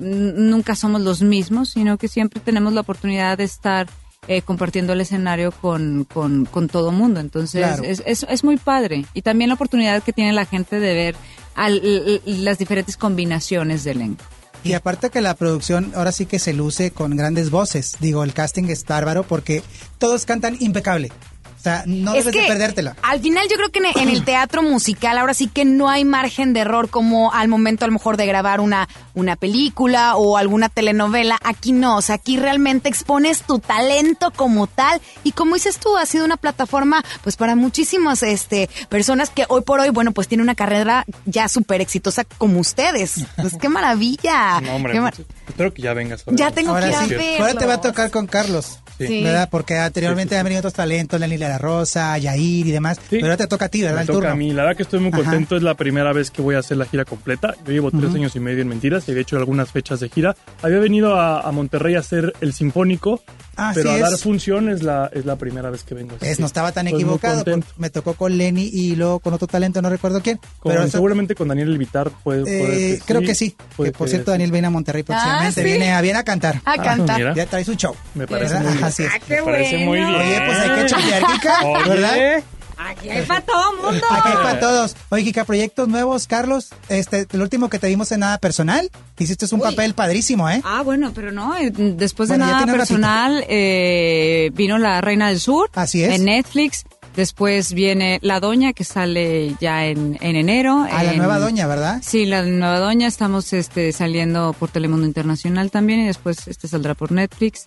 nunca 0.00 0.74
somos 0.74 1.00
los 1.00 1.22
mismos, 1.22 1.70
sino 1.70 1.96
que 1.98 2.08
siempre 2.08 2.40
tenemos 2.40 2.72
la 2.72 2.80
oportunidad 2.80 3.38
de 3.38 3.44
estar 3.44 3.86
eh, 4.26 4.42
compartiendo 4.42 4.92
el 4.92 5.00
escenario 5.00 5.52
con, 5.52 6.04
con, 6.04 6.44
con 6.44 6.68
todo 6.68 6.90
mundo. 6.92 7.20
Entonces 7.20 7.64
Claro. 7.64 7.82
es, 7.84 8.02
es, 8.04 8.26
es 8.28 8.44
muy 8.44 8.56
padre. 8.56 9.04
Y 9.14 9.22
también 9.22 9.48
la 9.48 9.54
oportunidad 9.54 10.02
que 10.02 10.12
tiene 10.12 10.32
la 10.32 10.44
gente 10.44 10.80
de 10.80 10.94
ver 10.94 11.16
las 11.58 12.58
diferentes 12.58 12.96
combinaciones 12.96 13.84
de 13.84 13.90
elenco. 13.92 14.24
Y 14.64 14.72
aparte 14.72 15.10
que 15.10 15.20
la 15.20 15.34
producción 15.34 15.92
ahora 15.94 16.12
sí 16.12 16.26
que 16.26 16.38
se 16.38 16.52
luce 16.52 16.90
con 16.90 17.16
grandes 17.16 17.50
voces. 17.50 17.96
Digo, 18.00 18.24
el 18.24 18.34
casting 18.34 18.64
es 18.64 18.84
bárbaro 18.84 19.22
porque 19.22 19.62
todos 19.98 20.24
cantan 20.24 20.56
impecable. 20.60 21.12
O 21.58 21.60
sea, 21.60 21.82
no 21.86 22.14
es 22.14 22.24
debes 22.24 22.34
que 22.36 22.42
de 22.42 22.46
perdértela. 22.48 22.96
al 23.02 23.20
final 23.20 23.46
yo 23.50 23.56
creo 23.56 23.70
que 23.70 23.80
en, 23.80 23.86
en 23.98 24.08
el 24.08 24.24
teatro 24.24 24.62
musical 24.62 25.18
ahora 25.18 25.34
sí 25.34 25.48
que 25.48 25.64
no 25.64 25.88
hay 25.88 26.04
margen 26.04 26.52
de 26.52 26.60
error 26.60 26.88
como 26.88 27.32
al 27.32 27.48
momento 27.48 27.84
a 27.84 27.88
lo 27.88 27.92
mejor 27.94 28.16
de 28.16 28.26
grabar 28.26 28.60
una, 28.60 28.88
una 29.14 29.34
película 29.34 30.16
o 30.16 30.36
alguna 30.36 30.68
telenovela. 30.68 31.38
Aquí 31.42 31.72
no, 31.72 31.96
o 31.96 32.02
sea, 32.02 32.14
aquí 32.14 32.36
realmente 32.36 32.88
expones 32.88 33.42
tu 33.42 33.58
talento 33.58 34.30
como 34.34 34.66
tal 34.68 35.00
y 35.24 35.32
como 35.32 35.54
dices 35.54 35.78
tú, 35.78 35.96
ha 35.96 36.06
sido 36.06 36.24
una 36.24 36.36
plataforma 36.36 37.02
pues 37.22 37.36
para 37.36 37.56
muchísimas 37.56 38.22
este, 38.22 38.70
personas 38.88 39.30
que 39.30 39.44
hoy 39.48 39.62
por 39.62 39.80
hoy, 39.80 39.90
bueno, 39.90 40.12
pues 40.12 40.28
tienen 40.28 40.44
una 40.44 40.54
carrera 40.54 41.04
ya 41.26 41.48
súper 41.48 41.80
exitosa 41.80 42.24
como 42.24 42.60
ustedes. 42.60 43.24
Pues 43.36 43.54
qué 43.60 43.68
maravilla. 43.68 44.60
No, 44.60 44.76
hombre, 44.76 44.92
Qué 44.92 45.00
mar- 45.00 45.14
espero 45.48 45.74
que 45.74 45.82
ya 45.82 45.92
vengas. 45.92 46.22
a 46.26 46.30
ver. 46.30 46.38
Ya 46.38 46.50
tengo 46.52 46.70
Ahora 46.70 46.86
que 46.86 46.88
ir 46.92 46.94
a 46.96 47.00
verlo. 47.06 47.44
ahora 47.44 47.54
te 47.54 47.66
va 47.66 47.74
a 47.74 47.80
tocar 47.80 48.10
con 48.10 48.26
Carlos. 48.26 48.78
Sí. 49.06 49.22
¿Verdad? 49.22 49.48
Porque 49.50 49.76
anteriormente 49.78 50.30
Sí, 50.30 50.30
sí, 50.30 50.34
sí. 50.34 50.38
han 50.40 50.44
venido 50.44 50.58
otros 50.60 50.74
talentos, 50.74 51.20
Lenny 51.20 51.36
La 51.38 51.58
Rosa, 51.58 52.18
Yair 52.18 52.66
y 52.66 52.70
demás. 52.70 52.98
Pero 53.08 53.26
ahora 53.26 53.36
te 53.36 53.46
toca 53.46 53.66
a 53.66 53.68
ti, 53.68 53.82
¿verdad? 53.82 53.96
Me 53.96 54.00
El 54.02 54.06
toca 54.08 54.16
turno. 54.18 54.30
a 54.30 54.34
mí. 54.34 54.50
La 54.52 54.62
verdad 54.64 54.76
que 54.76 54.82
estoy 54.82 55.00
muy 55.00 55.12
Ajá. 55.12 55.22
contento. 55.22 55.56
Es 55.56 55.62
la 55.62 55.74
primera 55.74 56.12
vez 56.12 56.30
que 56.30 56.42
voy 56.42 56.54
a 56.54 56.58
hacer 56.58 56.76
la 56.76 56.84
gira 56.86 57.04
completa. 57.04 57.54
Yo 57.66 57.72
llevo 57.72 57.90
tres 57.90 58.14
años 58.14 58.34
y 58.36 58.40
medio 58.40 58.62
en 58.62 58.68
Mentiras 58.68 59.06
y 59.08 59.12
había 59.12 59.22
hecho 59.22 59.36
algunas 59.36 59.70
fechas 59.70 60.00
de 60.00 60.08
gira. 60.08 60.36
Había 60.62 60.78
venido 60.78 61.14
a, 61.18 61.40
a 61.40 61.52
Monterrey 61.52 61.94
a 61.94 62.00
hacer 62.00 62.32
el 62.40 62.52
Sinfónico, 62.52 63.22
Así 63.56 63.80
pero 63.80 63.90
a 63.90 63.96
es. 63.96 64.00
dar 64.02 64.18
función 64.18 64.68
es 64.68 64.82
la, 64.82 65.10
es 65.12 65.24
la 65.24 65.36
primera 65.36 65.70
vez 65.70 65.82
que 65.84 65.94
vengo. 65.94 66.16
Así 66.16 66.26
Es, 66.26 66.40
no 66.40 66.46
estaba 66.46 66.72
tan 66.72 66.86
estoy 66.86 67.00
equivocado. 67.02 67.44
Me 67.76 67.90
tocó 67.90 68.14
con 68.14 68.36
Lenny 68.38 68.68
y 68.72 68.96
luego 68.96 69.20
con 69.20 69.32
otro 69.34 69.46
talento, 69.46 69.80
no 69.82 69.90
recuerdo 69.90 70.20
quién. 70.22 70.38
Con- 70.58 70.72
pero 70.72 70.82
eso- 70.82 70.92
seguramente 70.92 71.34
con 71.34 71.48
Daniel 71.48 71.68
Elvitar 71.68 72.10
puede, 72.22 72.42
puede 72.42 72.94
eh, 72.94 73.00
creo 73.04 73.20
que 73.20 73.34
sí. 73.34 73.56
puede 73.76 73.92
Que, 73.92 73.98
por 73.98 74.06
que 74.06 74.10
cierto. 74.12 74.30
Daniel 74.30 74.52
viene 74.52 74.66
a 74.66 74.70
Monterrey 74.70 75.02
próximamente. 75.02 75.60
Ah, 75.60 75.64
¿sí? 75.64 75.68
Viene, 75.68 75.92
a, 75.92 76.00
viene 76.00 76.18
a 76.18 76.24
cantar. 76.24 76.60
A 76.64 76.76
cantar. 76.82 77.18
mira. 77.18 77.34
Ya 77.34 77.46
trae 77.46 77.64
su 77.64 77.74
show. 77.74 77.94
Me 78.14 78.26
parece 78.26 78.54
¿Verdad? 78.54 78.68
muy 78.68 78.72
bien. 78.78 78.84
Así 78.88 79.04
es. 79.04 79.10
Ah, 79.14 79.18
qué 79.26 79.36
Me 79.36 79.42
parece 79.42 79.84
bueno. 79.86 79.86
muy 79.86 79.98
bien. 79.98 80.14
Oye, 80.14 80.42
pues 80.46 80.58
hay 80.58 80.80
que 80.80 80.86
chambear, 80.86 81.22
Kika, 81.26 81.60
Oye. 81.66 81.88
¿verdad? 81.88 82.42
Aquí 82.80 83.10
hay 83.10 83.22
para 83.26 83.40
todo 83.40 83.72
mundo. 83.76 84.06
Aquí 84.10 84.28
hay 84.28 84.36
para 84.36 84.60
todos. 84.60 84.96
Oye, 85.08 85.24
Kika, 85.24 85.44
proyectos 85.44 85.88
nuevos, 85.88 86.26
Carlos. 86.28 86.68
Este, 86.88 87.26
el 87.32 87.42
último 87.42 87.68
que 87.68 87.78
te 87.80 87.88
vimos 87.88 88.12
en 88.12 88.20
Nada 88.20 88.38
Personal. 88.38 88.88
Hiciste 89.18 89.52
un 89.52 89.60
papel 89.60 89.94
padrísimo, 89.94 90.48
¿eh? 90.48 90.60
Ah, 90.64 90.82
bueno, 90.84 91.10
pero 91.12 91.32
no, 91.32 91.56
eh, 91.56 91.70
después 91.72 92.28
de 92.28 92.36
Bueno, 92.38 92.52
nada 92.52 92.66
personal 92.72 93.44
eh, 93.48 94.50
vino 94.54 94.78
La 94.78 95.00
Reina 95.00 95.28
del 95.28 95.40
Sur 95.40 95.70
Así 95.74 96.04
es. 96.04 96.14
en 96.14 96.24
Netflix. 96.26 96.84
Después 97.16 97.72
viene 97.72 98.20
La 98.22 98.38
Doña 98.38 98.72
que 98.72 98.84
sale 98.84 99.56
ya 99.60 99.86
en, 99.86 100.16
en 100.20 100.36
enero. 100.36 100.86
A 100.88 101.02
la 101.02 101.14
nueva 101.14 101.40
doña, 101.40 101.66
¿verdad? 101.66 102.00
Sí, 102.00 102.26
La 102.26 102.42
Nueva 102.44 102.78
Doña. 102.78 103.08
Estamos 103.08 103.52
este, 103.54 103.92
saliendo 103.92 104.52
por 104.52 104.70
Telemundo 104.70 105.04
Internacional 105.04 105.72
también 105.72 105.98
y 105.98 106.06
después 106.06 106.46
este 106.46 106.68
saldrá 106.68 106.94
por 106.94 107.10
Netflix. 107.10 107.64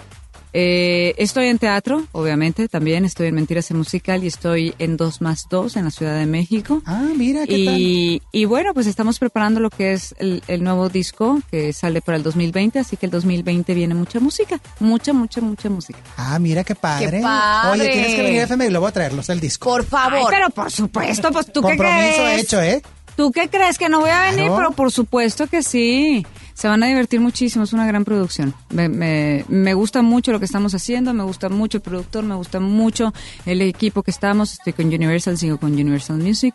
Eh, 0.54 1.14
estoy 1.18 1.48
en 1.48 1.58
teatro, 1.60 2.04
obviamente, 2.12 2.68
también. 2.68 3.06
Estoy 3.06 3.28
en 3.28 3.36
Mentiras 3.36 3.72
en 3.72 3.78
Musical 3.78 4.24
y 4.24 4.28
estoy 4.28 4.74
en 4.80 4.98
2 4.98 5.22
más 5.22 5.48
2 5.50 5.78
en 5.78 5.86
la 5.86 5.92
Ciudad 5.92 6.18
de 6.18 6.26
México. 6.26 6.82
Ah, 6.86 7.08
mira, 7.16 7.46
¿qué 7.48 7.66
tal? 7.66 7.80
Y, 7.80 8.22
y 8.32 8.46
bueno, 8.46 8.74
pues 8.74 8.88
estamos 8.88 9.18
preparando 9.20 9.60
lo 9.60 9.70
que 9.70 9.94
es 9.94 10.14
el, 10.20 10.44
el 10.48 10.64
nuevo 10.64 10.90
disco 10.90 11.40
que 11.50 11.72
sale 11.74 12.02
para 12.02 12.18
el 12.18 12.24
2020, 12.24 12.80
así 12.80 12.98
que 12.98 13.06
el 13.06 13.12
2020 13.12 13.74
viene 13.74 13.94
mucha 13.96 14.20
música, 14.20 14.60
mucha, 14.80 15.14
mucha, 15.14 15.40
mucha 15.42 15.70
música. 15.70 16.00
Ah, 16.18 16.38
mira 16.40 16.64
qué 16.64 16.76
padre. 16.76 17.18
Qué 17.18 17.24
padre. 17.24 17.82
Oye, 17.84 17.92
tienes 17.92 18.16
que 18.16 18.22
venir 18.24 18.42
a 18.42 18.44
FM 18.44 18.66
y 18.66 18.70
lo 18.70 18.82
voy 18.82 18.90
a 18.90 18.92
traerlos 18.92 19.30
el 19.30 19.40
disco. 19.40 19.70
Por 19.70 19.86
favor. 19.86 20.20
Ay, 20.20 20.26
pero 20.30 20.50
por 20.50 20.70
supuesto, 20.72 21.32
pues 21.32 21.46
tú 21.48 21.62
qué 21.62 21.70
Compromiso 21.78 22.24
crees. 22.24 22.44
hecho, 22.44 22.62
¿eh? 22.62 22.82
¿Tú 23.16 23.32
qué 23.32 23.50
crees 23.50 23.78
que 23.78 23.90
no 23.90 24.00
voy 24.00 24.10
a 24.10 24.22
venir? 24.24 24.46
Claro. 24.48 24.56
Pero 24.58 24.72
por 24.72 24.92
supuesto 24.92 25.48
que 25.48 25.64
sí. 25.64 26.26
Se 26.62 26.68
van 26.68 26.84
a 26.84 26.86
divertir 26.86 27.20
muchísimo, 27.20 27.64
es 27.64 27.74
una 27.74 27.88
gran 27.88 28.06
producción. 28.06 28.54
Me, 28.70 28.88
me, 28.88 29.46
me 29.48 29.74
gusta 29.74 30.04
mucho 30.04 30.32
lo 30.32 30.38
que 30.38 30.46
estamos 30.46 30.76
haciendo, 30.76 31.12
me 31.12 31.24
gusta 31.24 31.50
mucho 31.50 31.80
el 31.80 31.82
productor, 31.82 32.24
me 32.24 32.36
gusta 32.36 32.60
mucho 32.60 33.16
el 33.48 33.64
equipo 33.64 34.04
que 34.04 34.12
estamos. 34.12 34.54
Estoy 34.54 34.74
con 34.74 34.86
Universal, 34.86 35.40
sigo 35.40 35.58
con 35.58 35.72
Universal 35.72 36.20
Music. 36.20 36.54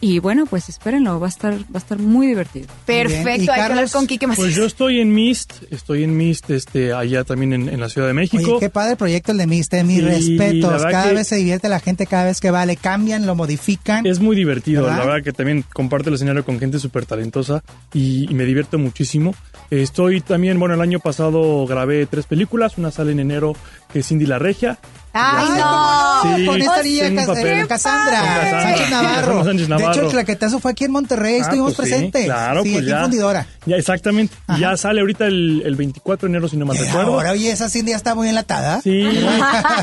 Y 0.00 0.20
bueno, 0.20 0.46
pues 0.46 0.68
espérenlo, 0.68 1.18
va 1.18 1.26
a 1.26 1.28
estar, 1.30 1.54
va 1.54 1.64
a 1.74 1.78
estar 1.78 1.98
muy 1.98 2.28
divertido. 2.28 2.66
Bien. 2.86 3.00
¿Y 3.00 3.02
Perfecto, 3.08 3.30
hay 3.30 3.44
que 3.46 3.50
hablar 3.52 3.68
Carlos? 3.70 3.92
con 3.92 4.06
Kike 4.06 4.26
Pues 4.28 4.38
Macías. 4.38 4.54
yo 4.56 4.64
estoy 4.64 5.00
en 5.00 5.12
Mist, 5.12 5.54
estoy 5.70 6.04
en 6.04 6.16
Mist 6.16 6.50
este, 6.50 6.92
allá 6.92 7.24
también 7.24 7.52
en, 7.52 7.68
en 7.68 7.80
la 7.80 7.88
Ciudad 7.88 8.06
de 8.06 8.14
México. 8.14 8.42
Oye, 8.52 8.60
qué 8.60 8.70
padre 8.70 8.94
proyecto 8.94 9.32
el 9.32 9.38
de 9.38 9.46
Miste, 9.48 9.82
mis 9.82 9.96
Sí, 9.96 10.02
la 10.02 10.10
respetos. 10.10 10.82
Cada 10.84 11.12
vez 11.12 11.26
se 11.26 11.34
divierte 11.36 11.68
la 11.68 11.80
gente, 11.80 12.06
cada 12.06 12.24
vez 12.26 12.40
que 12.40 12.52
va, 12.52 12.64
le 12.64 12.76
cambian, 12.76 13.26
lo 13.26 13.34
modifican. 13.34 14.06
Es 14.06 14.20
muy 14.20 14.36
divertido, 14.36 14.84
¿Verdad? 14.84 14.98
la 14.98 15.04
verdad 15.04 15.24
que 15.24 15.32
también 15.32 15.64
comparto 15.72 16.10
el 16.10 16.14
escenario 16.14 16.44
con 16.44 16.60
gente 16.60 16.78
súper 16.78 17.04
talentosa 17.04 17.64
y, 17.92 18.30
y 18.30 18.34
me 18.34 18.44
divierto 18.44 18.78
muchísimo. 18.78 19.34
Estoy 19.70 20.20
también, 20.20 20.60
bueno, 20.60 20.76
el 20.76 20.80
año 20.80 21.00
pasado 21.00 21.66
grabé 21.66 22.06
tres 22.06 22.26
películas, 22.26 22.78
una 22.78 22.92
sale 22.92 23.10
en 23.12 23.18
enero 23.20 23.54
que 23.92 23.98
es 23.98 24.06
Cindy 24.06 24.26
la 24.26 24.38
Regia 24.38 24.78
Ay, 25.12 25.48
no. 25.58 26.18
¿cómo 26.22 26.30
no? 26.32 26.36
Sí, 26.38 26.46
con 26.46 26.60
esta 26.60 26.82
sí, 26.82 26.88
niña 26.88 27.06
eh, 27.08 27.14
Cassandra, 27.14 27.66
Cassandra. 27.66 28.62
Sánchez 28.62 28.90
Navarro. 28.90 29.44
Sánchez 29.44 29.68
De 29.68 29.74
hecho, 29.74 29.84
Navarro. 29.84 30.02
el 30.06 30.10
claquetazo 30.10 30.58
fue 30.60 30.70
aquí 30.72 30.84
en 30.84 30.90
Monterrey, 30.92 31.36
Ah, 31.36 31.42
estuvimos 31.42 31.74
pues 31.74 31.88
sí, 31.88 31.94
presentes. 31.94 32.24
claro, 32.26 32.62
sí, 32.62 32.68
pues 32.70 32.82
aquí 32.82 32.90
ya. 32.90 32.96
en 32.96 33.02
Fundidora. 33.02 33.46
Ya, 33.66 33.76
exactamente. 33.76 34.34
Ya 34.60 34.76
sale 34.76 35.00
ahorita 35.00 35.26
el, 35.26 35.62
el 35.64 35.76
24 35.76 36.26
de 36.28 36.32
enero, 36.32 36.48
si 36.48 36.56
no 36.56 36.66
mal 36.66 36.76
Eh, 36.76 36.80
recuerdo. 36.84 37.14
Ahora, 37.14 37.32
oye, 37.32 37.50
esa 37.50 37.68
Cindy 37.68 37.90
ya 37.92 37.96
está 37.96 38.14
muy 38.14 38.28
enlatada. 38.28 38.80
Sí, 38.82 39.02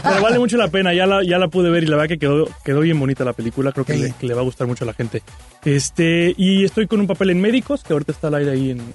pero 0.03 0.21
vale 0.21 0.39
mucho 0.39 0.57
la 0.57 0.67
pena. 0.69 0.93
Ya 0.93 1.05
la, 1.05 1.23
ya 1.23 1.37
la 1.37 1.47
pude 1.47 1.69
ver 1.69 1.83
y 1.83 1.87
la 1.87 1.95
verdad 1.97 2.09
que 2.09 2.17
quedó, 2.19 2.47
quedó 2.63 2.79
bien 2.81 2.99
bonita 2.99 3.23
la 3.23 3.33
película. 3.33 3.71
Creo 3.71 3.85
que, 3.85 3.93
le, 3.93 3.99
bien. 3.99 4.15
que 4.19 4.27
le 4.27 4.33
va 4.33 4.41
a 4.41 4.43
gustar 4.43 4.67
mucho 4.67 4.83
a 4.83 4.87
la 4.87 4.93
gente. 4.93 5.21
Este, 5.63 6.33
y 6.37 6.63
estoy 6.63 6.87
con 6.87 6.99
un 6.99 7.07
papel 7.07 7.31
en 7.31 7.41
médicos, 7.41 7.83
que 7.83 7.93
ahorita 7.93 8.11
está 8.11 8.27
al 8.27 8.35
aire 8.35 8.51
ahí 8.51 8.71
en. 8.71 8.79
en- 8.79 8.85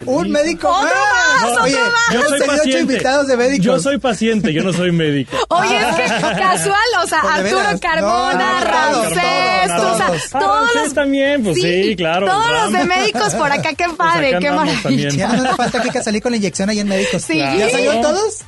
en 0.00 0.08
Un 0.08 0.30
médico 0.30 0.68
¡Otro 0.68 0.88
más! 0.88 1.50
otro 1.52 1.64
Oye, 1.64 1.74
más! 1.74 2.14
Yo 2.14 2.22
soy 2.28 2.46
paciente. 2.46 2.80
invitados 2.80 3.26
de 3.26 3.36
médicos. 3.36 3.64
Yo 3.66 3.80
soy 3.80 3.98
paciente, 3.98 4.52
yo 4.52 4.62
no 4.62 4.72
soy 4.72 4.92
médico. 4.92 5.36
Oye, 5.48 5.77
es 5.80 6.12
que 6.12 6.20
casual, 6.40 6.90
o 7.02 7.06
sea, 7.06 7.20
Arturo. 7.20 7.80
Carmona, 7.80 8.60
Ramsés, 8.60 9.76
todos, 9.76 9.92
o 9.92 9.96
sea, 9.96 10.40
todos. 10.40 10.74
Los... 10.74 10.94
también, 10.94 11.42
pues 11.42 11.56
sí, 11.60 11.94
claro, 11.96 12.26
Todos 12.26 12.50
los 12.50 12.72
de 12.72 12.84
médicos 12.84 13.34
por 13.34 13.50
acá, 13.52 13.70
qué 13.74 13.84
Pues 13.84 13.96
padre, 13.96 14.28
acá 14.30 14.38
qué 14.40 14.50
maravilla. 14.50 14.82
también. 14.82 15.10
Ya 15.10 15.28
no 15.28 15.42
le 15.42 15.54
falta 15.54 15.82
que 15.82 16.02
salir 16.02 16.22
con 16.22 16.32
la 16.32 16.36
inyección 16.38 16.70
ahí 16.70 16.80
en 16.80 16.88
médicos. 16.88 17.22
Sí. 17.22 17.38
¿Ya 17.38 17.70
salió 17.70 18.00
todos? 18.00 18.38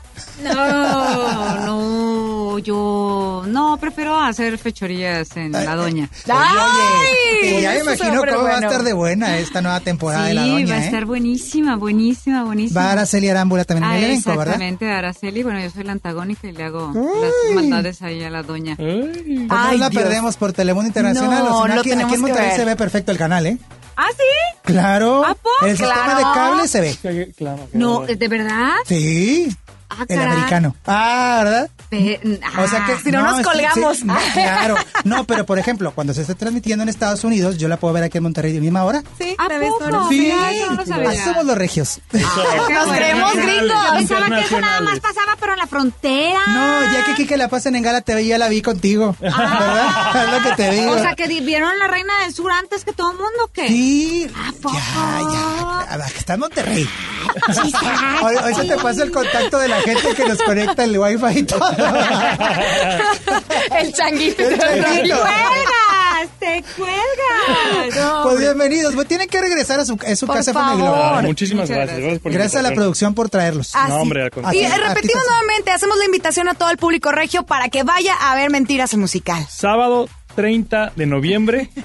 No, 0.42 1.54
no, 1.66 2.58
yo 2.58 3.09
no, 3.50 3.76
prefiero 3.76 4.18
hacer 4.18 4.56
fechorías 4.58 5.36
en 5.36 5.52
La 5.52 5.74
Doña. 5.76 6.08
¡Ay! 6.28 6.56
Oye, 6.58 7.48
oye, 7.48 7.58
y 7.58 7.62
ya 7.62 7.72
me 7.72 7.78
imagino 7.80 8.22
cómo 8.24 8.42
va 8.44 8.56
a 8.56 8.60
estar 8.60 8.82
de 8.82 8.92
buena 8.92 9.38
esta 9.38 9.60
nueva 9.62 9.80
temporada 9.80 10.26
de 10.26 10.34
La 10.34 10.44
Sí, 10.44 10.50
Doña, 10.50 10.66
va 10.68 10.74
a 10.74 10.82
¿eh? 10.82 10.86
estar 10.86 11.04
buenísima, 11.04 11.76
buenísima, 11.76 12.44
buenísima. 12.44 12.80
Va 12.80 12.92
Araceli 12.92 13.28
Arámbula 13.28 13.64
también 13.64 13.84
en 13.84 13.90
Ah, 13.90 13.98
el 13.98 14.04
elenco, 14.04 14.30
¿verdad? 14.30 14.46
exactamente, 14.46 14.90
Araceli. 14.90 15.42
Bueno, 15.42 15.60
yo 15.60 15.70
soy 15.70 15.84
la 15.84 15.92
antagónica 15.92 16.46
y 16.48 16.52
le 16.52 16.64
hago 16.64 16.92
las 16.94 17.54
maldades 17.54 18.02
ahí 18.02 18.22
a 18.24 18.30
la 18.30 18.42
doña. 18.42 18.76
Ay. 18.78 19.46
Pues 19.48 19.60
Ay, 19.60 19.78
no 19.78 19.84
la 19.84 19.90
perdemos 19.90 20.36
por 20.36 20.52
Telemundo 20.52 20.86
Internacional. 20.88 21.44
No, 21.44 21.64
aquí, 21.64 21.90
en 21.92 22.20
Monterrey 22.20 22.52
se 22.56 22.64
ve 22.64 22.76
perfecto 22.76 23.12
el 23.12 23.18
canal, 23.18 23.46
¿eh? 23.46 23.58
¿Ah, 23.96 24.06
sí? 24.16 24.58
Claro. 24.62 25.24
¿A 25.26 25.34
poco? 25.34 25.50
El 25.66 25.76
sistema 25.76 26.04
Claro. 26.04 26.18
de 26.18 26.22
cable 26.34 26.68
se 26.68 26.80
ve. 26.80 26.96
Claro, 27.02 27.26
claro. 27.36 27.68
No, 27.74 28.00
¿de 28.06 28.28
verdad? 28.28 28.70
Sí. 28.86 29.54
Ah, 29.90 30.04
El 30.08 30.16
caray. 30.18 30.32
americano. 30.32 30.76
Ah, 30.86 31.40
¿verdad? 31.44 31.70
Pe- 31.90 32.20
O 32.58 32.68
sea 32.68 32.84
que 32.86 32.92
ah, 32.92 33.00
si 33.02 33.10
no 33.10 33.22
nos 33.22 33.40
colgamos. 33.44 33.96
sí, 33.98 34.04
no, 34.04 34.16
claro. 34.34 34.76
No, 35.04 35.24
pero 35.24 35.44
por 35.44 35.58
ejemplo, 35.58 35.92
cuando 35.92 36.14
se 36.14 36.20
esté 36.22 36.34
transmitiendo 36.36 36.82
en 36.82 36.88
Estados 36.88 37.24
Unidos, 37.24 37.58
yo 37.58 37.66
la 37.68 37.76
puedo 37.78 37.92
ver 37.94 38.04
aquí 38.04 38.18
en 38.18 38.22
Monterrey 38.24 38.52
de 38.52 38.60
misma 38.60 38.84
hora. 38.84 39.02
Sí, 39.18 39.34
¿A 39.38 39.48
poco? 39.48 40.08
Sí, 40.08 40.32
no 40.70 41.14
somos 41.24 41.44
los 41.44 41.58
regios. 41.58 42.00
qué 42.10 42.18
Nos 42.20 42.34
bueno. 42.86 42.92
creemos 42.92 43.34
gringos. 43.34 43.78
Pensaba 43.96 44.26
que 44.26 44.40
eso 44.40 44.60
nada 44.60 44.80
más 44.82 45.00
pasaba, 45.00 45.36
pero 45.40 45.52
en 45.54 45.58
la 45.58 45.66
frontera. 45.66 46.40
No, 46.48 46.92
ya 46.92 47.04
que 47.04 47.12
aquí 47.12 47.26
que 47.26 47.36
la 47.36 47.48
pasen 47.48 47.74
en 47.76 47.82
Gala 47.82 48.02
TV 48.02 48.26
ya 48.26 48.38
la 48.38 48.48
vi 48.48 48.62
contigo. 48.62 49.16
¿Verdad? 49.20 50.24
Es 50.26 50.30
lo 50.32 50.48
que 50.50 50.56
te 50.56 50.70
digo. 50.70 50.92
Ah. 50.92 50.96
O 50.96 51.00
sea, 51.00 51.14
que 51.16 51.26
vieron 51.40 51.76
la 51.78 51.88
Reina 51.88 52.12
del 52.22 52.32
Sur 52.34 52.52
antes 52.52 52.84
que 52.84 52.92
todo 52.92 53.10
el 53.10 53.16
mundo, 53.16 53.44
¿o 53.44 53.48
¿qué? 53.48 53.66
Sí. 53.68 54.30
¿A 54.34 54.52
poco? 54.60 54.74
Ya, 54.76 55.20
ya. 55.32 55.86
Ah, 55.92 56.06
que 56.12 56.18
Está 56.18 56.34
en 56.34 56.40
Monterrey. 56.40 56.88
Hoy, 58.22 58.36
hoy 58.44 58.54
se 58.54 58.64
te 58.64 58.76
pasa 58.76 59.02
el 59.02 59.10
contacto 59.10 59.58
de 59.58 59.68
la 59.68 59.79
gente 59.80 60.14
que 60.14 60.24
nos 60.28 60.38
conecta 60.42 60.84
el 60.84 60.98
wifi 60.98 61.38
y 61.38 61.42
todo. 61.44 61.60
El 63.78 63.92
changuito. 63.92 64.42
El 64.42 64.58
changuito. 64.58 65.16
¡Cuelgas! 65.16 66.28
¡Te 66.38 66.64
cuelgas! 66.76 68.22
Pues 68.24 68.38
bienvenidos. 68.38 68.94
Pues 68.94 69.08
tienen 69.08 69.28
que 69.28 69.40
regresar 69.40 69.80
a 69.80 69.84
su, 69.84 69.98
a 70.06 70.16
su 70.16 70.26
Por 70.26 70.36
casa 70.36 70.52
favor. 70.52 70.94
Ah, 70.94 71.20
muchísimas 71.22 71.68
gracias. 71.68 71.98
gracias. 71.98 72.20
por 72.20 72.32
la 72.32 72.38
Gracias 72.38 72.64
a 72.64 72.68
la 72.68 72.74
producción 72.74 73.14
por 73.14 73.30
traerlos. 73.30 73.72
Ah, 73.74 73.86
No, 73.88 73.96
hombre, 73.96 74.22
al 74.22 74.30
Y. 74.54 74.64
Así- 74.64 74.76
repetimos 74.80 75.22
nuevamente, 75.26 75.70
hacemos 75.70 75.96
la 75.98 76.04
invitación 76.04 76.48
a 76.48 76.54
todo 76.54 76.70
el 76.70 76.76
público 76.76 77.12
regio 77.12 77.44
para 77.44 77.68
que 77.68 77.82
vaya 77.82 78.14
a 78.14 78.34
ver 78.34 78.50
Mentiras 78.50 78.92
el 78.92 79.00
musical. 79.00 79.46
Sábado 79.48 80.08
30 80.34 80.92
de 80.96 81.06
noviembre. 81.06 81.70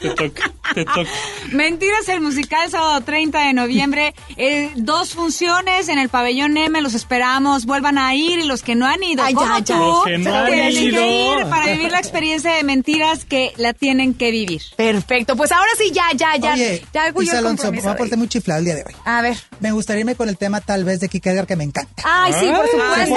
te 0.00 0.10
toca, 0.10 0.50
te 0.74 0.84
toca. 0.84 1.08
Mentiras, 1.52 2.08
el 2.08 2.20
musical, 2.20 2.70
sábado 2.70 3.00
30 3.00 3.46
de 3.46 3.52
noviembre. 3.52 4.14
Eh, 4.36 4.70
dos 4.76 5.14
funciones 5.14 5.88
en 5.88 5.98
el 5.98 6.08
pabellón 6.08 6.56
M, 6.56 6.80
los 6.82 6.94
esperamos. 6.94 7.64
Vuelvan 7.66 7.98
a 7.98 8.14
ir 8.14 8.38
y 8.40 8.44
los 8.44 8.62
que 8.62 8.74
no 8.74 8.86
han 8.86 9.02
ido, 9.02 9.22
Ay, 9.24 9.34
ya, 9.34 9.58
ya. 9.64 9.78
Los 9.78 10.04
que 10.04 10.18
no 10.18 10.34
han 10.34 10.46
tienen 10.46 10.72
que 10.72 10.80
ido. 10.82 11.40
ir 11.40 11.46
para 11.46 11.72
vivir 11.72 11.90
la 11.90 11.98
experiencia 11.98 12.52
de 12.54 12.62
mentiras 12.64 13.24
que 13.24 13.52
la 13.56 13.72
tienen 13.72 14.14
que 14.14 14.30
vivir. 14.30 14.62
Perfecto, 14.76 15.36
pues 15.36 15.50
ahora 15.52 15.70
sí, 15.78 15.90
ya, 15.92 16.04
ya, 16.14 16.36
ya. 16.36 16.52
Oye, 16.54 16.84
ya 16.92 17.08
Isa 17.20 17.32
el 17.32 17.38
Alonso, 17.38 17.72
me 17.72 17.80
voy 17.80 17.88
a 17.88 17.92
de- 17.92 17.98
portar 17.98 18.18
muy 18.18 18.28
chiflado 18.28 18.58
el 18.60 18.64
día 18.66 18.74
de 18.76 18.84
hoy. 18.86 18.94
A 19.04 19.22
ver. 19.22 19.36
Me 19.60 19.72
gustaría 19.72 20.00
irme 20.00 20.14
con 20.14 20.28
el 20.28 20.36
tema 20.38 20.60
tal 20.60 20.84
vez 20.84 21.00
de 21.00 21.08
Kike 21.08 21.30
Edgar 21.30 21.46
que 21.46 21.56
me 21.56 21.64
encanta. 21.64 22.02
Ay, 22.04 22.32
sí, 22.38 22.46
por 22.46 22.68
supuesto. 22.68 23.14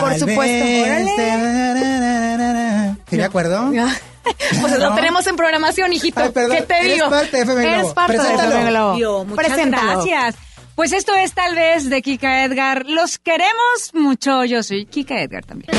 Por 0.00 0.14
supuesto. 0.18 0.64
vez 0.64 0.82
Órale. 0.82 2.07
Te- 3.08 3.10
¿Sí 3.10 3.16
me 3.16 3.24
acuerdo? 3.24 3.70
Pues 4.60 4.78
lo 4.78 4.90
No. 4.90 4.94
tenemos 4.94 5.26
en 5.26 5.36
programación, 5.36 5.90
hijito. 5.92 6.20
Ay, 6.20 6.28
perdón, 6.30 6.56
¿Qué 6.58 6.62
te 6.62 6.78
eres 6.80 6.94
digo? 6.94 7.08
parte 7.08 7.36
de 7.38 7.42
FM 7.44 7.62
Globo. 7.62 7.76
Eres 7.80 7.92
parte 7.94 8.12
Preséntalo. 8.18 8.48
de 8.50 8.54
FM 8.56 8.70
Globo. 8.70 8.98
Yo, 8.98 9.24
muchas 9.24 9.46
Preséntalo. 9.46 9.92
gracias. 10.04 10.34
Pues 10.74 10.92
esto 10.92 11.14
es 11.14 11.32
tal 11.32 11.54
vez 11.54 11.88
de 11.88 12.02
Kika 12.02 12.44
Edgar. 12.44 12.84
Los 12.86 13.18
queremos 13.18 13.94
mucho. 13.94 14.44
Yo 14.44 14.62
soy 14.62 14.84
Kika 14.84 15.22
Edgar 15.22 15.44
también. 15.46 15.70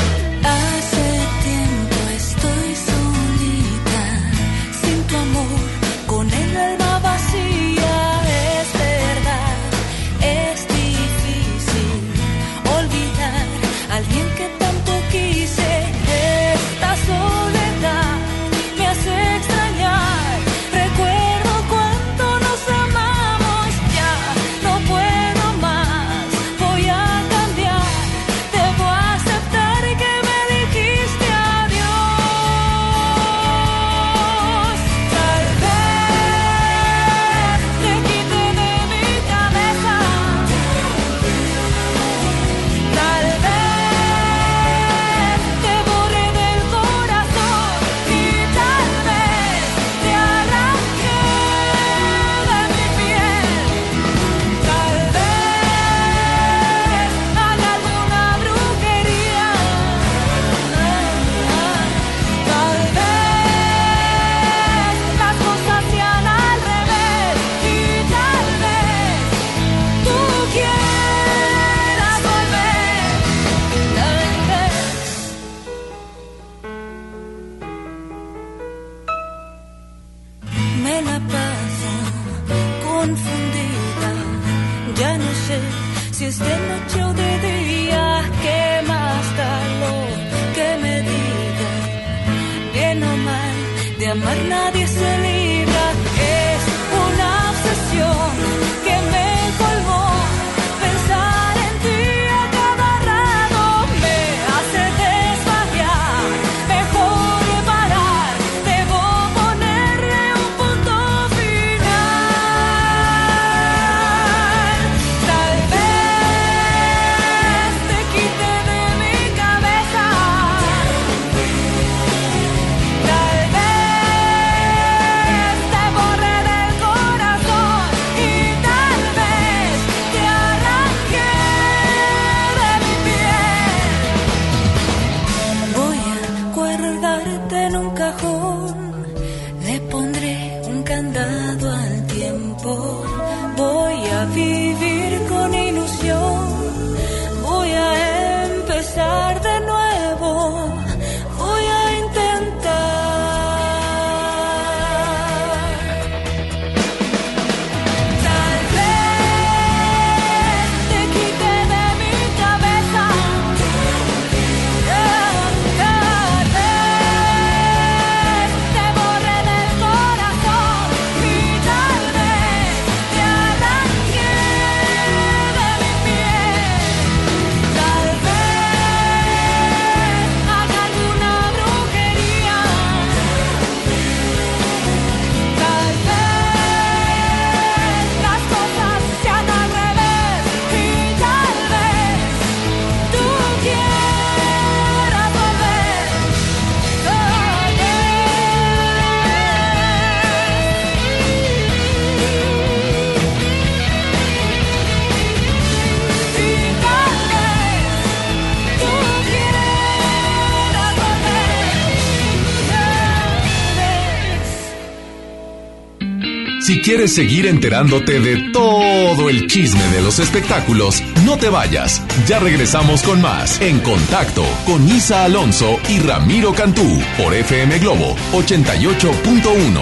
Quieres 216.90 217.14
seguir 217.14 217.46
enterándote 217.46 218.18
de 218.18 218.50
todo 218.50 219.30
el 219.30 219.46
chisme 219.46 219.86
de 219.92 220.02
los 220.02 220.18
espectáculos, 220.18 221.00
no 221.24 221.38
te 221.38 221.48
vayas. 221.48 222.02
Ya 222.26 222.40
regresamos 222.40 223.04
con 223.04 223.22
más 223.22 223.60
En 223.60 223.78
Contacto 223.78 224.44
con 224.66 224.84
Isa 224.88 225.22
Alonso 225.24 225.78
y 225.88 226.00
Ramiro 226.00 226.52
Cantú 226.52 227.00
por 227.16 227.32
FM 227.32 227.78
Globo 227.78 228.16
88.1. 228.32 229.80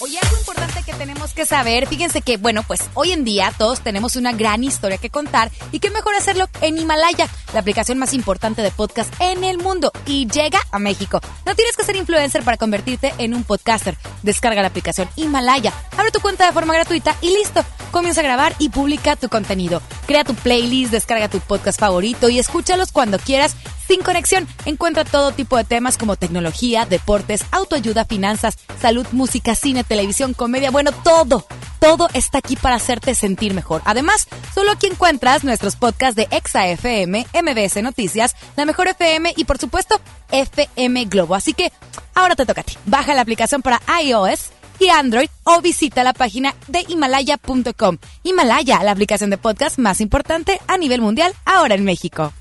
Oye, 0.00 0.18
algo 0.18 0.36
importante 0.36 0.82
que 0.84 0.92
tenemos 0.92 1.32
que 1.32 1.46
saber, 1.46 1.86
fíjense 1.86 2.20
que, 2.20 2.36
bueno, 2.36 2.62
pues 2.62 2.82
hoy 2.92 3.12
en 3.12 3.24
día 3.24 3.54
todos 3.56 3.80
tenemos 3.80 4.14
una 4.14 4.32
gran 4.32 4.62
historia 4.62 4.98
que 4.98 5.08
contar 5.08 5.50
y 5.72 5.80
qué 5.80 5.90
mejor 5.90 6.14
hacerlo 6.16 6.50
en 6.60 6.76
Himalaya, 6.76 7.30
la 7.56 7.60
aplicación 7.60 7.96
más 7.96 8.12
importante 8.12 8.60
de 8.60 8.70
podcast 8.70 9.10
en 9.18 9.42
el 9.42 9.56
mundo 9.56 9.90
y 10.04 10.28
llega 10.28 10.60
a 10.72 10.78
México. 10.78 11.22
No 11.46 11.54
tienes 11.54 11.74
que 11.74 11.84
ser 11.84 11.96
influencer 11.96 12.42
para 12.42 12.58
convertirte 12.58 13.14
en 13.16 13.32
un 13.32 13.44
podcaster. 13.44 13.96
Descarga 14.22 14.60
la 14.60 14.68
aplicación 14.68 15.08
Himalaya, 15.16 15.72
abre 15.96 16.10
tu 16.10 16.20
cuenta 16.20 16.44
de 16.44 16.52
forma 16.52 16.74
gratuita 16.74 17.16
y 17.22 17.30
listo. 17.30 17.64
Comienza 17.92 18.20
a 18.20 18.24
grabar 18.24 18.54
y 18.58 18.68
publica 18.68 19.16
tu 19.16 19.30
contenido. 19.30 19.80
Crea 20.06 20.22
tu 20.22 20.34
playlist, 20.34 20.92
descarga 20.92 21.30
tu 21.30 21.40
podcast 21.40 21.80
favorito 21.80 22.28
y 22.28 22.38
escúchalos 22.38 22.92
cuando 22.92 23.18
quieras 23.18 23.56
sin 23.88 24.02
conexión. 24.02 24.46
Encuentra 24.66 25.04
todo 25.04 25.32
tipo 25.32 25.56
de 25.56 25.64
temas 25.64 25.96
como 25.96 26.16
tecnología, 26.16 26.84
deportes, 26.84 27.42
autoayuda, 27.52 28.04
finanzas, 28.04 28.58
salud, 28.82 29.06
música, 29.12 29.54
cine, 29.54 29.82
televisión, 29.82 30.34
comedia, 30.34 30.70
bueno, 30.70 30.92
todo. 30.92 31.46
Todo 31.78 32.08
está 32.14 32.38
aquí 32.38 32.56
para 32.56 32.76
hacerte 32.76 33.14
sentir 33.14 33.54
mejor. 33.54 33.82
Además, 33.84 34.28
solo 34.54 34.72
aquí 34.72 34.86
encuentras 34.86 35.44
nuestros 35.44 35.76
podcasts 35.76 36.16
de 36.16 36.28
Exa 36.30 36.66
FM, 36.68 37.26
MBS 37.32 37.82
Noticias, 37.82 38.34
La 38.56 38.64
Mejor 38.64 38.88
FM 38.88 39.34
y 39.36 39.44
por 39.44 39.58
supuesto 39.58 40.00
FM 40.30 41.04
Globo. 41.06 41.34
Así 41.34 41.52
que 41.52 41.72
ahora 42.14 42.34
te 42.36 42.46
toca 42.46 42.62
a 42.62 42.64
ti. 42.64 42.74
Baja 42.86 43.14
la 43.14 43.22
aplicación 43.22 43.62
para 43.62 43.80
iOS 44.02 44.50
y 44.78 44.88
Android 44.88 45.28
o 45.44 45.60
visita 45.60 46.04
la 46.04 46.12
página 46.12 46.54
de 46.68 46.84
himalaya.com. 46.86 47.98
Himalaya, 48.22 48.82
la 48.82 48.92
aplicación 48.92 49.30
de 49.30 49.38
podcast 49.38 49.78
más 49.78 50.00
importante 50.00 50.60
a 50.66 50.78
nivel 50.78 51.00
mundial 51.00 51.34
ahora 51.44 51.74
en 51.74 51.84
México. 51.84 52.32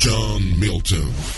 John 0.00 0.60
Milton. 0.60 1.37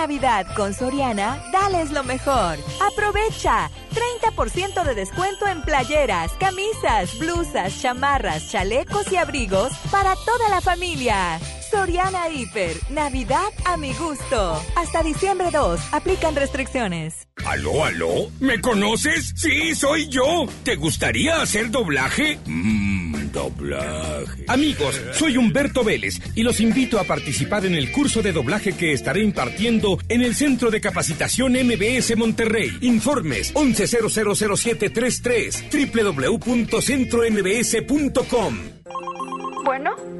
Navidad 0.00 0.46
con 0.56 0.72
Soriana, 0.72 1.44
dales 1.52 1.90
lo 1.90 2.02
mejor. 2.02 2.56
Aprovecha 2.90 3.68
30% 4.24 4.82
de 4.82 4.94
descuento 4.94 5.46
en 5.46 5.60
playeras, 5.60 6.32
camisas, 6.40 7.18
blusas, 7.18 7.78
chamarras, 7.82 8.50
chalecos 8.50 9.12
y 9.12 9.16
abrigos 9.16 9.70
para 9.90 10.14
toda 10.24 10.48
la 10.48 10.62
familia. 10.62 11.38
Soriana 11.70 12.28
Hiper, 12.28 12.76
Navidad 12.90 13.46
a 13.64 13.76
mi 13.76 13.92
gusto. 13.92 14.60
Hasta 14.76 15.02
diciembre 15.04 15.50
2, 15.52 15.80
aplican 15.92 16.34
restricciones. 16.34 17.28
¿Aló, 17.46 17.84
aló? 17.84 18.28
¿Me 18.40 18.60
conoces? 18.60 19.32
Sí, 19.36 19.74
soy 19.76 20.08
yo. 20.08 20.46
¿Te 20.64 20.74
gustaría 20.76 21.40
hacer 21.40 21.70
doblaje? 21.70 22.38
Mmm, 22.44 23.30
doblaje. 23.30 24.44
Amigos, 24.48 25.00
soy 25.12 25.36
Humberto 25.36 25.84
Vélez 25.84 26.20
y 26.34 26.42
los 26.42 26.58
invito 26.60 26.98
a 26.98 27.04
participar 27.04 27.64
en 27.64 27.76
el 27.76 27.92
curso 27.92 28.20
de 28.20 28.32
doblaje 28.32 28.72
que 28.72 28.92
estaré 28.92 29.22
impartiendo 29.22 29.96
en 30.08 30.22
el 30.22 30.34
Centro 30.34 30.72
de 30.72 30.80
Capacitación 30.80 31.52
MBS 31.52 32.16
Monterrey. 32.16 32.76
Informes 32.80 33.54
11000733 33.54 35.70
www.centrombs.com. 35.94 38.58
Bueno. 39.64 40.19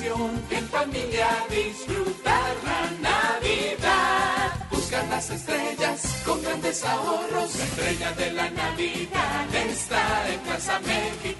Tradición 0.00 0.42
en 0.50 0.68
familia 0.68 1.28
disfrutar 1.50 2.54
la 2.64 3.10
Navidad. 3.10 4.68
Buscar 4.70 5.06
las 5.08 5.30
estrellas 5.30 6.22
con 6.24 6.42
grandes 6.42 6.84
ahorros. 6.84 7.54
La 7.56 7.64
estrella 7.64 8.12
de 8.12 8.32
la 8.32 8.50
Navidad 8.50 9.54
está 9.54 10.32
en 10.32 10.40
Plaza 10.40 10.80
México. 10.80 11.39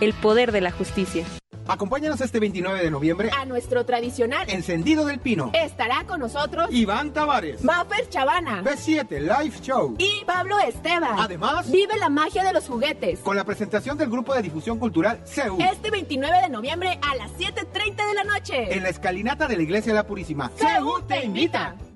El 0.00 0.14
poder 0.14 0.50
de 0.50 0.62
la 0.62 0.70
justicia. 0.70 1.26
Acompáñanos 1.68 2.20
este 2.22 2.40
29 2.40 2.82
de 2.82 2.90
noviembre 2.90 3.30
a 3.38 3.44
nuestro 3.44 3.84
tradicional 3.84 4.48
Encendido 4.50 5.04
del 5.04 5.20
Pino. 5.20 5.52
Estará 5.54 6.04
con 6.04 6.18
nosotros 6.18 6.68
Iván 6.72 7.12
Tavares, 7.12 7.62
Maffer 7.62 8.08
Chavana, 8.08 8.64
B7 8.64 9.20
Live 9.20 9.56
Show 9.60 9.94
y 9.98 10.24
Pablo 10.24 10.58
Esteban. 10.58 11.16
Además, 11.18 11.70
vive 11.70 11.96
la 11.98 12.08
magia 12.08 12.42
de 12.42 12.52
los 12.52 12.66
juguetes 12.66 13.20
con 13.20 13.36
la 13.36 13.44
presentación 13.44 13.98
del 13.98 14.08
grupo 14.08 14.34
de 14.34 14.42
difusión 14.42 14.78
cultural 14.78 15.20
CEU. 15.26 15.58
Este 15.60 15.90
29 15.90 16.40
de 16.42 16.48
noviembre 16.48 16.98
a 17.08 17.14
las 17.16 17.30
7:30 17.38 18.08
de 18.08 18.14
la 18.14 18.24
noche 18.24 18.74
en 18.74 18.82
la 18.82 18.88
escalinata 18.88 19.46
de 19.46 19.56
la 19.56 19.62
Iglesia 19.62 19.92
de 19.92 19.98
la 19.98 20.06
Purísima. 20.06 20.50
CEU 20.56 21.02
te 21.06 21.24
invita. 21.24 21.76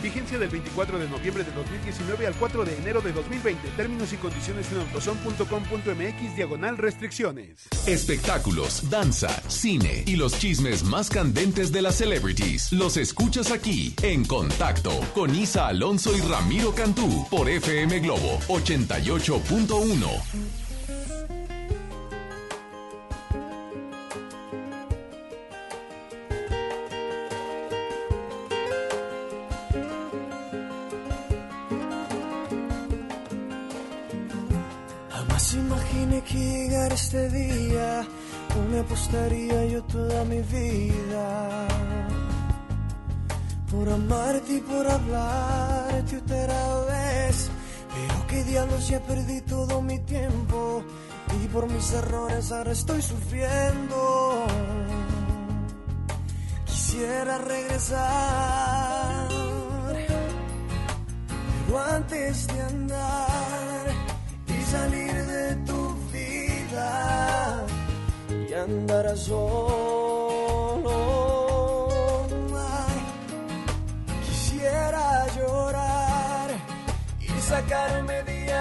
Vigencia 0.00 0.38
del 0.38 0.48
24 0.48 0.98
de 0.98 1.08
noviembre 1.08 1.44
de 1.44 1.52
2019 1.52 2.26
al 2.26 2.34
4 2.34 2.64
de 2.64 2.76
enero 2.76 3.00
de 3.00 3.12
2020. 3.12 3.68
Términos 3.76 4.12
y 4.12 4.16
condiciones 4.16 4.70
en 4.72 4.78
autoson.com.mx 4.78 6.36
diagonal 6.36 6.78
restricciones. 6.78 7.68
Espectáculos, 7.86 8.88
danza, 8.90 9.28
cine 9.48 10.04
y 10.06 10.16
los 10.16 10.38
chismes 10.38 10.84
más 10.84 11.10
candentes 11.10 11.72
de 11.72 11.82
las 11.82 11.96
celebrities. 11.96 12.72
Los 12.72 12.96
escuchas 12.96 13.50
aquí 13.50 13.94
en 14.02 14.24
Contacto 14.24 15.00
con 15.14 15.34
Isa 15.34 15.66
Alonso 15.66 16.16
y 16.16 16.20
Ramiro 16.20 16.74
Cantú 16.74 17.26
por 17.30 17.48
FM 17.48 18.00
Globo 18.00 18.38
88.1. 18.48 20.69
apostaría 38.90 39.66
yo 39.66 39.82
toda 39.84 40.24
mi 40.24 40.40
vida. 40.42 41.68
Por 43.70 43.88
amarte 43.88 44.54
y 44.54 44.60
por 44.60 44.84
hablarte 44.84 46.16
otra 46.16 46.80
vez. 46.88 47.50
Pero 47.94 48.26
que 48.26 48.42
diablos 48.44 48.88
ya 48.88 48.98
perdí 49.00 49.42
todo 49.42 49.80
mi 49.80 50.00
tiempo. 50.00 50.82
Y 51.40 51.46
por 51.48 51.68
mis 51.68 51.92
errores 51.92 52.50
ahora 52.50 52.72
estoy 52.72 53.00
sufriendo. 53.00 54.44
Quisiera 56.66 57.38
regresar. 57.38 59.28
Pero 61.66 61.78
antes 61.78 62.46
de 62.48 62.60
andar 62.60 63.86
y 64.48 64.62
salir 64.64 65.09
andar 68.60 69.06
quisiera 74.26 75.26
llorar 75.36 76.50
y 77.20 77.40
sacarme 77.40 78.22
de 78.22 78.52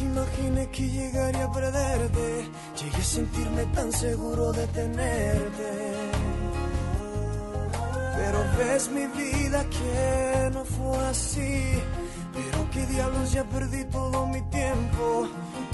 Imaginé 0.00 0.68
que 0.70 0.88
llegaría 0.88 1.44
a 1.44 1.52
perderte. 1.52 2.48
Llegué 2.80 2.96
a 2.96 3.04
sentirme 3.04 3.64
tan 3.66 3.90
seguro 3.92 4.52
de 4.52 4.66
tenerte. 4.68 5.70
Pero 8.16 8.38
ves 8.58 8.90
mi 8.90 9.06
vida 9.06 9.64
que 9.70 10.50
no 10.52 10.64
fue 10.64 10.98
así. 11.06 11.82
Pero 12.32 12.70
qué 12.70 12.86
diablos 12.86 13.32
ya 13.32 13.44
perdí 13.44 13.84
todo 13.86 14.26
mi 14.26 14.40
tiempo. 14.42 15.28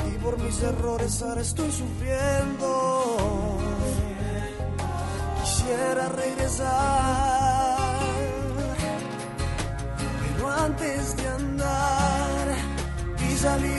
Y 0.08 0.18
por 0.18 0.38
mis 0.38 0.62
errores 0.62 1.22
ahora 1.22 1.42
estoy 1.42 1.70
sufriendo. 1.70 3.58
Quisiera 5.42 6.08
regresar. 6.08 7.78
Pero 10.36 10.50
antes 10.50 11.16
de 11.16 11.28
andar 11.28 12.48
y 13.28 13.36
salir 13.36 13.73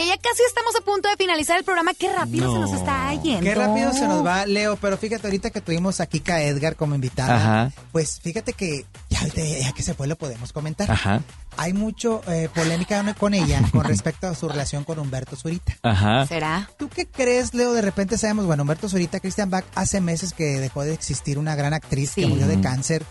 Oye, 0.00 0.08
ya 0.08 0.16
casi 0.16 0.42
estamos 0.46 0.74
a 0.76 0.80
punto 0.80 1.08
de 1.10 1.16
finalizar 1.16 1.58
el 1.58 1.64
programa. 1.64 1.92
Qué 1.92 2.10
rápido 2.10 2.54
se 2.54 2.58
nos 2.58 2.72
está 2.72 3.12
yendo. 3.14 3.42
Qué 3.42 3.54
rápido 3.54 3.92
se 3.92 4.08
nos 4.08 4.24
va, 4.24 4.46
Leo, 4.46 4.76
pero 4.76 4.96
fíjate, 4.96 5.26
ahorita 5.26 5.50
que 5.50 5.60
tuvimos 5.60 6.00
a 6.00 6.08
Edgar 6.10 6.76
como 6.76 6.94
invitada, 6.94 7.36
Ajá. 7.36 7.72
pues 7.92 8.18
fíjate 8.20 8.54
que 8.54 8.86
ya, 9.10 9.20
ahorita 9.20 9.42
ya 9.42 9.72
que 9.72 9.82
se 9.82 9.92
fue 9.92 10.06
lo 10.06 10.16
podemos 10.16 10.52
comentar. 10.52 10.90
Ajá. 10.90 11.20
Hay 11.58 11.74
mucho 11.74 12.22
eh, 12.28 12.48
polémica 12.54 13.12
con 13.14 13.34
ella 13.34 13.60
con 13.72 13.84
respecto 13.84 14.26
a 14.26 14.34
su 14.34 14.48
relación 14.48 14.84
con 14.84 14.98
Humberto 14.98 15.36
Zurita. 15.36 15.76
Ajá. 15.82 16.26
¿Será? 16.26 16.70
¿Tú 16.78 16.88
qué 16.88 17.06
crees, 17.06 17.52
Leo? 17.52 17.72
De 17.72 17.82
repente 17.82 18.16
sabemos, 18.16 18.46
bueno, 18.46 18.62
Humberto 18.62 18.88
Zurita, 18.88 19.20
Christian 19.20 19.50
Bach, 19.50 19.64
hace 19.74 20.00
meses 20.00 20.32
que 20.32 20.60
dejó 20.60 20.82
de 20.82 20.94
existir 20.94 21.38
una 21.38 21.56
gran 21.56 21.74
actriz 21.74 22.14
que 22.14 22.26
murió 22.26 22.46
de 22.46 22.60
cáncer. 22.60 23.04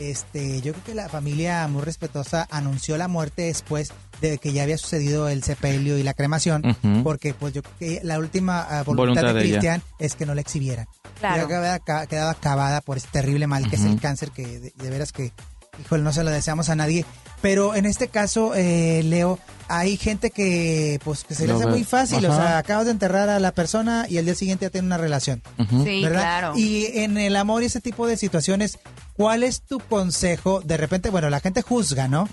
Este, 0.00 0.60
yo 0.60 0.72
creo 0.72 0.84
que 0.84 0.94
la 0.94 1.08
familia 1.08 1.66
muy 1.68 1.82
respetuosa 1.82 2.46
anunció 2.50 2.96
la 2.96 3.06
muerte 3.08 3.42
después 3.42 3.92
de 4.20 4.38
que 4.38 4.52
ya 4.52 4.62
había 4.64 4.78
sucedido 4.78 5.28
el 5.28 5.42
sepelio 5.42 5.98
y 5.98 6.02
la 6.02 6.14
cremación, 6.14 6.62
porque 7.04 7.34
pues 7.34 7.52
yo 7.54 7.62
creo 7.62 7.76
que 7.78 8.00
la 8.02 8.18
última 8.18 8.60
ah, 8.62 8.82
voluntad, 8.82 9.22
Voluntad 9.22 9.34
de. 9.34 9.40
Cristian 9.40 9.82
es 9.98 10.14
que 10.14 10.26
no 10.26 10.34
la 10.34 10.40
exhibieran. 10.40 10.86
Claro. 11.20 11.42
Ya 11.42 11.48
que 11.48 11.54
había 11.54 11.78
ca- 11.78 12.06
quedado 12.06 12.30
acabada 12.30 12.80
por 12.80 12.96
ese 12.96 13.08
terrible 13.12 13.46
mal 13.46 13.68
que 13.70 13.76
es 13.76 13.84
el 13.84 14.00
cáncer, 14.00 14.30
que 14.30 14.46
de, 14.46 14.72
de 14.76 14.90
veras 14.90 15.12
que, 15.12 15.32
híjole, 15.80 16.02
no 16.02 16.12
se 16.12 16.24
lo 16.24 16.30
deseamos 16.30 16.68
a 16.70 16.74
nadie. 16.76 17.04
Pero 17.44 17.74
en 17.74 17.84
este 17.84 18.08
caso, 18.08 18.54
eh, 18.54 19.02
Leo, 19.04 19.38
hay 19.68 19.98
gente 19.98 20.30
que 20.30 20.98
pues 21.04 21.24
que 21.24 21.34
se 21.34 21.46
le 21.46 21.52
hace 21.52 21.66
muy 21.66 21.84
fácil, 21.84 22.24
o 22.24 22.34
sea, 22.34 22.56
acabas 22.56 22.86
de 22.86 22.92
enterrar 22.92 23.28
a 23.28 23.38
la 23.38 23.52
persona 23.52 24.06
y 24.08 24.16
al 24.16 24.24
día 24.24 24.34
siguiente 24.34 24.64
ya 24.64 24.70
tiene 24.70 24.86
una 24.86 24.96
relación. 24.96 25.42
Sí, 25.84 26.02
¿verdad? 26.02 26.20
claro. 26.20 26.52
Y 26.56 26.86
en 26.94 27.18
el 27.18 27.36
amor 27.36 27.62
y 27.62 27.66
ese 27.66 27.82
tipo 27.82 28.06
de 28.06 28.16
situaciones, 28.16 28.78
¿cuál 29.14 29.42
es 29.42 29.60
tu 29.60 29.78
consejo? 29.78 30.60
De 30.62 30.78
repente, 30.78 31.10
bueno, 31.10 31.28
la 31.28 31.40
gente 31.40 31.60
juzga, 31.60 32.08
¿no? 32.08 32.26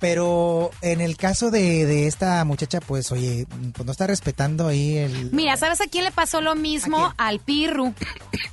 Pero 0.00 0.70
en 0.80 1.00
el 1.00 1.16
caso 1.16 1.50
de, 1.52 1.86
de 1.86 2.06
esta 2.08 2.44
muchacha, 2.44 2.80
pues, 2.80 3.12
oye, 3.12 3.46
pues 3.74 3.86
no 3.86 3.92
está 3.92 4.06
respetando 4.08 4.66
ahí 4.66 4.96
el... 4.96 5.30
Mira, 5.32 5.56
¿sabes 5.56 5.80
a 5.80 5.84
quién 5.86 6.04
le 6.04 6.10
pasó 6.10 6.40
lo 6.40 6.54
mismo? 6.56 7.12
Al 7.18 7.38
Pirru. 7.40 7.94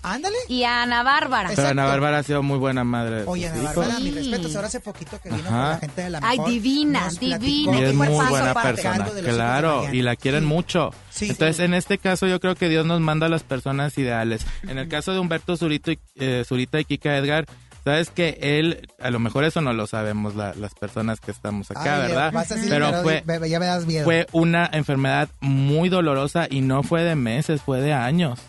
Ándale. 0.04 0.36
Y 0.48 0.64
a 0.64 0.84
Ana 0.84 1.02
Bárbara. 1.04 1.50
Pero 1.56 1.70
Ana 1.70 1.86
Bárbara 1.86 2.20
ha 2.20 2.24
sido 2.24 2.44
muy 2.44 2.58
buena 2.60 2.84
madre. 2.84 3.24
Oye, 3.26 3.48
Ana. 3.48 3.62
Bárbara, 3.64 3.96
Sí. 3.98 4.04
mis 4.04 4.16
respetos. 4.16 4.56
Ahora 4.56 4.68
hace 4.68 4.80
poquito 4.80 5.20
que 5.22 5.30
vino 5.30 5.44
con 5.44 5.54
la 5.58 5.78
gente 5.80 5.87
de 5.96 6.10
la 6.10 6.20
Ay, 6.22 6.38
mejor. 6.38 6.52
divina, 6.52 7.06
nos 7.06 7.18
platicó 7.20 7.46
divina. 7.46 7.80
Y 7.80 7.84
es 7.84 7.94
muy 7.96 8.08
buena 8.08 8.54
persona, 8.54 9.06
claro, 9.24 9.86
y 9.94 10.02
la 10.02 10.16
quieren 10.16 10.42
Sí. 10.42 10.48
mucho. 10.48 10.92
Sí. 11.10 11.30
Entonces, 11.30 11.60
en 11.60 11.74
este 11.74 11.98
caso, 11.98 12.28
yo 12.28 12.40
creo 12.40 12.56
que 12.56 12.70
Dios 12.70 12.86
nos 12.86 13.02
manda 13.02 13.26
a 13.28 13.30
las 13.30 13.44
personas 13.44 13.98
ideales. 13.98 14.46
En 14.68 14.78
el 14.78 14.88
caso 14.88 15.14
de 15.14 15.20
Humberto 15.20 15.58
Zurito 15.58 15.92
y, 15.92 16.00
eh, 16.16 16.44
Zurita 16.48 16.80
y 16.80 16.86
Kika 16.86 17.18
Edgar, 17.18 17.46
sabes 17.84 18.10
que 18.10 18.38
él, 18.42 18.88
a 19.00 19.10
lo 19.12 19.20
mejor 19.20 19.46
eso 19.46 19.62
no 19.62 19.72
lo 19.72 19.88
sabemos 19.88 20.36
la- 20.36 20.54
las 20.56 20.74
personas 20.76 21.22
que 21.22 21.32
estamos 21.32 21.72
acá, 21.72 21.96
Ay, 22.04 22.10
¿verdad? 22.10 22.32
vas 22.34 22.52
a 22.52 22.56
decir, 22.56 22.70
Pero 22.70 22.92
fue, 23.02 23.24
ya 23.50 23.60
me 23.62 23.66
das 23.66 23.86
miedo. 23.86 24.04
fue 24.04 24.28
una 24.34 24.70
enfermedad 24.74 25.30
muy 25.40 25.88
dolorosa 25.88 26.48
y 26.50 26.60
no 26.62 26.84
fue 26.84 27.04
de 27.04 27.16
meses, 27.16 27.62
fue 27.62 27.80
de 27.80 27.94
años. 27.94 28.40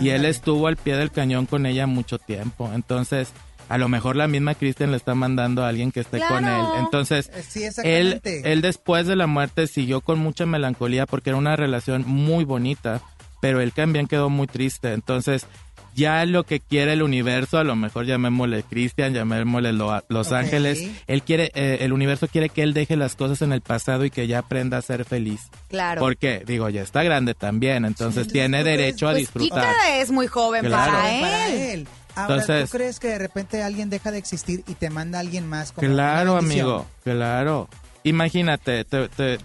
Y 0.00 0.08
él 0.10 0.24
estuvo 0.24 0.66
al 0.66 0.76
pie 0.76 0.96
del 0.96 1.12
cañón 1.12 1.46
con 1.46 1.64
ella 1.64 1.86
mucho 1.86 2.18
tiempo. 2.18 2.70
Entonces, 2.74 3.32
a 3.68 3.78
lo 3.78 3.88
mejor 3.88 4.16
la 4.16 4.28
misma 4.28 4.54
Cristian 4.54 4.90
le 4.90 4.96
está 4.96 5.14
mandando 5.14 5.64
a 5.64 5.68
alguien 5.68 5.92
que 5.92 6.00
esté 6.00 6.20
con 6.26 6.46
él. 6.46 6.64
Entonces, 6.80 7.30
Eh, 7.34 7.42
Sí, 7.48 7.60
él, 7.60 7.66
exactamente. 7.68 8.52
él 8.52 8.62
después 8.62 9.06
de 9.06 9.16
la 9.16 9.26
muerte 9.26 9.66
siguió 9.66 10.00
con 10.00 10.18
mucha 10.18 10.46
melancolía 10.46 11.06
porque 11.06 11.30
era 11.30 11.36
una 11.36 11.56
relación 11.56 12.04
muy 12.06 12.44
bonita, 12.44 13.00
pero 13.40 13.60
él 13.60 13.72
también 13.72 14.06
quedó 14.06 14.30
muy 14.30 14.46
triste. 14.46 14.92
Entonces, 14.92 15.46
ya 15.94 16.24
lo 16.26 16.44
que 16.44 16.60
quiere 16.60 16.92
el 16.92 17.02
universo, 17.02 17.58
a 17.58 17.64
lo 17.64 17.74
mejor 17.74 18.06
llamémosle 18.06 18.62
Cristian, 18.62 19.14
llamémosle 19.14 19.72
Lo- 19.72 20.04
Los. 20.08 20.30
Ángeles, 20.32 20.88
él 21.08 21.22
quiere, 21.22 21.50
eh, 21.54 21.78
el 21.80 21.92
universo 21.92 22.28
quiere 22.28 22.50
que 22.50 22.62
él 22.62 22.72
deje 22.72 22.96
las 22.96 23.16
cosas 23.16 23.42
en 23.42 23.52
el 23.52 23.62
pasado 23.62 24.04
y 24.04 24.10
que 24.10 24.28
ya 24.28 24.38
aprenda 24.40 24.76
a 24.78 24.82
ser 24.82 25.04
feliz. 25.04 25.40
Claro. 25.68 26.00
Porque, 26.00 26.44
digo, 26.46 26.68
ya 26.68 26.82
está 26.82 27.02
grande 27.02 27.34
también, 27.34 27.84
entonces 27.84 28.28
tiene 28.28 28.62
derecho 28.62 29.08
a 29.08 29.12
Pues 29.12 29.22
disfrutar. 29.22 29.74
Kika 29.74 29.96
es 29.98 30.10
muy 30.12 30.28
joven 30.28 30.64
Claro. 30.66 30.92
para 30.92 31.20
Para 31.20 31.48
él. 31.48 31.88
Ahora, 32.22 32.40
Entonces- 32.42 32.70
¿tú 32.70 32.76
crees 32.76 32.98
que 33.00 33.08
de 33.08 33.18
repente 33.18 33.62
alguien 33.62 33.90
deja 33.90 34.10
de 34.10 34.18
existir 34.18 34.64
y 34.66 34.74
te 34.74 34.90
manda 34.90 35.18
a 35.18 35.20
alguien 35.20 35.46
más? 35.48 35.72
Como 35.72 35.86
Claro, 35.88 36.36
amigo, 36.36 36.86
claro. 37.04 37.68
Imagínate, 38.04 38.84
te, 38.84 39.08
te- 39.08 39.38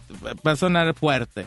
va 0.46 0.52
a 0.54 0.56
sonar 0.56 0.94
fuerte, 0.96 1.46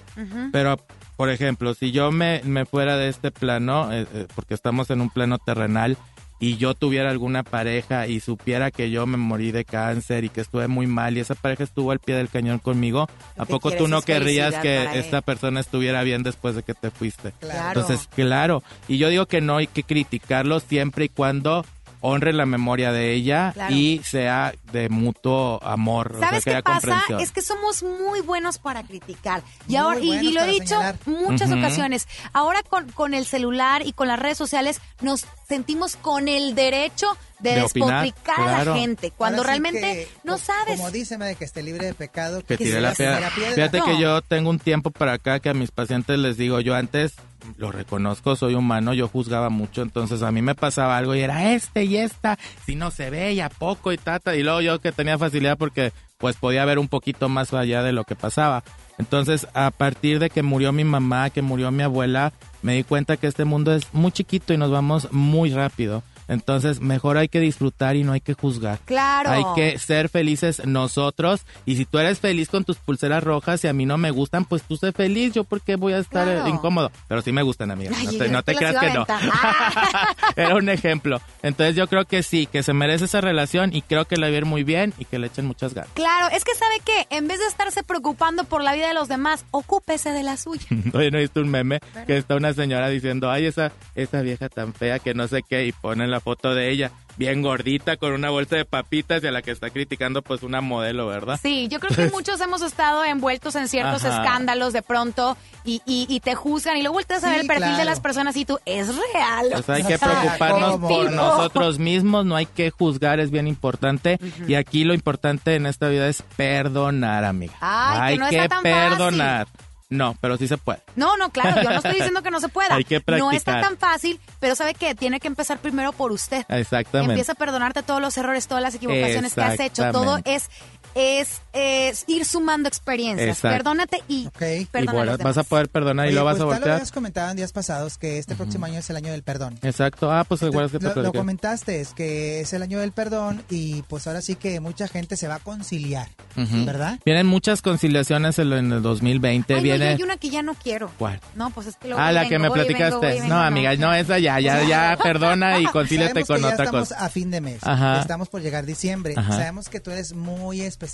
pero 0.53 0.77
por 1.17 1.31
ejemplo, 1.31 1.73
si 1.75 1.91
yo 1.93 2.13
me, 2.13 2.43
me 2.45 2.67
fuera 2.67 2.97
de 2.97 3.09
este 3.09 3.31
plano, 3.31 3.91
eh, 3.93 4.07
eh, 4.13 4.27
porque 4.35 4.53
estamos 4.55 4.91
en 4.91 5.01
un 5.01 5.09
plano 5.09 5.39
terrenal, 5.39 5.97
y 6.39 6.57
yo 6.57 6.75
tuviera 6.75 7.11
alguna 7.11 7.43
pareja 7.43 8.07
y 8.07 8.21
supiera 8.21 8.71
que 8.71 8.91
yo 8.91 9.07
me 9.07 9.17
morí 9.17 9.53
de 9.53 9.65
cáncer 9.65 10.25
y 10.25 10.29
que 10.29 10.41
estuve 10.43 10.69
muy 10.69 10.87
mal 10.87 11.17
y 11.17 11.21
esa 11.21 11.35
pareja 11.35 11.65
estuvo 11.65 11.91
al 11.93 11.99
pie 11.99 12.15
del 12.17 12.29
cañón 12.29 12.59
conmigo, 12.59 13.09
¿a 13.39 13.45
poco 13.45 13.71
tú 13.73 13.89
no 13.89 14.03
querrías 14.03 14.55
que 14.57 14.99
esta 14.99 15.23
persona 15.23 15.61
estuviera 15.61 16.03
bien 16.03 16.23
después 16.23 16.55
de 16.55 16.63
que 16.63 16.75
te 16.75 16.91
fuiste? 16.91 17.33
Claro. 17.41 17.81
Entonces, 17.81 18.09
claro, 18.15 18.63
y 18.89 18.99
yo 18.99 19.09
digo 19.09 19.27
que 19.27 19.41
no 19.41 19.57
hay 19.57 19.67
que 19.67 19.83
criticarlo 19.83 20.61
siempre 20.61 21.07
y 21.07 21.09
cuando 21.09 21.65
honre 22.03 22.33
la 22.35 22.47
memoria 22.47 22.93
de 22.93 23.15
ella 23.15 23.51
Claro. 23.55 23.75
y 23.75 24.01
sea 24.05 24.53
de 24.71 24.89
mutuo 24.91 25.59
amor, 25.65 26.13
o 26.15 26.19
sea, 26.19 26.29
¿Sabes 26.29 26.45
que 26.45 26.53
qué 26.53 26.63
pasa? 26.63 27.03
Es 27.19 27.33
que 27.33 27.41
somos 27.43 27.83
muy 27.83 28.21
buenos 28.21 28.59
para 28.59 28.85
criticar. 28.85 29.43
Y 29.67 29.73
Muy 29.73 29.77
ahora 29.77 30.01
y- 30.01 30.31
lo 30.33 30.43
he 30.43 30.47
dicho 30.47 30.67
señalar. 30.77 30.97
muchas 31.07 31.51
ocasiones. 31.51 32.07
Ahora 32.33 32.63
con, 32.63 32.89
con 32.93 33.15
el 33.15 33.25
celular 33.25 33.85
y 33.85 33.93
con 33.93 34.07
las 34.09 34.19
redes 34.21 34.37
sociales 34.39 34.81
nos 35.01 35.25
sentimos 35.47 35.97
con 35.97 36.29
el 36.29 36.55
derecho 36.55 37.07
de, 37.39 37.57
De 37.57 37.63
opinar, 37.63 38.07
a 38.07 38.13
claro. 38.13 38.75
la 38.75 38.81
gente 38.81 39.11
cuando 39.11 39.43
Ahora 39.43 39.55
sí 39.55 39.61
realmente 39.61 39.81
que, 39.81 40.09
no 40.25 40.39
sabes. 40.39 40.77
Como 40.77 40.91
dice, 40.91 41.19
de 41.19 41.35
que 41.35 41.45
esté 41.45 41.63
libre 41.63 41.87
de 41.87 41.95
pecado. 41.95 42.43
que 42.43 42.57
tire 42.57 42.73
se 42.73 42.81
la 42.81 42.95
piedra. 42.95 43.17
tire 43.17 43.29
la 43.29 43.35
piedra. 43.35 43.55
Fíjate 43.55 43.81
que 43.83 44.01
yo 44.01 44.23
tengo 44.23 44.51
un 44.51 44.59
tiempo 44.59 44.91
para 44.91 45.15
acá 45.15 45.41
que 45.41 45.51
a 45.51 45.55
mis 45.55 45.71
pacientes 45.71 46.19
les 46.19 46.37
digo, 46.37 46.61
yo 46.61 46.75
antes 46.75 47.15
lo 47.59 47.71
reconozco, 47.71 48.35
soy 48.35 48.55
humano, 48.55 48.93
yo 48.93 49.07
juzgaba 49.09 49.51
mucho, 49.51 49.83
entonces 49.83 50.23
a 50.23 50.33
mí 50.33 50.43
me 50.43 50.55
pasaba 50.55 50.97
algo 50.97 51.15
y 51.15 51.21
era 51.21 51.53
este 51.53 51.85
y 51.85 51.97
esta, 51.97 52.39
si 52.65 52.75
no 52.75 52.91
se 52.91 53.11
ve 53.11 53.35
y 53.35 53.41
a 53.41 53.49
poco 53.49 53.93
y 53.93 53.99
tata, 53.99 54.35
y 54.35 54.43
luego 54.43 54.61
yo 54.61 54.81
que 54.81 54.91
tenía 54.91 55.17
facilidad 55.17 55.57
porque 55.57 55.93
pues 56.19 56.37
podía 56.37 56.65
ver 56.65 56.79
un 56.79 56.89
poquito 56.89 57.29
más 57.29 57.53
allá 57.53 57.83
de 57.83 57.93
lo 57.93 58.05
que 58.05 58.17
pasaba. 58.17 58.65
Entonces, 58.99 59.47
a 59.55 59.71
partir 59.71 60.19
de 60.19 60.31
que 60.31 60.43
murió 60.43 60.73
mi 60.73 60.85
mamá, 60.85 61.31
que 61.31 61.43
murió 61.43 61.71
mi 61.71 61.83
abuela, 61.83 62.33
me 62.63 62.75
di 62.75 62.85
cuenta 62.85 63.17
que 63.17 63.27
este 63.27 63.45
mundo 63.45 63.75
es 63.75 63.93
muy 63.93 64.13
chiquito 64.13 64.55
y 64.55 64.57
nos 64.57 64.71
vamos 64.71 65.13
muy 65.13 65.51
rápido. 65.51 66.03
Entonces, 66.29 66.81
mejor 66.81 67.17
hay 67.19 67.29
que 67.29 67.41
disfrutar 67.41 67.97
y 67.97 68.05
no 68.05 68.13
hay 68.13 68.21
que 68.21 68.35
juzgar. 68.35 68.79
Claro. 68.85 69.31
Hay 69.31 69.45
que 69.55 69.79
ser 69.79 70.09
felices 70.09 70.63
nosotros. 70.65 71.43
Y 71.65 71.77
si 71.77 71.85
tú 71.85 71.99
eres 71.99 72.21
feliz 72.21 72.49
con 72.49 72.65
tus 72.65 72.77
pulseras 72.79 73.23
rojas 73.23 73.63
y 73.65 73.69
a 73.69 73.73
mí 73.73 73.87
no 73.87 73.97
me 73.99 74.11
gustan, 74.11 74.45
pues 74.45 74.63
tú 74.63 74.77
sé 74.77 74.93
feliz. 74.93 75.35
Yo 75.35 75.45
porque 75.45 75.77
voy 75.77 75.93
a 75.93 75.99
estar 75.99 76.25
Claro. 76.27 76.47
eh, 76.47 76.51
incómodo. 76.51 76.91
Pero 77.09 77.23
sí 77.23 77.33
me 77.33 77.43
gustan, 77.43 77.71
amiga. 77.71 77.93
Ay, 77.97 78.07
no 78.07 78.13
te, 78.13 78.29
no 78.29 78.43
te 78.43 78.55
creas 78.55 78.77
que 78.79 78.91
no. 78.91 79.07
Ah. 79.39 80.15
Era 80.37 80.55
un 80.57 80.69
ejemplo. 80.69 81.21
Entonces 81.43 81.77
yo 81.77 81.87
creo 81.89 82.05
que 82.05 82.23
sí, 82.23 82.47
que 82.47 82.63
se 82.63 82.73
merece 82.73 83.05
esa 83.07 83.21
relación 83.21 83.75
y 83.75 83.83
creo 83.83 84.05
que 84.07 84.17
la 84.17 84.29
va 84.29 84.35
a 84.35 84.37
ir 84.39 84.45
muy 84.45 84.65
bien 84.65 84.93
y 84.99 85.05
que 85.05 85.19
le 85.19 85.27
echen 85.29 85.47
muchas 85.47 85.75
ganas. 85.75 85.91
Claro, 85.95 86.29
es 86.35 86.45
que 86.45 86.55
sabe 86.55 86.75
que 86.85 87.07
en 87.17 87.29
vez 87.29 87.39
de 87.39 87.47
estarse 87.47 87.83
preocupando 87.83 88.45
por 88.45 88.63
la 88.63 88.75
vida 88.75 88.89
de 88.89 88.95
los 88.95 89.09
demás, 89.09 89.45
ocúpese 89.51 90.11
de 90.11 90.23
la 90.23 90.37
suya. 90.37 90.67
Oye, 90.95 91.11
¿no 91.11 91.19
viste 91.19 91.41
un 91.41 91.49
meme? 91.51 91.81
Que 92.07 92.17
está 92.17 92.37
una 92.37 92.53
señora 92.53 92.89
diciendo, 92.89 93.31
ay, 93.31 93.47
esa, 93.47 93.73
esa 93.95 94.21
vieja 94.23 94.49
tan 94.49 94.73
fea 94.75 94.99
que 94.99 95.15
no 95.15 95.29
sé 95.29 95.43
qué, 95.49 95.67
y 95.67 95.73
ponen 95.73 96.11
la 96.11 96.16
foto 96.21 96.55
de 96.55 96.71
ella, 96.71 96.91
bien 97.17 97.43
gordita, 97.43 97.97
con 97.97 98.13
una 98.13 98.31
bolsa 98.31 98.57
de 98.57 98.65
papitas, 98.65 99.23
y 99.25 99.27
a 99.27 99.31
la 99.31 99.43
que 99.43 99.51
está 99.51 99.71
criticando, 99.71 100.23
pues 100.23 100.43
una 100.43 100.61
modelo, 100.61 101.07
¿verdad? 101.07 101.39
Sí, 101.43 101.69
yo 101.69 101.81
creo 101.81 101.95
que 101.95 102.13
muchos 102.13 102.41
hemos 102.41 102.63
estado 102.63 103.05
envueltos 103.05 103.55
en 103.57 103.69
ciertos 103.69 104.05
Ajá. 104.05 104.23
escándalos 104.23 104.73
de 104.73 104.83
pronto 104.83 105.37
y, 105.65 105.83
y, 105.87 106.07
y 106.09 106.21
te 106.21 106.35
juzgan 106.35 106.77
y 106.77 106.81
luego 106.83 106.95
vueltas 106.95 107.25
a 107.25 107.29
ver 107.31 107.41
Sí, 107.41 107.47
el 107.47 107.47
perfil 107.47 107.77
de 107.77 107.85
las 107.85 108.01
personas 108.01 108.37
y 108.37 108.45
tú, 108.45 108.59
es 108.67 108.89
real. 109.13 109.49
Pues 109.53 109.69
hay 109.71 109.83
que 109.85 109.99
preocuparnos 109.99 110.73
¿cómo? 110.73 110.89
por 110.89 111.11
nosotros 111.13 111.79
mismos, 111.79 112.25
no 112.25 112.37
hay 112.37 112.47
que 112.47 112.71
juzgar, 112.71 113.21
es 113.21 113.31
bien 113.31 113.49
importante. 113.49 114.19
Y 114.47 114.55
aquí 114.55 114.85
lo 114.85 114.95
importante 114.95 115.55
en 115.55 115.67
esta 115.67 115.89
vida 115.89 116.09
es 116.09 116.23
perdonar, 116.37 117.25
amiga. 117.25 117.55
Ay, 117.61 117.99
que 117.99 118.05
hay 118.05 118.19
no 118.19 118.29
que 118.29 118.37
está 118.37 118.49
tan 118.49 118.63
perdonar. 118.63 119.49
No, 119.89 120.17
pero 120.21 120.37
sí 120.37 120.49
se 120.49 120.59
puede. 120.59 120.81
No, 120.97 121.17
no, 121.17 121.31
claro, 121.31 121.63
yo 121.63 121.71
no 121.71 121.77
estoy 121.77 121.95
diciendo 121.95 122.23
que 122.23 122.31
no 122.31 122.41
se 122.41 122.49
pueda. 122.49 122.75
Hay 122.75 122.85
que 122.85 123.03
no 123.07 123.31
está 123.31 123.53
practicar. 123.53 123.61
tan 123.63 123.79
fácil, 123.79 124.21
pero 124.41 124.57
sabe 124.57 124.75
que 124.75 124.95
tiene 124.95 125.21
que 125.21 125.29
empezar 125.29 125.59
primero 125.59 125.93
por 125.93 126.11
usted. 126.11 126.45
Exactamente. 126.49 127.13
Empieza 127.13 127.33
a 127.33 127.35
perdonarte 127.37 127.83
todos 127.83 128.01
los 128.01 128.17
errores, 128.19 128.49
todas 128.49 128.63
las 128.63 128.75
equivocaciones 128.75 129.35
que 129.35 129.41
has 129.43 129.61
hecho. 129.61 129.91
Todo 129.93 130.19
es 130.25 130.51
es, 130.99 131.43
es 131.53 132.05
ir 132.07 132.25
sumando 132.25 132.69
experiencias. 132.69 133.29
Exacto. 133.37 133.55
Perdónate 133.59 134.03
y 134.09 134.27
Y 134.27 134.65
perdona 134.65 134.91
a 134.91 134.95
bueno, 134.95 135.13
los 135.13 135.19
vas 135.21 135.37
a 135.39 135.43
poder 135.45 135.69
perdonar 135.69 136.07
y 136.07 136.09
Oye, 136.09 136.17
lo 136.17 136.25
vas 136.25 136.37
pues 136.37 136.41
a 136.41 136.45
tal 136.45 136.49
lo 136.49 136.55
voltear. 136.55 136.75
habías 136.77 136.91
comentado 136.93 137.31
en 137.31 137.37
días 137.37 137.53
pasados 137.53 137.99
que 137.99 138.19
este 138.19 138.35
próximo 138.35 138.65
año 138.65 138.79
es 138.79 138.89
el 138.89 138.97
año 138.97 139.13
del 139.13 139.23
perdón. 139.23 139.59
Exacto. 139.63 140.11
Ah, 140.11 140.25
pues 140.25 140.41
igual 140.43 140.67
es 140.67 140.73
que 140.73 140.79
te 140.79 140.87
Lo, 140.95 141.03
lo 141.03 141.13
comentaste, 141.13 141.81
es 141.83 141.93
que 141.93 142.41
es 142.41 142.53
el 142.55 142.63
año 142.63 142.79
del 142.79 142.93
perdón 142.93 143.45
y 143.51 143.83
pues 143.83 144.07
ahora 144.07 144.23
sí 144.23 144.37
que 144.37 144.59
mucha 144.61 144.89
gente 144.89 145.19
se 145.19 145.29
va 145.29 145.35
a 145.35 145.39
conciliar, 145.41 146.09
Ujú. 146.35 146.65
¿verdad? 146.65 146.99
Vienen 147.05 147.27
muchas 147.27 147.61
conciliaciones 147.61 148.39
en 148.39 148.73
el 148.73 148.81
2020. 148.83 149.53
Ay, 149.55 149.61
no, 149.61 149.63
Viene. 149.63 149.85
yo 149.85 149.97
hay 149.99 150.03
una 150.03 150.17
que 150.17 150.31
ya 150.31 150.43
no 150.43 150.55
quiero. 150.55 150.91
¿Cuál? 150.99 151.21
No, 151.35 151.51
pues 151.51 151.67
es 151.67 151.77
que 151.77 151.89
luego 151.89 152.01
Ah, 152.03 152.11
la 152.11 152.21
vengo, 152.23 152.31
que 152.31 152.39
me 152.39 152.49
voy 152.49 152.59
y 152.61 152.63
vengo, 152.63 152.79
platicaste. 152.79 153.17
y 153.17 153.21
vengo, 153.21 153.35
no, 153.35 153.43
amiga, 153.43 153.77
no, 153.77 153.93
esa 153.93 154.19
ya, 154.19 154.41
ya, 154.41 154.63
ya, 154.65 154.97
perdona 155.03 155.61
y 155.61 155.67
concíliate 155.67 156.25
con 156.25 156.37
que 156.37 156.43
ya 156.43 156.49
otra 156.55 156.65
estamos 156.65 156.89
cosa. 156.89 157.05
a 157.05 157.09
fin 157.11 157.31
de 157.31 157.43
mes. 157.43 157.59
Ajá. 157.63 158.01
Estamos 158.01 158.31
por 158.31 158.41
llegar 158.41 158.65
diciembre. 158.65 159.13
Ajá. 159.15 159.33
Sabemos 159.33 159.69
que 159.69 159.79
tú 159.81 159.91
eres 159.91 160.15
muy 160.15 160.63
especial 160.63 160.86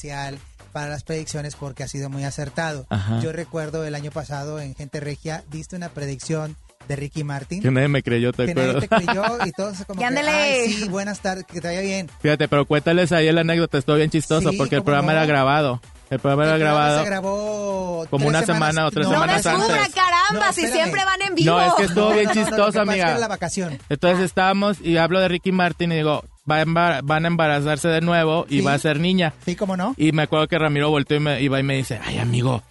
para 0.73 0.89
las 0.89 1.03
predicciones 1.05 1.55
porque 1.57 1.83
has 1.83 1.91
sido 1.91 2.09
muy 2.11 2.25
acertado. 2.25 2.87
Ajá. 2.89 3.21
Yo 3.21 3.33
recuerdo 3.33 3.85
el 3.85 3.95
año 3.95 4.11
pasado 4.11 4.59
en 4.61 4.75
Gente 4.75 5.01
Regia 5.01 5.45
diste 5.51 5.77
una 5.77 5.91
predicción 5.91 6.57
de 6.89 6.97
Ricky 6.97 7.23
Martin. 7.25 7.63
Que 7.63 7.71
nadie 7.71 7.89
me 7.89 8.03
creyó, 8.03 8.33
¿te 8.33 8.47
que 8.47 8.55
nadie 8.55 8.71
acuerdas? 8.71 8.89
te 8.99 9.05
creyó 9.07 9.25
y 9.47 9.53
todos 9.53 9.85
como 9.87 9.99
Y 10.01 10.03
que, 10.03 10.05
ándale. 10.07 10.31
ay, 10.31 10.73
sí, 10.73 10.89
buenas 10.89 11.21
tardes, 11.21 11.45
que 11.45 11.61
te 11.61 11.69
vaya 11.69 11.81
bien. 11.81 12.11
Fíjate, 12.21 12.49
pero 12.49 12.67
cuéntales 12.67 13.13
ahí 13.13 13.31
la 13.31 13.43
anécdota, 13.43 13.79
estuvo 13.79 13.97
bien 13.97 14.11
chistoso 14.11 14.51
Sí, 14.51 14.57
porque 14.57 14.77
el 14.77 14.83
programa 14.83 15.13
no. 15.13 15.19
era 15.19 15.27
grabado. 15.27 15.81
El 16.11 16.19
programa 16.19 16.45
era 16.45 16.55
El 16.57 16.61
grabado. 16.61 16.99
se 17.01 17.07
grabó 17.07 18.07
Como 18.11 18.27
una 18.29 18.41
semanas- 18.41 18.47
semana 18.75 18.87
o 18.87 18.91
tres 18.91 19.07
no, 19.07 19.13
semanas 19.13 19.45
No 19.45 19.51
antes. 19.53 19.69
descubra, 19.69 19.89
caramba, 19.95 20.47
No, 20.47 20.53
si 20.53 20.67
siempre 20.69 21.05
van 21.05 21.23
en 21.23 21.35
vivo. 21.35 21.53
No, 21.55 21.67
es 21.67 21.75
que 21.75 21.83
estuvo 21.85 22.13
bien 22.13 22.31
chistoso, 22.33 22.81
amiga. 22.81 23.11
era 23.11 23.19
la 23.19 23.29
vacación. 23.29 23.79
Entonces 23.89 24.25
estábamos 24.25 24.81
y 24.81 24.97
hablo 24.97 25.21
de 25.21 25.29
Ricky 25.29 25.53
Martin 25.53 25.93
y 25.93 25.97
digo, 25.97 26.25
va 26.51 26.57
a 26.59 26.65
embar- 26.65 27.01
van 27.05 27.25
a 27.25 27.29
embarazarse 27.29 27.89
de 27.89 28.01
nuevo 28.01 28.47
y 28.49 28.59
Sí. 28.59 28.61
va 28.63 28.75
a 28.75 28.79
ser 28.79 28.99
niña. 29.01 29.33
Sí, 29.45 29.55
cómo 29.57 29.77
no. 29.77 29.95
Y 29.97 30.13
me 30.13 30.23
acuerdo 30.23 30.49
que 30.49 30.59
Ramiro 30.59 30.91
volteó 30.91 31.17
y, 31.17 31.21
me, 31.21 31.41
y 31.41 31.49
va 31.49 31.61
y 31.61 31.63
me 31.63 31.77
dice, 31.77 32.01
ay 32.05 32.19
amigo, 32.19 32.63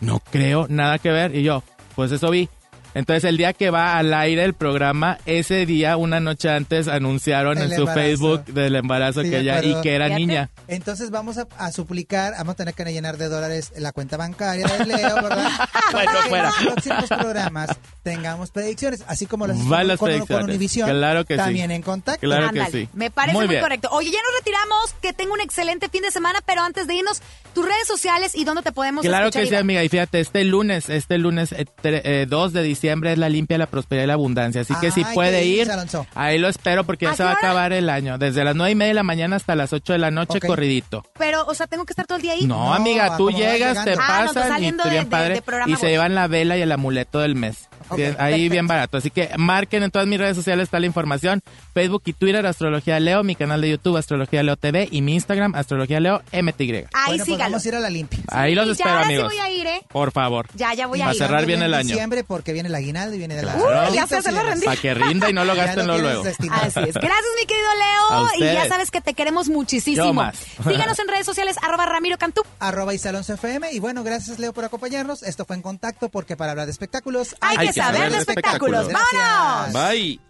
no 0.00 0.20
creo, 0.20 0.66
nada 0.68 0.98
que 0.98 1.10
ver. 1.10 1.34
Y 1.34 1.42
yo, 1.42 1.62
pues 1.94 2.12
eso 2.12 2.30
vi. 2.30 2.48
Entonces 2.94 3.24
el 3.24 3.36
día 3.36 3.52
que 3.52 3.70
va 3.70 3.96
al 3.98 4.12
aire 4.14 4.44
el 4.44 4.54
programa, 4.54 5.18
ese 5.26 5.66
día, 5.66 5.96
una 5.96 6.20
noche 6.20 6.48
antes, 6.50 6.88
anunciaron 6.88 7.58
El 7.58 7.64
en 7.64 7.76
su 7.76 7.82
embarazo. 7.82 8.00
Facebook 8.00 8.44
del 8.46 8.76
embarazo 8.76 9.22
Sí, 9.22 9.30
que 9.30 9.38
ella 9.40 9.62
y 9.62 9.80
que 9.82 9.94
era 9.94 10.06
Fíjate. 10.06 10.20
niña. 10.26 10.50
Entonces 10.66 11.10
vamos 11.10 11.38
a, 11.38 11.46
a 11.58 11.70
suplicar, 11.72 12.32
vamos 12.38 12.52
a 12.52 12.56
tener 12.56 12.74
que 12.74 12.84
llenar 12.84 13.16
de 13.18 13.28
dólares 13.28 13.72
la 13.76 13.92
cuenta 13.92 14.16
bancaria 14.16 14.66
de 14.66 14.86
Leo, 14.86 15.14
¿verdad? 15.22 15.50
Bueno, 15.92 16.10
Para 16.10 16.22
que 16.22 16.28
fuera. 16.28 16.52
en 16.58 16.64
los 16.64 16.74
próximos 16.74 17.08
programas 17.08 17.70
tengamos 18.02 18.50
predicciones, 18.50 19.04
así 19.06 19.26
como 19.26 19.46
las 19.46 19.56
hicimos 19.56 19.72
Va 19.72 19.84
las 19.84 19.98
con, 19.98 20.18
con. 20.26 20.44
Univision, 20.44 20.88
Claro 20.88 21.24
que 21.24 21.34
sí. 21.34 21.38
también 21.38 21.70
en 21.70 21.82
contacto. 21.82 22.20
Claro 22.20 22.50
que 22.50 22.64
sí. 22.70 22.88
Me 22.94 23.10
parece 23.10 23.36
Muy 23.38 23.58
correcto. 23.60 23.88
Oye, 23.92 24.10
ya 24.10 24.18
nos 24.22 24.34
retiramos. 24.38 24.94
Que 25.02 25.12
tenga 25.12 25.32
un 25.34 25.40
excelente 25.40 25.88
fin 25.88 26.02
de 26.02 26.10
semana, 26.10 26.40
pero 26.44 26.62
antes 26.62 26.86
de 26.86 26.94
irnos, 26.94 27.20
tus 27.54 27.64
redes 27.64 27.86
sociales 27.86 28.34
y 28.34 28.44
dónde 28.44 28.62
te 28.62 28.72
podemos 28.72 29.04
Claro 29.04 29.26
escuchar 29.26 29.42
que 29.44 29.48
sí, 29.50 29.54
amiga. 29.54 29.84
Y 29.84 29.88
fíjate, 29.88 30.20
este 30.20 30.42
lunes, 30.44 30.88
este 30.88 31.18
lunes 31.18 31.52
eh, 31.52 31.66
tre- 31.82 32.00
eh, 32.04 32.26
2 32.28 32.52
de 32.52 32.62
diciembre 32.62 32.77
es 33.12 33.18
la 33.18 33.28
limpia, 33.28 33.58
la 33.58 33.66
prosperidad 33.66 34.04
y 34.04 34.06
la 34.08 34.14
abundancia. 34.14 34.60
Así 34.62 34.74
que 34.80 34.90
si 34.90 35.04
puede 35.04 35.44
ir, 35.44 35.68
ahí 36.14 36.38
lo 36.38 36.48
espero 36.48 36.84
porque 36.84 37.06
ya 37.06 37.12
¿A 37.12 37.16
se 37.16 37.24
va 37.24 37.30
a 37.30 37.34
acabar 37.34 37.72
el 37.72 37.90
año. 37.90 38.18
Desde 38.18 38.44
las 38.44 38.54
nueve 38.54 38.72
y 38.72 38.74
media 38.74 38.88
de 38.88 38.94
la 38.94 39.02
mañana 39.02 39.36
hasta 39.36 39.54
las 39.54 39.72
8 39.72 39.92
de 39.94 39.98
la 39.98 40.10
noche, 40.10 40.40
corridito. 40.40 41.04
Pero, 41.18 41.44
o 41.46 41.54
sea, 41.54 41.66
tengo 41.66 41.84
que 41.84 41.92
estar 41.92 42.06
todo 42.06 42.16
el 42.16 42.22
día 42.22 42.32
ahí. 42.32 42.46
No, 42.46 42.56
No, 42.68 42.74
amiga, 42.74 43.16
tú 43.16 43.30
llegas, 43.30 43.84
te. 43.84 43.94
Ah, 43.98 44.26
no, 44.34 44.58
y 44.58 44.70
de- 44.72 44.90
bien 44.90 45.04
de- 45.04 45.10
padre. 45.10 45.34
de 45.34 45.70
y 45.72 45.76
se 45.76 45.88
llevan 45.88 46.14
la 46.14 46.26
vela 46.26 46.56
y 46.56 46.62
el 46.62 46.72
amuleto 46.72 47.20
del 47.20 47.34
mes. 47.34 47.68
Ok, 47.90 47.96
Bien, 47.96 48.16
ahí 48.18 48.32
perfecto. 48.32 48.52
bien 48.52 48.66
barato. 48.66 48.96
Así 48.98 49.10
que 49.10 49.30
marquen 49.36 49.82
en 49.82 49.90
todas 49.90 50.06
mis 50.06 50.18
redes 50.18 50.36
sociales 50.36 50.64
está 50.64 50.80
la 50.80 50.86
información. 50.86 51.42
Facebook 51.74 52.02
y 52.06 52.12
Twitter, 52.12 52.44
Astrología 52.46 52.98
Leo, 53.00 53.22
mi 53.24 53.34
canal 53.34 53.60
de 53.60 53.70
YouTube, 53.70 53.96
Astrología 53.96 54.42
Leo 54.42 54.56
TV 54.56 54.88
y 54.90 55.02
mi 55.02 55.14
Instagram, 55.14 55.54
Astrología 55.54 56.00
Leo 56.00 56.22
MTY. 56.32 56.68
Ahí 56.72 56.84
bueno, 56.84 56.86
pues 57.08 57.24
sígalo. 57.24 57.42
vamos 57.52 57.64
a 57.64 57.68
ir 57.68 57.74
a 57.74 57.80
la 57.80 57.90
limpia. 57.90 58.18
Ahí 58.28 58.54
los 58.54 58.64
Y 58.66 58.68
ya, 58.68 58.72
espero, 58.72 58.90
ahora 58.90 59.06
amigos. 59.06 59.32
sí 59.32 59.38
voy 59.38 59.46
a 59.46 59.50
ir, 59.50 59.66
¿eh? 59.66 59.80
Por 59.88 60.12
favor. 60.12 60.46
Ya, 60.54 60.74
ya 60.74 60.86
voy 60.86 61.00
a 61.02 61.08
a 61.08 61.12
ir. 61.12 61.18
cerrar 61.18 61.46
bien 61.46 61.62
el 61.62 61.74
año. 61.74 61.88
diciembre 61.88 62.24
porque 62.24 62.52
viene 62.52 62.68
el 62.68 62.74
aguinaldo 62.74 63.14
y 63.14 63.18
viene 63.18 63.34
de 63.36 63.42
la... 63.42 63.56
Uh, 63.56 63.94
ya 63.94 64.06
se 64.06 64.16
hace 64.16 64.32
la 64.32 64.42
rendija. 64.42 64.70
Para 64.70 64.80
que 64.80 64.94
rinda 64.94 65.30
y 65.30 65.32
no 65.32 65.44
lo 65.44 65.54
Ya 65.58 65.66
gasten 65.66 65.86
lo 65.86 65.98
luego, 65.98 66.22
destinado. 66.22 66.62
Así 66.62 66.80
es. 66.80 66.94
Gracias, 66.94 67.24
mi 67.40 67.46
querido 67.46 67.68
Leo. 67.78 68.50
Y 68.50 68.54
ya 68.54 68.68
sabes 68.68 68.90
que 68.90 69.00
te 69.00 69.14
queremos 69.14 69.48
muchísimo. 69.48 69.96
Yo 69.96 70.12
más. 70.12 70.36
Síganos 70.66 70.98
en 70.98 71.08
redes 71.08 71.26
sociales, 71.26 71.56
arroba 71.62 71.86
Ramiro 71.86 72.18
Cantú. 72.18 72.42
arroba 72.60 72.92
Isalonso 72.94 73.34
FM. 73.34 73.72
Y 73.72 73.78
bueno, 73.78 74.04
gracias 74.04 74.38
Leo 74.38 74.52
por 74.52 74.64
acompañarnos. 74.64 75.22
Esto 75.22 75.44
fue 75.44 75.56
En 75.56 75.62
Contacto 75.62 76.08
porque 76.08 76.36
para 76.36 76.52
hablar 76.52 76.66
de 76.66 76.72
espectáculos 76.72 77.34
Hay, 77.40 77.56
que, 77.58 77.72
saber 77.78 78.12
de 78.12 78.18
espectáculos. 78.18 78.88
¡Vámonos! 78.92 79.72
Bye. 79.72 80.20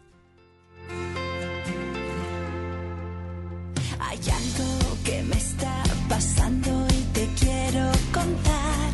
Hay 4.00 4.20
algo 4.40 4.68
que 5.04 5.22
me 5.22 5.36
está 5.36 5.82
pasando 6.08 6.86
y 6.90 7.02
te 7.16 7.28
quiero 7.40 7.90
contar. 8.12 8.92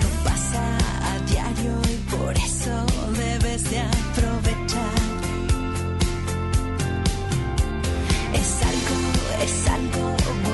No 0.00 0.08
pasa 0.24 0.64
a 1.10 1.18
diario 1.30 1.74
y 1.90 1.96
por 2.14 2.36
eso 2.36 2.86
debes 3.16 3.70
de 3.70 3.80
aprovechar. 3.80 5.02
Es 8.34 8.50
algo, 8.70 8.96
es 9.44 9.68
algo 9.68 10.16
bonito 10.26 10.51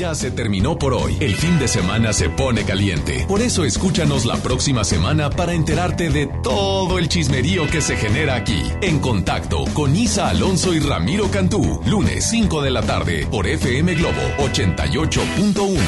ya 0.00 0.14
se 0.14 0.30
terminó 0.30 0.78
por 0.78 0.94
hoy. 0.94 1.18
El 1.20 1.36
fin 1.36 1.58
de 1.58 1.68
semana 1.68 2.14
se 2.14 2.30
pone 2.30 2.64
caliente. 2.64 3.26
Por 3.28 3.42
eso 3.42 3.66
escúchanos 3.66 4.24
la 4.24 4.36
próxima 4.36 4.82
semana 4.82 5.28
para 5.28 5.52
enterarte 5.52 6.08
de 6.08 6.26
todo 6.42 6.98
el 6.98 7.06
chismerío 7.06 7.66
que 7.66 7.82
se 7.82 7.98
genera 7.98 8.34
aquí. 8.34 8.62
En 8.80 8.98
contacto 8.98 9.66
con 9.74 9.94
Isa 9.94 10.30
Alonso 10.30 10.72
y 10.72 10.80
Ramiro 10.80 11.30
Cantú. 11.30 11.82
Lunes 11.84 12.24
5 12.30 12.62
de 12.62 12.70
la 12.70 12.80
tarde 12.80 13.26
por 13.30 13.46
FM 13.46 13.94
Globo 13.96 14.22
88.1. 14.38 15.78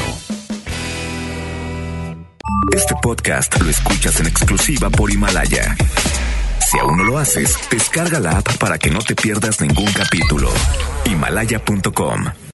Este 2.76 2.94
podcast 3.02 3.58
lo 3.62 3.70
escuchas 3.70 4.20
en 4.20 4.26
exclusiva 4.26 4.90
por 4.90 5.10
Himalaya. 5.10 5.74
Si 6.70 6.78
aún 6.78 6.98
no 6.98 7.04
lo 7.04 7.16
haces, 7.16 7.56
descarga 7.70 8.20
la 8.20 8.32
app 8.32 8.58
para 8.58 8.78
que 8.78 8.90
no 8.90 8.98
te 8.98 9.14
pierdas 9.14 9.62
ningún 9.62 9.90
capítulo. 9.90 10.50
Himalaya.com 11.06 12.41